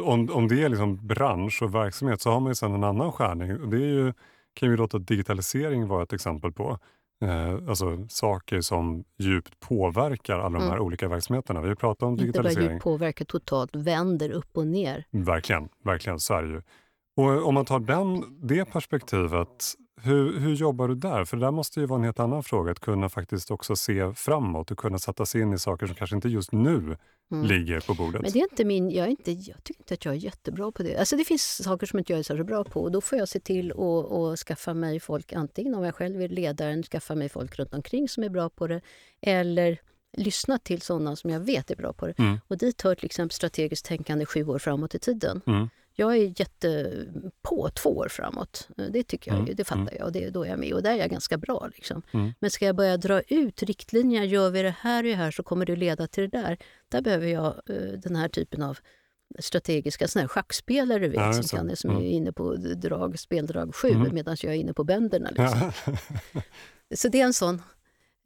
om, 0.00 0.30
om 0.32 0.48
det 0.48 0.62
är 0.62 0.68
liksom 0.68 1.06
bransch 1.06 1.62
och 1.62 1.74
verksamhet 1.74 2.20
så 2.20 2.30
har 2.30 2.40
man 2.40 2.50
ju 2.50 2.54
sen 2.54 2.74
en 2.74 2.84
annan 2.84 3.12
skärning. 3.12 3.60
Och 3.60 3.68
det 3.68 3.76
är 3.76 3.88
ju, 3.88 4.12
kan 4.54 4.68
ju 4.70 4.76
låta 4.76 4.98
digitalisering 4.98 5.88
vara 5.88 6.02
ett 6.02 6.12
exempel 6.12 6.52
på. 6.52 6.78
Eh, 7.24 7.68
alltså 7.68 8.06
saker 8.08 8.60
som 8.60 9.04
djupt 9.18 9.60
påverkar 9.60 10.38
alla 10.38 10.58
de 10.58 10.64
här 10.64 10.72
Mm. 10.72 10.82
olika 10.84 11.08
verksamheterna. 11.08 11.60
Vi 11.60 11.68
har 11.68 11.74
pratat 11.74 12.02
om 12.02 12.12
Inte 12.12 12.22
bara 12.24 12.26
digitalisering. 12.32 12.70
djupt 12.70 12.84
påverkar 12.84 13.24
totalt, 13.24 13.76
vänder 13.76 14.30
upp 14.30 14.56
och 14.56 14.66
ner. 14.66 15.04
Verkligen, 15.10 15.68
verkligen 15.84 16.18
så 16.18 16.34
är 16.34 16.42
det 16.42 16.48
ju. 16.48 16.62
Och 17.16 17.46
om 17.48 17.54
man 17.54 17.64
tar 17.64 17.78
den, 17.80 18.24
det 18.48 18.64
perspektivet, 18.64 19.74
hur, 20.02 20.38
hur 20.38 20.54
jobbar 20.54 20.88
du 20.88 20.94
där? 20.94 21.24
För 21.24 21.36
det 21.36 21.46
där 21.46 21.50
måste 21.50 21.80
ju 21.80 21.86
vara 21.86 21.98
en 21.98 22.04
helt 22.04 22.20
annan 22.20 22.42
fråga, 22.42 22.72
att 22.72 22.80
kunna 22.80 23.08
faktiskt 23.08 23.50
också 23.50 23.76
se 23.76 24.14
framåt 24.14 24.70
och 24.70 24.78
kunna 24.78 24.98
sätta 24.98 25.26
sig 25.26 25.40
in 25.40 25.52
i 25.52 25.58
saker 25.58 25.86
som 25.86 25.94
kanske 25.94 26.16
inte 26.16 26.28
just 26.28 26.52
nu 26.52 26.96
Mm. 27.32 27.46
ligger 27.46 27.80
på 27.80 27.94
bordet. 27.94 28.22
Men 28.22 28.32
det 28.32 28.38
är 28.38 28.42
inte 28.42 28.64
min, 28.64 28.90
jag, 28.90 29.06
är 29.06 29.10
inte, 29.10 29.32
jag 29.32 29.64
tycker 29.64 29.80
inte 29.80 29.94
att 29.94 30.04
jag 30.04 30.14
är 30.14 30.18
jättebra 30.18 30.72
på 30.72 30.82
det. 30.82 30.96
Alltså 30.96 31.16
det 31.16 31.24
finns 31.24 31.62
saker 31.64 31.86
som 31.86 31.98
inte 31.98 32.12
jag 32.12 32.18
är 32.18 32.22
så 32.22 32.44
bra 32.44 32.64
på 32.64 32.82
och 32.82 32.92
då 32.92 33.00
får 33.00 33.18
jag 33.18 33.28
se 33.28 33.40
till 33.40 33.70
att 33.70 33.76
och 33.76 34.38
skaffa 34.38 34.74
mig 34.74 35.00
folk, 35.00 35.32
antingen 35.32 35.74
om 35.74 35.84
jag 35.84 35.94
själv 35.94 36.22
är 36.22 36.28
ledaren, 36.28 36.82
skaffa 36.82 37.14
mig 37.14 37.28
folk 37.28 37.58
runt 37.58 37.74
omkring 37.74 38.08
som 38.08 38.24
är 38.24 38.28
bra 38.28 38.48
på 38.48 38.66
det 38.66 38.80
eller 39.20 39.78
lyssna 40.16 40.58
till 40.58 40.82
sådana 40.82 41.16
som 41.16 41.30
jag 41.30 41.40
vet 41.40 41.70
är 41.70 41.76
bra 41.76 41.92
på 41.92 42.06
det. 42.06 42.18
Mm. 42.18 42.40
Och 42.48 42.58
dit 42.58 42.82
hör 42.82 42.94
till 42.94 43.06
exempel 43.06 43.34
strategiskt 43.34 43.86
tänkande 43.86 44.26
sju 44.26 44.46
år 44.46 44.58
framåt 44.58 44.94
i 44.94 44.98
tiden. 44.98 45.40
Mm. 45.46 45.68
Jag 45.96 46.16
är 46.16 46.40
jätte 46.40 46.92
på 47.42 47.68
två 47.70 47.90
år 47.96 48.08
framåt. 48.08 48.68
Det 48.90 49.02
tycker 49.02 49.30
jag 49.30 49.40
Mm, 49.40 49.54
det 49.56 49.64
fattar 49.64 49.80
mm. 49.82 49.94
jag 49.98 50.06
och 50.06 50.12
det, 50.12 50.30
då 50.30 50.44
är 50.44 50.48
jag 50.50 50.58
med. 50.58 50.72
Och 50.72 50.82
där 50.82 50.90
är 50.92 50.96
jag 50.98 51.10
ganska 51.10 51.38
bra. 51.38 51.68
Liksom. 51.74 52.02
Mm. 52.12 52.32
Men 52.38 52.50
ska 52.50 52.66
jag 52.66 52.76
börja 52.76 52.96
dra 52.96 53.20
ut 53.20 53.62
riktlinjer, 53.62 54.22
gör 54.22 54.50
vi 54.50 54.62
det 54.62 54.74
här 54.80 54.98
och 55.04 55.08
det 55.08 55.14
här 55.14 55.30
så 55.30 55.42
kommer 55.42 55.66
det 55.66 55.76
leda 55.76 56.06
till 56.06 56.30
det 56.30 56.38
där. 56.42 56.58
Där 56.88 57.02
behöver 57.02 57.26
jag 57.26 57.46
eh, 57.46 57.76
den 57.98 58.16
här 58.16 58.28
typen 58.28 58.62
av 58.62 58.78
strategiska 59.38 60.08
såna 60.08 60.20
här 60.20 60.28
schackspelare 60.28 61.08
vet, 61.08 61.14
Ja, 61.20 61.32
som, 61.42 61.58
kan, 61.58 61.76
som 61.76 61.90
Mm. 61.90 62.02
är 62.02 62.08
inne 62.08 62.32
på 62.32 62.54
drag, 62.56 63.18
speldrag 63.18 63.74
7 63.74 63.88
Mm. 63.90 64.14
medan 64.14 64.36
jag 64.42 64.52
är 64.52 64.56
inne 64.58 64.74
på 64.74 64.84
bänderna. 64.84 65.30
Liksom. 65.30 65.72
Ja. 65.86 66.42
Så 66.94 67.08
det 67.08 67.20
är 67.20 67.24
en 67.24 67.32
sån. 67.34 67.62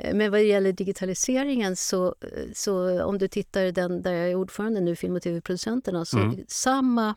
Eh, 0.02 0.14
Men 0.14 0.30
vad 0.30 0.40
det 0.40 0.44
gäller 0.44 0.72
digitaliseringen 0.72 1.76
så, 1.76 2.06
eh, 2.06 2.52
så 2.54 3.02
om 3.04 3.18
du 3.18 3.28
tittar 3.28 3.72
den 3.72 4.02
där 4.02 4.12
jag 4.12 4.30
är 4.30 4.34
ordförande 4.34 4.80
nu, 4.80 4.96
Film 4.96 5.16
och 5.16 5.22
tv-producenterna, 5.22 6.04
så 6.04 6.18
Mm. 6.18 6.44
samma 6.48 7.14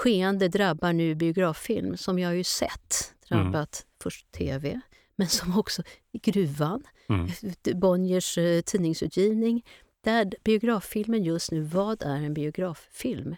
skeende 0.00 0.48
drabbar 0.48 0.92
nu 0.92 1.14
biograffilm 1.14 1.96
som 1.96 2.18
jag 2.18 2.28
har 2.28 2.34
ju 2.34 2.44
sett 2.44 3.14
drabbat 3.28 3.86
först 4.02 4.32
tv, 4.32 4.80
men 5.16 5.28
som 5.28 5.58
också 5.58 5.82
i 6.12 6.18
gruvan, 6.18 6.82
Mm. 7.08 7.28
Bonniers 7.80 8.38
eh, 8.38 8.60
tidningsutgivning. 8.60 9.64
Där 10.04 10.32
biograffilmen 10.44 11.24
just 11.24 11.50
nu, 11.52 11.60
vad 11.60 12.02
är 12.02 12.16
en 12.16 12.34
biograffilm? 12.34 13.36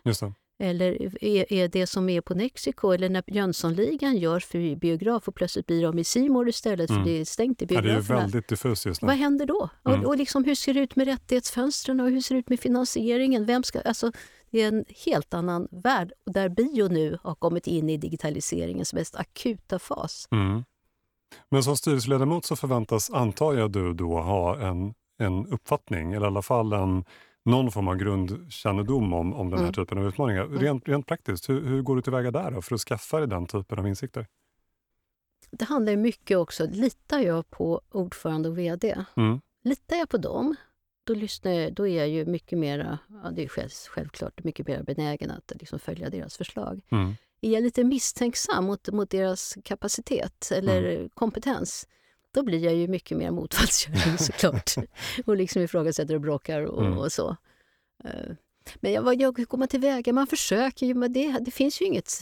Eller 0.59 1.25
är, 1.25 1.53
är 1.53 1.69
det 1.69 1.87
som 1.87 2.09
är 2.09 2.21
på 2.21 2.35
Mexiko 2.35 2.91
eller 2.93 3.09
när 3.09 3.23
Jönssonligan 3.27 4.17
görs 4.17 4.45
för 4.45 4.77
biograf 4.77 5.29
och 5.29 5.35
plötsligt 5.35 5.67
blir 5.67 5.83
de 5.83 5.99
i 5.99 6.05
Simor 6.05 6.49
istället 6.49 6.87
för 6.91 6.95
Mm. 6.95 7.07
det 7.07 7.21
är 7.21 7.25
stängt 7.25 7.63
i 7.63 7.65
Ja, 7.65 7.69
biograferna. 7.83 8.19
det 8.19 8.21
är 8.21 8.23
väldigt 8.23 8.49
diffust 8.49 8.87
just 8.87 9.03
nu. 9.03 9.07
Vad 9.07 9.17
händer 9.17 9.47
då? 9.47 9.69
Mm. 9.87 10.01
Och, 10.01 10.07
och 10.07 10.17
liksom, 10.17 10.45
hur 10.45 10.55
ser 10.55 10.75
det 10.75 10.81
ut 10.81 10.97
med 10.97 11.07
rättighetsfönstren 11.07 12.01
och 12.01 12.11
hur 12.11 12.21
ser 12.21 12.35
det 12.35 12.39
ut 12.39 12.49
med 12.49 12.61
finansieringen? 12.61 13.47
Vem 13.47 13.63
ska, 13.63 13.81
alltså, 13.81 14.13
det 14.53 14.63
är 14.63 14.69
en 14.69 14.85
helt 15.07 15.35
annan 15.35 15.69
värld 15.71 16.13
där 16.27 16.49
bio 16.49 16.89
nu 16.89 17.19
har 17.23 17.35
kommit 17.35 17.67
in 17.67 17.91
i 17.91 17.97
digitaliseringens 17.97 18.95
mest 18.95 19.17
akuta 19.17 19.79
fas. 19.79 20.29
Mm. 20.31 20.65
Men 21.49 21.63
som 21.63 21.77
styrelseledamot 21.77 22.45
så 22.45 22.57
förväntas, 22.57 23.11
antar 23.11 23.55
jag, 23.55 23.73
du 23.73 23.95
då 23.95 24.21
ha 24.21 24.59
en, 24.61 24.95
en 25.19 25.47
uppfattning 25.47 26.13
eller 26.13 26.27
i 26.27 26.29
alla 26.29 26.43
fall 26.43 26.73
en, 26.73 27.05
någon 27.45 27.71
form 27.71 27.89
av 27.89 27.97
grundkännedom 27.97 29.13
om, 29.13 29.35
om 29.35 29.51
den 29.51 29.59
här 29.59 29.65
Mm. 29.67 29.75
typen 29.75 29.99
av 29.99 30.05
utmaningar. 30.05 30.45
Mm. 30.45 30.59
Rent, 30.59 30.89
rent 30.89 31.07
praktiskt, 31.07 31.49
hur, 31.49 31.67
hur 31.67 31.83
går 31.83 31.97
du 31.97 32.03
tillväga 32.03 32.31
där 32.31 32.51
då 32.51 32.63
för 32.63 32.75
att 32.75 32.81
skaffa 32.81 33.19
dig 33.19 33.29
den 33.29 33.47
typen 33.47 33.79
av 33.79 33.87
insikter? 33.89 34.27
Det 35.51 35.65
handlar 35.65 35.97
mycket 35.97 36.39
också, 36.39 36.67
litar 36.67 37.21
jag 37.21 37.51
på 37.51 37.81
ordförande 37.91 38.49
och 38.49 38.59
vd? 38.59 39.05
Mm. 39.17 39.41
Litar 39.65 39.97
jag 39.97 40.09
på 40.09 40.17
dem, 40.17 40.57
då, 41.05 41.15
lyssnar 41.15 41.53
jag, 41.53 41.73
då 41.75 41.89
är 41.89 41.99
jag 41.99 42.09
ju 42.09 42.25
mycket 42.27 42.59
mer, 42.59 42.99
ja, 43.23 43.31
det 43.31 43.43
är 43.45 43.49
själv, 43.49 43.69
självklart, 43.89 44.45
mycket 44.45 44.67
mer 44.67 44.83
benägen 44.83 45.31
att 45.31 45.53
liksom 45.61 45.79
följa 45.79 46.11
deras 46.11 46.37
förslag. 46.37 46.81
Mm. 46.91 47.15
Är 47.41 47.51
jag 47.51 47.63
lite 47.63 47.85
misstänksam 47.85 48.65
mot, 48.65 48.89
mot 48.89 49.11
deras 49.11 49.57
kapacitet 49.65 50.51
eller 50.55 50.83
Mm. 50.97 51.09
kompetens, 51.15 51.89
då 52.35 52.43
blir 52.43 52.65
jag 52.65 52.75
ju 52.75 52.89
mycket 52.89 53.19
mer 53.19 53.31
motvalls 53.31 53.87
såklart. 54.19 54.71
och 55.27 55.37
liksom 55.37 55.63
ifrågasätter 55.63 56.15
och 56.15 56.21
bråkar 56.21 56.61
och, 56.61 56.87
Mm. 56.87 56.99
och 56.99 57.13
så. 57.13 57.37
Men 58.81 58.93
jag, 58.93 59.21
jag, 59.21 59.39
hur 59.39 59.45
går 59.45 59.59
man 59.59 59.69
tillväga? 59.69 60.13
Man 60.13 60.27
försöker 60.27 60.87
ju, 60.87 60.95
men 60.95 61.13
det, 61.13 61.39
det 61.41 61.51
finns 61.51 61.81
ju 61.81 61.85
inget 61.85 62.13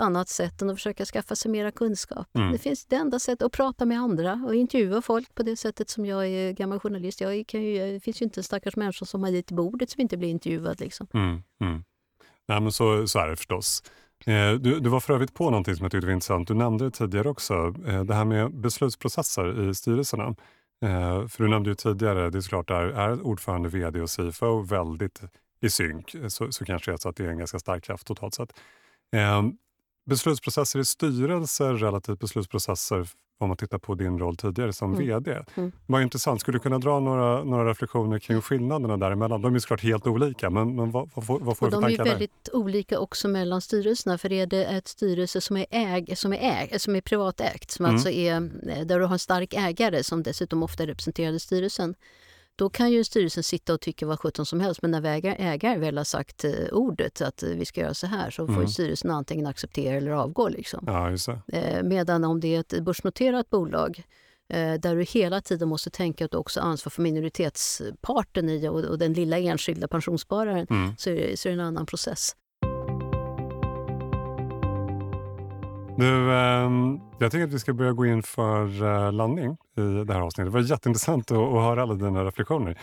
annat 0.00 0.28
sätt 0.28 0.62
än 0.62 0.70
att 0.70 0.76
försöka 0.76 1.04
skaffa 1.04 1.36
sig 1.36 1.50
mera 1.50 1.70
kunskap. 1.70 2.26
Mm. 2.34 2.52
Det 2.52 2.58
finns 2.58 2.86
det 2.86 2.96
enda 2.96 3.18
sättet 3.18 3.42
att 3.42 3.52
prata 3.52 3.84
med 3.84 4.00
andra 4.00 4.42
och 4.46 4.54
intervjua 4.54 5.02
folk 5.02 5.34
på 5.34 5.42
det 5.42 5.56
sättet 5.56 5.90
som 5.90 6.06
jag 6.06 6.26
är 6.26 6.52
gammal 6.52 6.80
journalist. 6.80 7.20
Jag 7.20 7.46
kan 7.46 7.62
ju, 7.62 7.92
det 7.92 8.00
finns 8.00 8.22
ju 8.22 8.24
inte 8.24 8.40
en 8.40 8.44
stackars 8.44 8.76
människa 8.76 9.04
som 9.04 9.22
har 9.22 9.30
dit 9.30 9.50
bordet 9.50 9.90
som 9.90 10.00
inte 10.00 10.16
blir 10.16 10.28
intervjuad. 10.28 10.80
Liksom. 10.80 11.06
Mm. 11.14 11.42
Mm. 11.60 11.84
Nej, 12.48 12.60
men 12.60 12.72
så, 12.72 13.06
så 13.06 13.18
är 13.18 13.28
det 13.28 13.36
förstås. 13.36 13.82
Eh, 14.26 14.52
du, 14.52 14.80
du 14.80 14.88
var 14.88 15.00
för 15.00 15.14
övrigt 15.14 15.34
på 15.34 15.50
någonting 15.50 15.76
som 15.76 15.84
jag 15.84 15.92
tyckte 15.92 16.06
var 16.06 16.14
intressant. 16.14 16.48
Du 16.48 16.54
nämnde 16.54 16.84
det 16.84 16.90
tidigare 16.90 17.28
också, 17.28 17.74
eh, 17.86 18.04
det 18.04 18.14
här 18.14 18.24
med 18.24 18.54
beslutsprocesser 18.54 19.70
i 19.70 19.74
styrelserna. 19.74 20.34
Eh, 20.82 21.26
för 21.26 21.42
du 21.42 21.48
nämnde 21.48 21.70
ju 21.70 21.74
tidigare, 21.74 22.30
det 22.30 22.38
är 22.38 22.40
såklart 22.40 22.70
är, 22.70 22.84
är 22.84 23.22
ordförande, 23.22 23.68
vd 23.68 24.00
och 24.00 24.10
CFO 24.10 24.62
väldigt 24.62 25.22
i 25.60 25.70
synk 25.70 26.14
så, 26.28 26.52
så 26.52 26.64
kanske 26.64 26.90
det 26.90 26.94
är 26.94 26.98
så 26.98 27.08
att 27.08 27.16
det 27.16 27.24
är 27.24 27.28
en 27.28 27.38
ganska 27.38 27.58
stark 27.58 27.84
kraft 27.84 28.06
totalt 28.06 28.34
sett. 28.34 28.52
Eh, 29.16 29.42
beslutsprocesser 30.06 30.78
i 30.78 30.84
styrelser 30.84 31.74
relativt 31.74 32.20
beslutsprocesser 32.20 33.08
om 33.38 33.48
man 33.48 33.56
tittar 33.56 33.78
på 33.78 33.94
din 33.94 34.18
roll 34.18 34.36
tidigare 34.36 34.72
som 34.72 34.94
Mm. 34.94 35.06
vd. 35.06 35.44
Mm. 35.54 35.72
Vad 35.86 36.02
intressant. 36.02 36.40
Skulle 36.40 36.54
du 36.58 36.62
kunna 36.62 36.78
dra 36.78 37.00
några, 37.00 37.44
några 37.44 37.70
reflektioner 37.70 38.18
kring 38.18 38.40
skillnaderna 38.42 38.96
däremellan? 38.96 39.42
De 39.42 39.54
är 39.54 39.58
såklart 39.58 39.82
helt 39.82 40.06
olika, 40.06 40.50
men, 40.50 40.76
men 40.76 40.90
vad, 40.90 41.10
vad, 41.14 41.26
vad 41.40 41.56
får 41.58 41.66
Och 41.66 41.70
du 41.72 41.76
för 41.76 41.80
de 41.80 41.84
är 41.84 41.88
tankar 41.88 42.04
där? 42.04 42.10
väldigt 42.10 42.48
olika 42.52 42.98
också 42.98 43.28
mellan 43.28 43.60
styrelserna. 43.60 44.18
För 44.18 44.32
är 44.32 44.46
det 44.46 44.64
ett 44.64 44.88
styrelse 44.88 45.40
som 45.40 45.56
är, 45.56 45.66
äg, 45.70 46.16
som 46.16 46.32
är, 46.32 46.38
äg, 46.72 46.78
som 46.78 46.96
är 46.96 47.00
privatägt, 47.00 47.70
som 47.70 47.84
Mm. 47.84 47.94
alltså 47.94 48.10
är, 48.10 48.34
eh, 48.68 48.86
där 48.86 48.98
du 48.98 49.04
har 49.04 49.12
en 49.12 49.18
stark 49.18 49.54
ägare 49.54 50.04
som 50.04 50.22
dessutom 50.22 50.62
ofta 50.62 50.84
i 50.84 51.38
styrelsen, 51.40 51.94
då 52.56 52.70
kan 52.70 52.90
ju 52.92 53.04
styrelsen 53.04 53.42
sitta 53.42 53.74
och 53.74 53.80
tycka 53.80 54.06
vad 54.06 54.20
sjutton 54.20 54.46
som 54.46 54.60
helst. 54.60 54.82
Men 54.82 54.90
när 54.90 55.00
ägare, 55.40 55.78
väl 55.78 55.96
har 55.96 56.04
sagt 56.04 56.44
eh, 56.44 56.50
ordet 56.72 57.20
att 57.20 57.42
eh, 57.42 57.48
vi 57.48 57.64
ska 57.64 57.80
göra 57.80 57.94
så 57.94 58.06
här 58.06 58.30
så 58.30 58.46
får 58.46 58.52
Mm. 58.52 58.64
ju 58.66 58.68
styrelsen 58.72 59.10
antingen 59.10 59.46
acceptera 59.46 59.96
eller 59.96 60.10
avgå. 60.10 60.48
Liksom. 60.48 60.84
Ja. 60.86 61.16
Eh, 61.52 61.82
medan 61.82 62.24
om 62.24 62.40
det 62.40 62.54
är 62.56 62.60
ett 62.60 62.82
börsnoterat 62.82 63.50
bolag 63.50 64.02
där 64.80 64.96
du 64.96 65.02
hela 65.02 65.40
tiden 65.40 65.68
måste 65.68 65.90
tänka 65.90 66.24
att 66.24 66.30
du 66.30 66.36
också 66.36 66.60
har 66.60 66.68
ansvar 66.68 66.90
för 66.90 67.02
minoritetsparten 67.02 68.48
i 68.48 68.68
och, 68.68 68.84
och 68.84 68.98
den 68.98 69.12
lilla 69.12 69.38
enskilda 69.38 69.88
pensionsspararen 69.88 70.66
Mm. 70.70 70.94
så 70.98 71.10
är, 71.10 71.14
det, 71.16 71.36
så 71.36 71.48
är 71.48 71.52
det 71.56 71.62
en 71.62 71.66
annan 71.66 71.86
process. 71.86 72.36
Du, 75.98 76.32
ehm, 76.32 77.00
jag 77.18 77.32
tycker 77.32 77.44
att 77.44 77.52
vi 77.52 77.58
ska 77.58 77.72
börja 77.72 77.92
gå 77.92 78.06
in 78.06 78.22
för 78.22 78.82
eh, 78.82 79.12
landning 79.12 79.56
i 79.76 80.04
det 80.04 80.14
här 80.14 80.20
avsnittet. 80.20 80.52
Det 80.52 80.58
var 80.58 80.70
jätteintressant 80.70 81.30
att, 81.30 81.38
att 81.38 81.62
höra 81.62 81.82
alla 81.82 81.94
dina 81.94 82.24
reflektioner. 82.24 82.78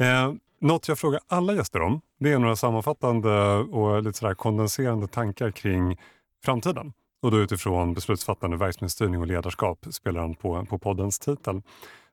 Eh, 0.00 0.32
något 0.60 0.88
jag 0.88 0.98
frågar 0.98 1.20
alla 1.26 1.52
gäster 1.52 1.80
om 1.80 2.00
det 2.20 2.32
är 2.32 2.38
några 2.38 2.56
sammanfattande 2.56 3.54
och 3.54 4.02
lite 4.02 4.18
sådär 4.18 4.34
kondenserande 4.34 5.08
tankar 5.08 5.50
kring 5.50 5.98
framtiden. 6.44 6.92
Och 7.22 7.30
då 7.30 7.38
utifrån 7.38 7.94
beslutsfattande, 7.94 8.56
verksamhetsstyrning 8.56 9.20
och 9.20 9.26
ledarskap 9.26 9.86
spelar 9.90 10.20
han 10.20 10.34
på, 10.34 10.66
på 10.66 10.78
poddens 10.78 11.18
titel. 11.18 11.62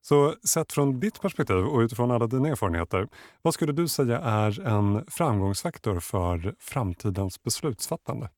Så 0.01 0.33
sett 0.43 0.73
från 0.73 0.99
ditt 0.99 1.21
perspektiv 1.21 1.55
och 1.55 1.79
utifrån 1.79 2.11
alla 2.11 2.27
dina 2.27 2.49
erfarenheter, 2.49 3.07
vad 3.41 3.53
skulle 3.53 3.71
du 3.71 3.87
säga 3.87 4.19
är 4.19 4.67
en 4.67 5.05
framgångsfaktor 5.07 5.99
för 5.99 6.55
framtidens 6.59 7.43
beslutsfattande? 7.43 8.29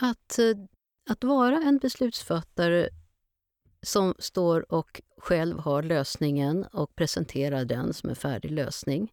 Att, 0.00 0.38
eh, 0.38 0.54
att 1.10 1.24
vara 1.24 1.56
en 1.56 1.78
beslutsfattare 1.78 2.88
som 3.82 4.14
står 4.18 4.72
och 4.72 5.02
själv 5.18 5.58
har 5.58 5.82
lösningen 5.82 6.64
och 6.64 6.94
presenterar 6.94 7.64
den 7.64 7.94
som 7.94 8.10
en 8.10 8.16
färdig 8.16 8.50
lösning 8.50 9.12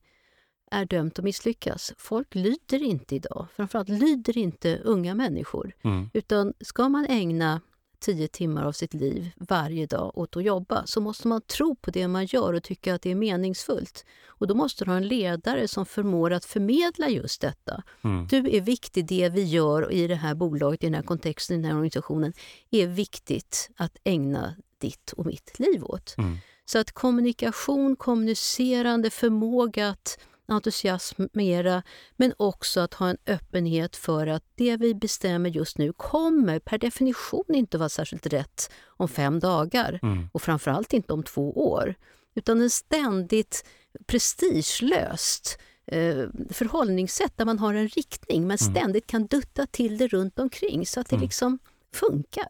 är 0.71 0.85
dömt 0.85 1.19
att 1.19 1.25
misslyckas. 1.25 1.93
Folk 1.97 2.35
lyder 2.35 2.83
inte 2.83 3.15
idag. 3.15 3.47
Framförallt 3.55 3.89
lyder 3.89 4.37
inte 4.37 4.77
unga 4.83 5.15
människor. 5.15 5.73
Mm. 5.83 6.09
Utan 6.13 6.53
ska 6.59 6.89
man 6.89 7.05
ägna 7.05 7.61
tio 7.99 8.27
timmar 8.27 8.63
av 8.63 8.71
sitt 8.71 8.93
liv 8.93 9.31
varje 9.35 9.85
dag 9.85 10.17
åt 10.17 10.37
att 10.37 10.43
jobba 10.43 10.85
så 10.85 11.01
måste 11.01 11.27
man 11.27 11.41
tro 11.41 11.75
på 11.75 11.91
det 11.91 12.07
man 12.07 12.25
gör 12.25 12.53
och 12.53 12.63
tycka 12.63 12.95
att 12.95 13.01
det 13.01 13.11
är 13.11 13.15
meningsfullt. 13.15 14.05
Och 14.27 14.47
då 14.47 14.55
måste 14.55 14.85
du 14.85 14.91
ha 14.91 14.97
en 14.97 15.07
ledare 15.07 15.67
som 15.67 15.85
förmår 15.85 16.33
att 16.33 16.45
förmedla 16.45 17.09
just 17.09 17.41
detta. 17.41 17.83
Mm. 18.03 18.27
Du 18.27 18.37
är 18.37 18.61
viktig, 18.61 19.05
det 19.05 19.29
vi 19.29 19.43
gör 19.43 19.91
i 19.91 20.07
det 20.07 20.15
här 20.15 20.35
bolaget, 20.35 20.83
i 20.83 20.85
den 20.85 20.93
här 20.93 21.01
kontexten, 21.01 21.59
i 21.59 21.61
den 21.61 21.65
här 21.65 21.75
organisationen 21.75 22.33
är 22.71 22.87
viktigt 22.87 23.69
att 23.77 23.97
ägna 24.03 24.55
ditt 24.77 25.13
och 25.17 25.25
mitt 25.25 25.59
liv 25.59 25.83
åt. 25.83 26.15
Mm. 26.17 26.37
Så 26.65 26.79
att 26.79 26.91
kommunikation, 26.91 27.95
kommunicerande, 27.95 29.09
förmåga 29.09 29.89
att 29.89 30.19
entusiasmera 30.47 31.83
men 32.15 32.33
också 32.37 32.79
att 32.79 32.93
ha 32.93 33.09
en 33.09 33.17
öppenhet 33.25 33.95
för 33.95 34.27
att 34.27 34.43
det 34.55 34.77
vi 34.77 34.95
bestämmer 34.95 35.49
just 35.49 35.77
nu 35.77 35.93
kommer 35.93 36.59
per 36.59 36.77
definition 36.77 37.43
inte 37.47 37.77
vara 37.77 37.89
särskilt 37.89 38.25
rätt 38.27 38.71
om 38.87 39.07
fem 39.07 39.39
dagar 39.39 39.99
Mm. 40.03 40.29
och 40.33 40.41
framförallt 40.41 40.93
inte 40.93 41.13
om 41.13 41.23
två 41.23 41.51
år. 41.71 41.95
Utan 42.35 42.61
en 42.61 42.69
ständigt 42.69 43.65
prestigelöst 44.05 45.59
eh, 45.87 46.25
förhållningssätt 46.49 47.37
där 47.37 47.45
man 47.45 47.59
har 47.59 47.73
en 47.73 47.87
riktning 47.87 48.47
men 48.47 48.57
Mm. 48.61 48.75
ständigt 48.75 49.07
kan 49.07 49.25
dutta 49.27 49.65
till 49.65 49.97
det 49.97 50.07
runt 50.07 50.39
omkring 50.39 50.85
så 50.85 50.99
att 50.99 51.09
det 51.09 51.15
Mm. 51.15 51.23
liksom 51.25 51.59
funkar. 51.93 52.47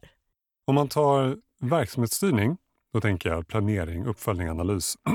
Om 0.67 0.75
man 0.75 0.87
tar 0.87 1.37
verksamhetsstyrning, 1.61 2.57
då 2.93 3.01
tänker 3.01 3.29
jag 3.29 3.47
planering, 3.47 4.05
uppföljning, 4.05 4.49
analys. 4.49 4.95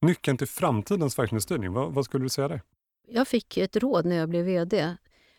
Nyckeln 0.00 0.38
till 0.38 0.46
framtidens 0.46 1.18
verksamhetsstyrning, 1.18 1.72
vad, 1.72 1.92
vad 1.92 2.04
skulle 2.04 2.24
du 2.24 2.28
säga 2.28 2.48
där? 2.48 2.62
Jag 3.08 3.28
fick 3.28 3.56
ett 3.56 3.76
råd 3.76 4.06
när 4.06 4.16
jag 4.16 4.28
blev 4.28 4.44
vd. 4.44 4.96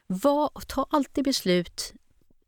Var, 0.07 0.49
ta 0.67 0.87
alltid 0.89 1.23
beslut 1.23 1.93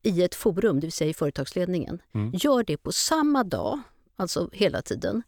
i 0.04 0.24
ett 0.24 0.36
forum, 0.36 0.76
det 0.80 0.86
vill 0.86 0.92
säga 0.92 1.10
i 1.10 1.14
företagsledningen. 1.14 2.02
Mm. 2.14 2.32
Gör 2.34 2.64
det 2.64 2.78
på 2.78 2.92
samma 2.92 3.44
dag, 3.44 3.80
alltså 4.16 4.50
hela 4.54 4.82
tiden. 4.82 5.24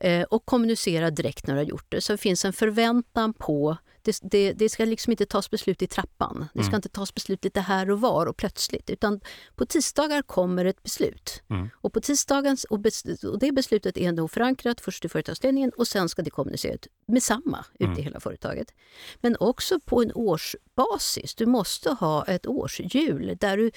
Eh, 0.00 0.22
och 0.22 0.46
kommunicera 0.46 1.10
direkt 1.10 1.46
när 1.46 1.54
du 1.54 1.60
har 1.60 1.66
gjort 1.66 1.86
det. 1.88 2.00
Så 2.00 2.12
det 2.12 2.18
finns 2.18 2.44
en 2.44 2.52
förväntan 2.52 3.32
på... 3.32 3.76
Det, 4.04 4.18
det, 4.22 4.52
det 4.52 4.68
ska 4.68 4.84
liksom 4.84 5.10
inte 5.10 5.26
tas 5.26 5.50
beslut 5.50 5.82
i 5.82 5.86
trappan. 5.86 6.48
Det 6.54 6.62
ska 6.62 6.68
Mm. 6.68 6.76
inte 6.78 6.88
tas 6.88 7.14
beslut 7.14 7.44
lite 7.44 7.60
här 7.60 7.90
och 7.90 8.00
var 8.00 8.26
och 8.26 8.36
plötsligt. 8.36 8.90
Utan 8.90 9.20
på 9.54 9.66
tisdagar 9.66 10.22
kommer 10.22 10.64
ett 10.64 10.82
beslut. 10.82 11.42
Mm. 11.50 11.70
Och, 11.74 11.92
på 11.92 12.00
tisdagens, 12.00 12.64
och, 12.64 12.80
bes, 12.80 13.04
och 13.24 13.38
det 13.38 13.52
beslutet 13.52 13.96
är 13.96 14.12
då 14.12 14.28
förankrat 14.28 14.80
först 14.80 15.04
i 15.04 15.08
företagsledningen 15.08 15.70
och 15.76 15.88
sen 15.88 16.08
ska 16.08 16.22
det 16.22 16.30
kommuniceras 16.30 16.80
med 17.06 17.22
samma 17.22 17.64
ut 17.74 17.86
Mm. 17.86 17.98
i 17.98 18.02
hela 18.02 18.20
företaget. 18.20 18.74
Men 19.20 19.36
också 19.40 19.80
på 19.80 20.02
en 20.02 20.12
årsbasis. 20.14 21.34
Du 21.34 21.46
måste 21.46 21.90
ha 21.90 22.24
ett 22.24 22.46
årshjul 22.46 23.36
där 23.40 23.56
du 23.56 23.70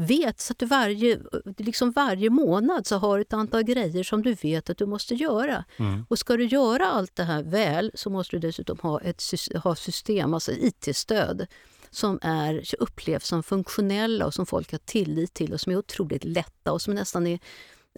vet 0.00 0.40
så 0.40 0.52
att 0.52 0.58
du 0.58 0.66
varje, 0.66 1.20
liksom 1.56 1.90
varje 1.90 2.30
månad 2.30 2.86
så 2.86 2.96
har 2.96 3.18
ett 3.18 3.32
antal 3.32 3.62
grejer 3.62 4.04
som 4.04 4.22
du 4.22 4.34
vet 4.34 4.70
att 4.70 4.78
du 4.78 4.86
måste 4.86 5.14
göra. 5.14 5.64
Mm. 5.76 6.06
Och 6.08 6.18
ska 6.18 6.36
du 6.36 6.44
göra 6.44 6.86
allt 6.86 7.16
det 7.16 7.24
här 7.24 7.42
väl 7.42 7.90
så 7.94 8.10
måste 8.10 8.36
du 8.36 8.40
dessutom 8.40 8.78
ha 8.82 9.00
ett 9.00 9.22
ha 9.64 9.74
system, 9.74 10.34
alltså 10.34 10.52
IT-stöd 10.52 11.46
som 11.90 12.18
är, 12.22 12.64
upplevs 12.78 13.26
som 13.26 13.42
funktionella 13.42 14.26
och 14.26 14.34
som 14.34 14.46
folk 14.46 14.72
har 14.72 14.78
tillit 14.78 15.34
till 15.34 15.52
och 15.52 15.60
som 15.60 15.72
är 15.72 15.76
otroligt 15.76 16.24
lätta 16.24 16.72
och 16.72 16.82
som 16.82 16.94
nästan 16.94 17.26
är 17.26 17.38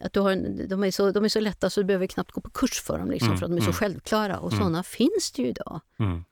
att 0.01 0.13
du 0.13 0.21
har 0.21 0.31
en, 0.31 0.69
de, 0.69 0.85
är 0.85 0.91
så, 0.91 1.11
de 1.11 1.25
är 1.25 1.29
så 1.29 1.41
lätta 1.41 1.71
så 1.71 1.81
du 1.81 1.85
behöver 1.85 2.07
knappt 2.07 2.33
gå 2.33 2.41
på 2.41 2.51
kurs 2.51 2.83
för 2.83 2.99
dem 2.99 3.11
liksom, 3.11 3.29
Mm, 3.29 3.39
för 3.39 3.47
att 3.47 3.51
de 3.51 3.57
är 3.57 3.61
så 3.61 3.65
mm. 3.65 3.73
självklara. 3.75 4.39
Och 4.39 4.53
Mm. 4.53 4.65
sådana 4.65 4.83
finns 4.83 5.33
det 5.37 5.43
ju 5.43 5.49
idag. 5.49 5.81
Mm. 5.99 6.25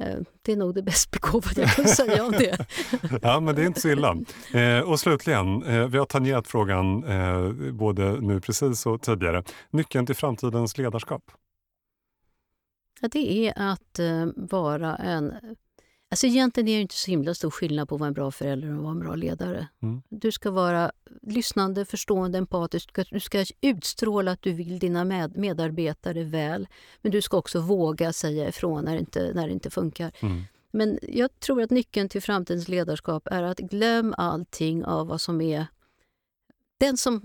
Eh, 0.00 0.18
det 0.42 0.52
är 0.52 0.56
nog 0.56 0.74
det 0.74 0.82
bäst 0.82 1.10
begåvade 1.10 1.60
jag 1.60 1.70
kan 1.70 1.88
säga 1.88 2.24
om 2.24 2.32
det. 2.32 2.66
ja, 3.22 3.40
men 3.40 3.54
det 3.54 3.62
är 3.62 3.66
inte 3.66 3.80
så 3.80 3.88
illa. 3.88 4.16
Eh, 4.52 4.80
och 4.80 5.00
slutligen, 5.00 5.62
eh, 5.62 5.86
vi 5.86 5.98
har 5.98 6.06
tangerat 6.06 6.48
frågan 6.48 7.04
både 7.76 8.20
nu 8.20 8.40
precis 8.40 8.86
och 8.86 9.02
tidigare. 9.02 9.42
Nyckeln 9.70 10.06
till 10.06 10.14
framtidens 10.14 10.78
ledarskap? 10.78 11.22
Ja, 13.00 13.08
det 13.08 13.48
är 13.48 13.72
att 13.72 14.00
vara 14.36 14.96
en 14.96 15.32
Alltså 16.14 16.26
egentligen 16.26 16.68
är 16.68 16.74
det 16.74 16.80
inte 16.82 16.94
så 16.94 17.10
himla 17.10 17.34
stor 17.34 17.50
skillnad 17.50 17.88
på 17.88 17.94
att 17.94 18.00
vara 18.00 18.08
en 18.08 18.14
bra 18.14 18.30
förälder 18.30 18.68
och 18.68 18.76
att 18.76 18.82
vara 18.82 18.92
en 18.92 18.98
bra 18.98 19.14
ledare. 19.14 19.68
Mm. 19.82 20.02
Du 20.08 20.32
ska 20.32 20.50
vara 20.50 20.92
lyssnande, 21.22 21.84
förstående, 21.84 22.38
empatisk. 22.38 22.90
Du 23.10 23.20
ska, 23.20 23.44
utstråla 23.60 24.30
att 24.30 24.42
du 24.42 24.52
vill 24.52 24.78
dina 24.78 25.04
med, 25.04 25.36
medarbetare 25.36 26.24
väl. 26.24 26.68
Men 27.02 27.12
du 27.12 27.22
ska 27.22 27.36
också 27.36 27.60
våga 27.60 28.12
säga 28.12 28.48
ifrån 28.48 28.84
när 28.84 28.92
det 28.92 29.00
inte, 29.00 29.32
när 29.34 29.46
det 29.46 29.52
inte 29.52 29.70
funkar. 29.70 30.12
Mm. 30.20 30.42
Men 30.70 30.98
jag 31.02 31.40
tror 31.40 31.62
att 31.62 31.70
nyckeln 31.70 32.08
till 32.08 32.22
framtidens 32.22 32.68
ledarskap 32.68 33.28
är 33.30 33.42
att 33.42 33.58
glöm 33.58 34.14
allting 34.18 34.84
av 34.84 35.06
vad 35.06 35.20
som 35.20 35.40
är 35.40 35.66
den 36.78 36.96
som 36.96 37.22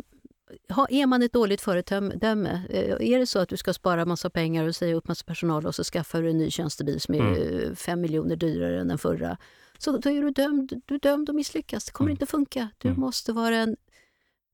är 0.90 1.06
man 1.06 1.24
ett 1.24 1.34
dåligt 1.34 1.62
föredöme, 1.62 2.62
eh, 2.70 3.12
är 3.14 3.20
det 3.20 3.26
så 3.26 3.40
att 3.40 3.50
du 3.50 3.58
ska 3.58 3.74
spara 3.74 4.06
massa 4.06 4.30
pengar 4.30 4.68
och 4.68 4.76
säga 4.76 4.96
upp 4.96 5.08
massa 5.08 5.24
personal 5.26 5.66
och 5.66 5.76
så 5.76 5.84
skaffar 5.84 6.22
du 6.22 6.30
en 6.30 6.38
ny 6.38 6.52
tjänstebil 6.52 7.00
som 7.00 7.16
är 7.16 7.20
mm. 7.20 7.76
fem 7.76 8.02
miljoner 8.02 8.36
dyrare 8.36 8.82
än 8.82 8.88
den 8.88 8.98
förra, 8.98 9.38
så 9.78 9.98
då 9.98 10.10
är 10.10 10.22
du 10.22 10.32
dömd, 10.32 10.82
du 10.86 10.96
är 10.96 11.00
dömd 11.00 11.30
att 11.30 11.36
misslyckas. 11.36 11.86
Det 11.86 11.92
kommer 11.92 12.10
mm. 12.10 12.16
inte 12.16 12.26
funka. 12.26 12.70
Du 12.78 12.88
mm. 12.88 13.00
måste 13.00 13.34
vara 13.34 13.56
en 13.56 13.78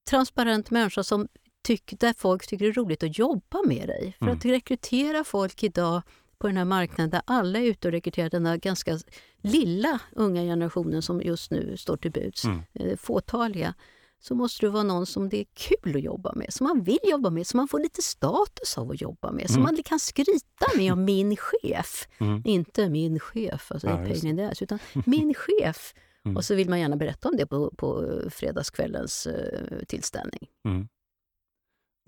transparent 0.10 0.72
människa 0.72 1.04
som 1.04 1.28
tyck, 1.64 2.00
där 2.00 2.14
folk 2.18 2.48
tycker 2.48 2.66
det 2.66 2.72
är 2.72 2.74
roligt 2.74 3.04
att 3.04 3.18
jobba 3.18 3.64
med 3.66 3.88
dig. 3.88 4.16
För 4.20 4.26
mm. 4.26 4.38
att 4.38 4.46
rekrytera 4.46 5.24
folk 5.24 5.64
idag 5.64 6.02
på 6.38 6.48
den 6.48 6.58
här 6.58 6.66
marknaden 6.66 7.10
där 7.10 7.22
alla 7.26 7.60
är 7.60 7.64
ute 7.64 7.88
och 7.88 7.92
rekryterar 7.92 8.30
den 8.30 8.46
här 8.46 8.58
ganska 8.58 9.00
lilla 9.42 10.00
unga 10.12 10.42
generationen 10.42 11.02
som 11.02 11.22
just 11.22 11.52
nu 11.52 11.78
står 11.78 11.98
till 11.98 12.12
buds, 12.12 12.46
mm. 12.46 12.62
Eh, 12.74 12.98
fåtaliga 12.98 13.74
så 14.20 14.36
måste 14.36 14.66
det 14.66 14.70
vara 14.70 14.84
någon 14.84 15.06
som 15.06 15.30
det 15.30 15.40
är 15.40 15.46
kul 15.54 15.96
att 15.96 16.02
jobba 16.02 16.34
med, 16.36 16.54
som 16.54 16.68
man 16.68 16.84
vill 16.84 17.00
jobba 17.04 17.30
med, 17.30 17.48
som 17.48 17.58
man 17.58 17.68
får 17.68 17.80
lite 17.80 18.02
status 18.02 18.78
av 18.78 18.92
att 18.92 19.02
jobba 19.02 19.32
med, 19.32 19.48
som 19.48 19.62
mm. 19.62 19.64
man 19.64 19.84
kan 19.84 20.00
skryta 20.00 20.66
med 20.78 20.94
om 20.94 21.06
min 21.06 21.36
chef. 21.38 22.08
Mm. 22.18 22.42
Inte 22.46 22.90
min 22.90 23.20
chef, 23.20 23.72
alltså 23.72 23.88
ja, 23.88 23.98
det 23.98 24.62
utan 24.62 24.80
min 25.06 25.34
chef. 25.34 25.94
Mm. 26.26 26.38
Och 26.38 26.46
så 26.46 26.56
vill 26.56 26.70
man 26.70 26.80
gärna 26.80 26.96
berätta 26.96 27.30
om 27.30 27.38
det 27.38 27.46
på, 27.46 27.74
på 27.78 28.20
fredagskvällens 28.30 29.28
uh, 29.28 29.86
tillställning. 29.88 30.48
Mm. 30.68 30.88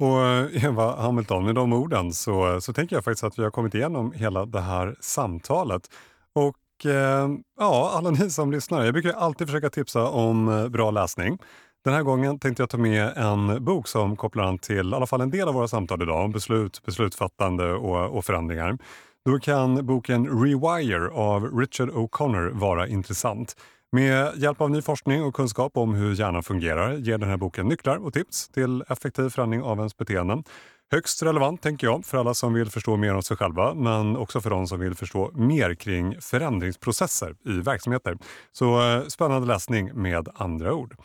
Och 0.02 0.26
eh, 0.26 0.66
Eva 0.66 0.96
Hamilton, 0.96 1.46
med 1.46 1.56
de 1.56 1.74
orden 1.74 2.14
så, 2.14 2.62
så 2.62 2.74
tänker 2.74 2.96
jag 2.96 3.04
faktiskt 3.04 3.24
att 3.24 3.40
vi 3.40 3.44
har 3.44 3.52
kommit 3.52 3.76
igenom 3.76 4.12
hela 4.12 4.46
det 4.46 4.62
här 4.62 4.96
samtalet. 5.00 5.90
Och 6.34 6.86
eh, 6.86 7.30
ja, 7.60 7.92
alla 7.94 8.10
ni 8.10 8.30
som 8.30 8.52
lyssnar, 8.52 8.86
jag 8.86 8.94
brukar 8.94 9.14
alltid 9.14 9.48
försöka 9.48 9.70
tipsa 9.70 10.10
om 10.10 10.50
eh, 10.50 10.68
bra 10.68 10.92
läsning. 10.92 11.38
Den 11.88 11.94
här 11.94 12.04
gången 12.04 12.40
tänkte 12.40 12.64
jag 12.64 12.70
ta 12.70 12.78
med 12.78 13.18
en 13.18 13.64
bok 13.64 13.88
som 13.88 14.16
kopplar 14.16 14.44
an 14.44 14.58
till 14.58 14.92
i 14.92 14.96
alla 14.96 15.08
fall 15.08 15.22
en 15.22 15.30
del 15.30 15.48
av 15.48 15.54
våra 15.54 15.68
samtal 15.68 16.02
idag 16.02 16.26
om 16.26 16.32
beslut, 16.32 16.82
beslutsfattande 16.86 17.74
och, 17.74 18.18
och 18.18 18.26
förändringar. 18.26 18.78
Då 19.26 19.40
kan 19.40 19.86
boken 19.86 20.44
Rewire 20.44 21.10
av 21.10 21.60
Richard 21.60 21.90
O'Connor 21.90 22.60
vara 22.60 22.88
intressant. 22.88 23.56
Med 23.92 24.32
hjälp 24.36 24.62
av 24.62 24.72
ny 24.72 24.82
forskning 24.82 25.24
och 25.24 25.36
kunskap 25.36 25.78
om 25.78 25.94
hur 25.94 26.16
hjärnan 26.16 26.44
fungerar 26.44 26.94
ger 26.94 27.18
den 27.18 27.30
här 27.30 27.38
boken 27.38 27.68
nycklar 27.68 27.98
och 27.98 28.14
tips 28.14 28.50
till 28.50 28.84
effektiv 28.90 29.30
förändring 29.30 29.62
av 29.62 29.78
ens 29.78 29.98
beteenden. 29.98 30.44
Högst 30.92 31.24
relevant 31.24 31.62
tänker 31.62 31.88
jag 31.88 32.06
för 32.06 32.18
alla 32.18 32.34
som 32.34 32.54
vill 32.54 32.70
förstå 32.70 32.98
mer 32.98 33.16
om 33.16 33.24
sig 33.24 33.38
själva 33.38 33.74
men 33.74 34.18
också 34.18 34.42
för 34.42 34.50
de 34.50 34.68
som 34.68 34.80
vill 34.80 34.96
förstå 34.96 35.32
mer 35.34 35.76
kring 35.76 36.22
förändringsprocesser 36.22 37.36
i 37.46 37.52
verksamheter. 37.52 38.18
Så 38.52 38.82
eh, 38.82 39.04
spännande 39.08 39.48
läsning 39.48 39.92
med 39.94 40.30
andra 40.36 40.74
ord. 40.74 40.96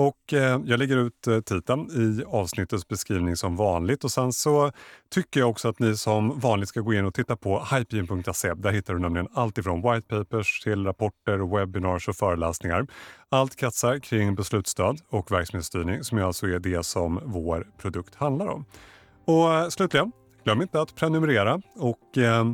Och 0.00 0.32
eh, 0.32 0.60
jag 0.64 0.78
lägger 0.78 0.96
ut 0.96 1.26
eh, 1.26 1.40
titeln 1.40 1.90
i 1.90 2.24
avsnittets 2.26 2.88
beskrivning 2.88 3.36
som 3.36 3.56
vanligt. 3.56 4.04
Och 4.04 4.10
Sen 4.10 4.32
så 4.32 4.72
tycker 5.10 5.40
jag 5.40 5.50
också 5.50 5.68
att 5.68 5.78
ni 5.78 5.96
som 5.96 6.38
vanligt 6.38 6.68
ska 6.68 6.80
gå 6.80 6.94
in 6.94 7.04
och 7.04 7.14
titta 7.14 7.36
på 7.36 7.64
hypegen.se. 7.72 8.54
Där 8.54 8.72
hittar 8.72 8.94
du 8.94 9.00
nämligen 9.00 9.28
allt 9.34 9.58
ifrån 9.58 9.82
white 9.82 10.08
papers 10.08 10.60
till 10.60 10.84
rapporter, 10.84 11.56
webinars 11.56 12.08
och 12.08 12.16
föreläsningar. 12.16 12.86
Allt 13.28 13.56
kretsar 13.56 13.98
kring 13.98 14.34
beslutsstöd 14.34 15.00
och 15.08 15.32
verksamhetsstyrning 15.32 16.04
som 16.04 16.18
alltså 16.18 16.46
är 16.46 16.58
det 16.58 16.86
som 16.86 17.20
vår 17.24 17.66
produkt 17.78 18.14
handlar 18.14 18.46
om. 18.46 18.64
Och 19.24 19.54
eh, 19.54 19.68
slutligen, 19.68 20.12
glöm 20.44 20.62
inte 20.62 20.80
att 20.80 20.94
prenumerera. 20.94 21.62
och... 21.76 22.18
Eh, 22.18 22.44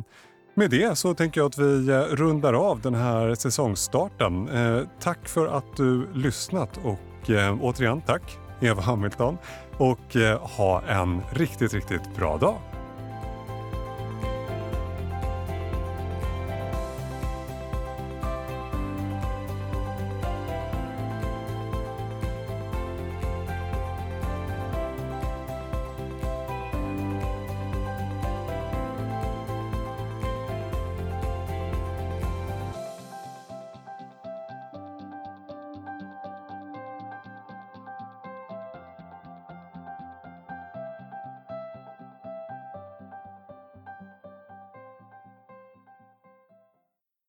med 0.55 0.69
det 0.69 0.97
så 0.97 1.13
tänker 1.13 1.41
jag 1.41 1.47
att 1.47 1.57
vi 1.57 1.89
eh, 1.89 2.01
rundar 2.01 2.53
av 2.53 2.81
den 2.81 2.95
här 2.95 3.35
säsongsstarten. 3.35 4.49
Eh, 4.49 4.81
tack 4.99 5.27
för 5.27 5.47
att 5.47 5.77
du 5.77 6.07
lyssnat 6.13 6.79
och 7.27 7.33
eh, 7.33 7.57
återigen 7.61 8.01
tack 8.01 8.37
Eva 8.61 8.81
Hamilton 8.81 9.37
och 9.77 10.15
eh, 10.15 10.39
ha 10.39 10.81
en 10.81 11.21
riktigt, 11.31 11.73
riktigt 11.73 12.15
bra 12.15 12.37
dag. 12.37 12.57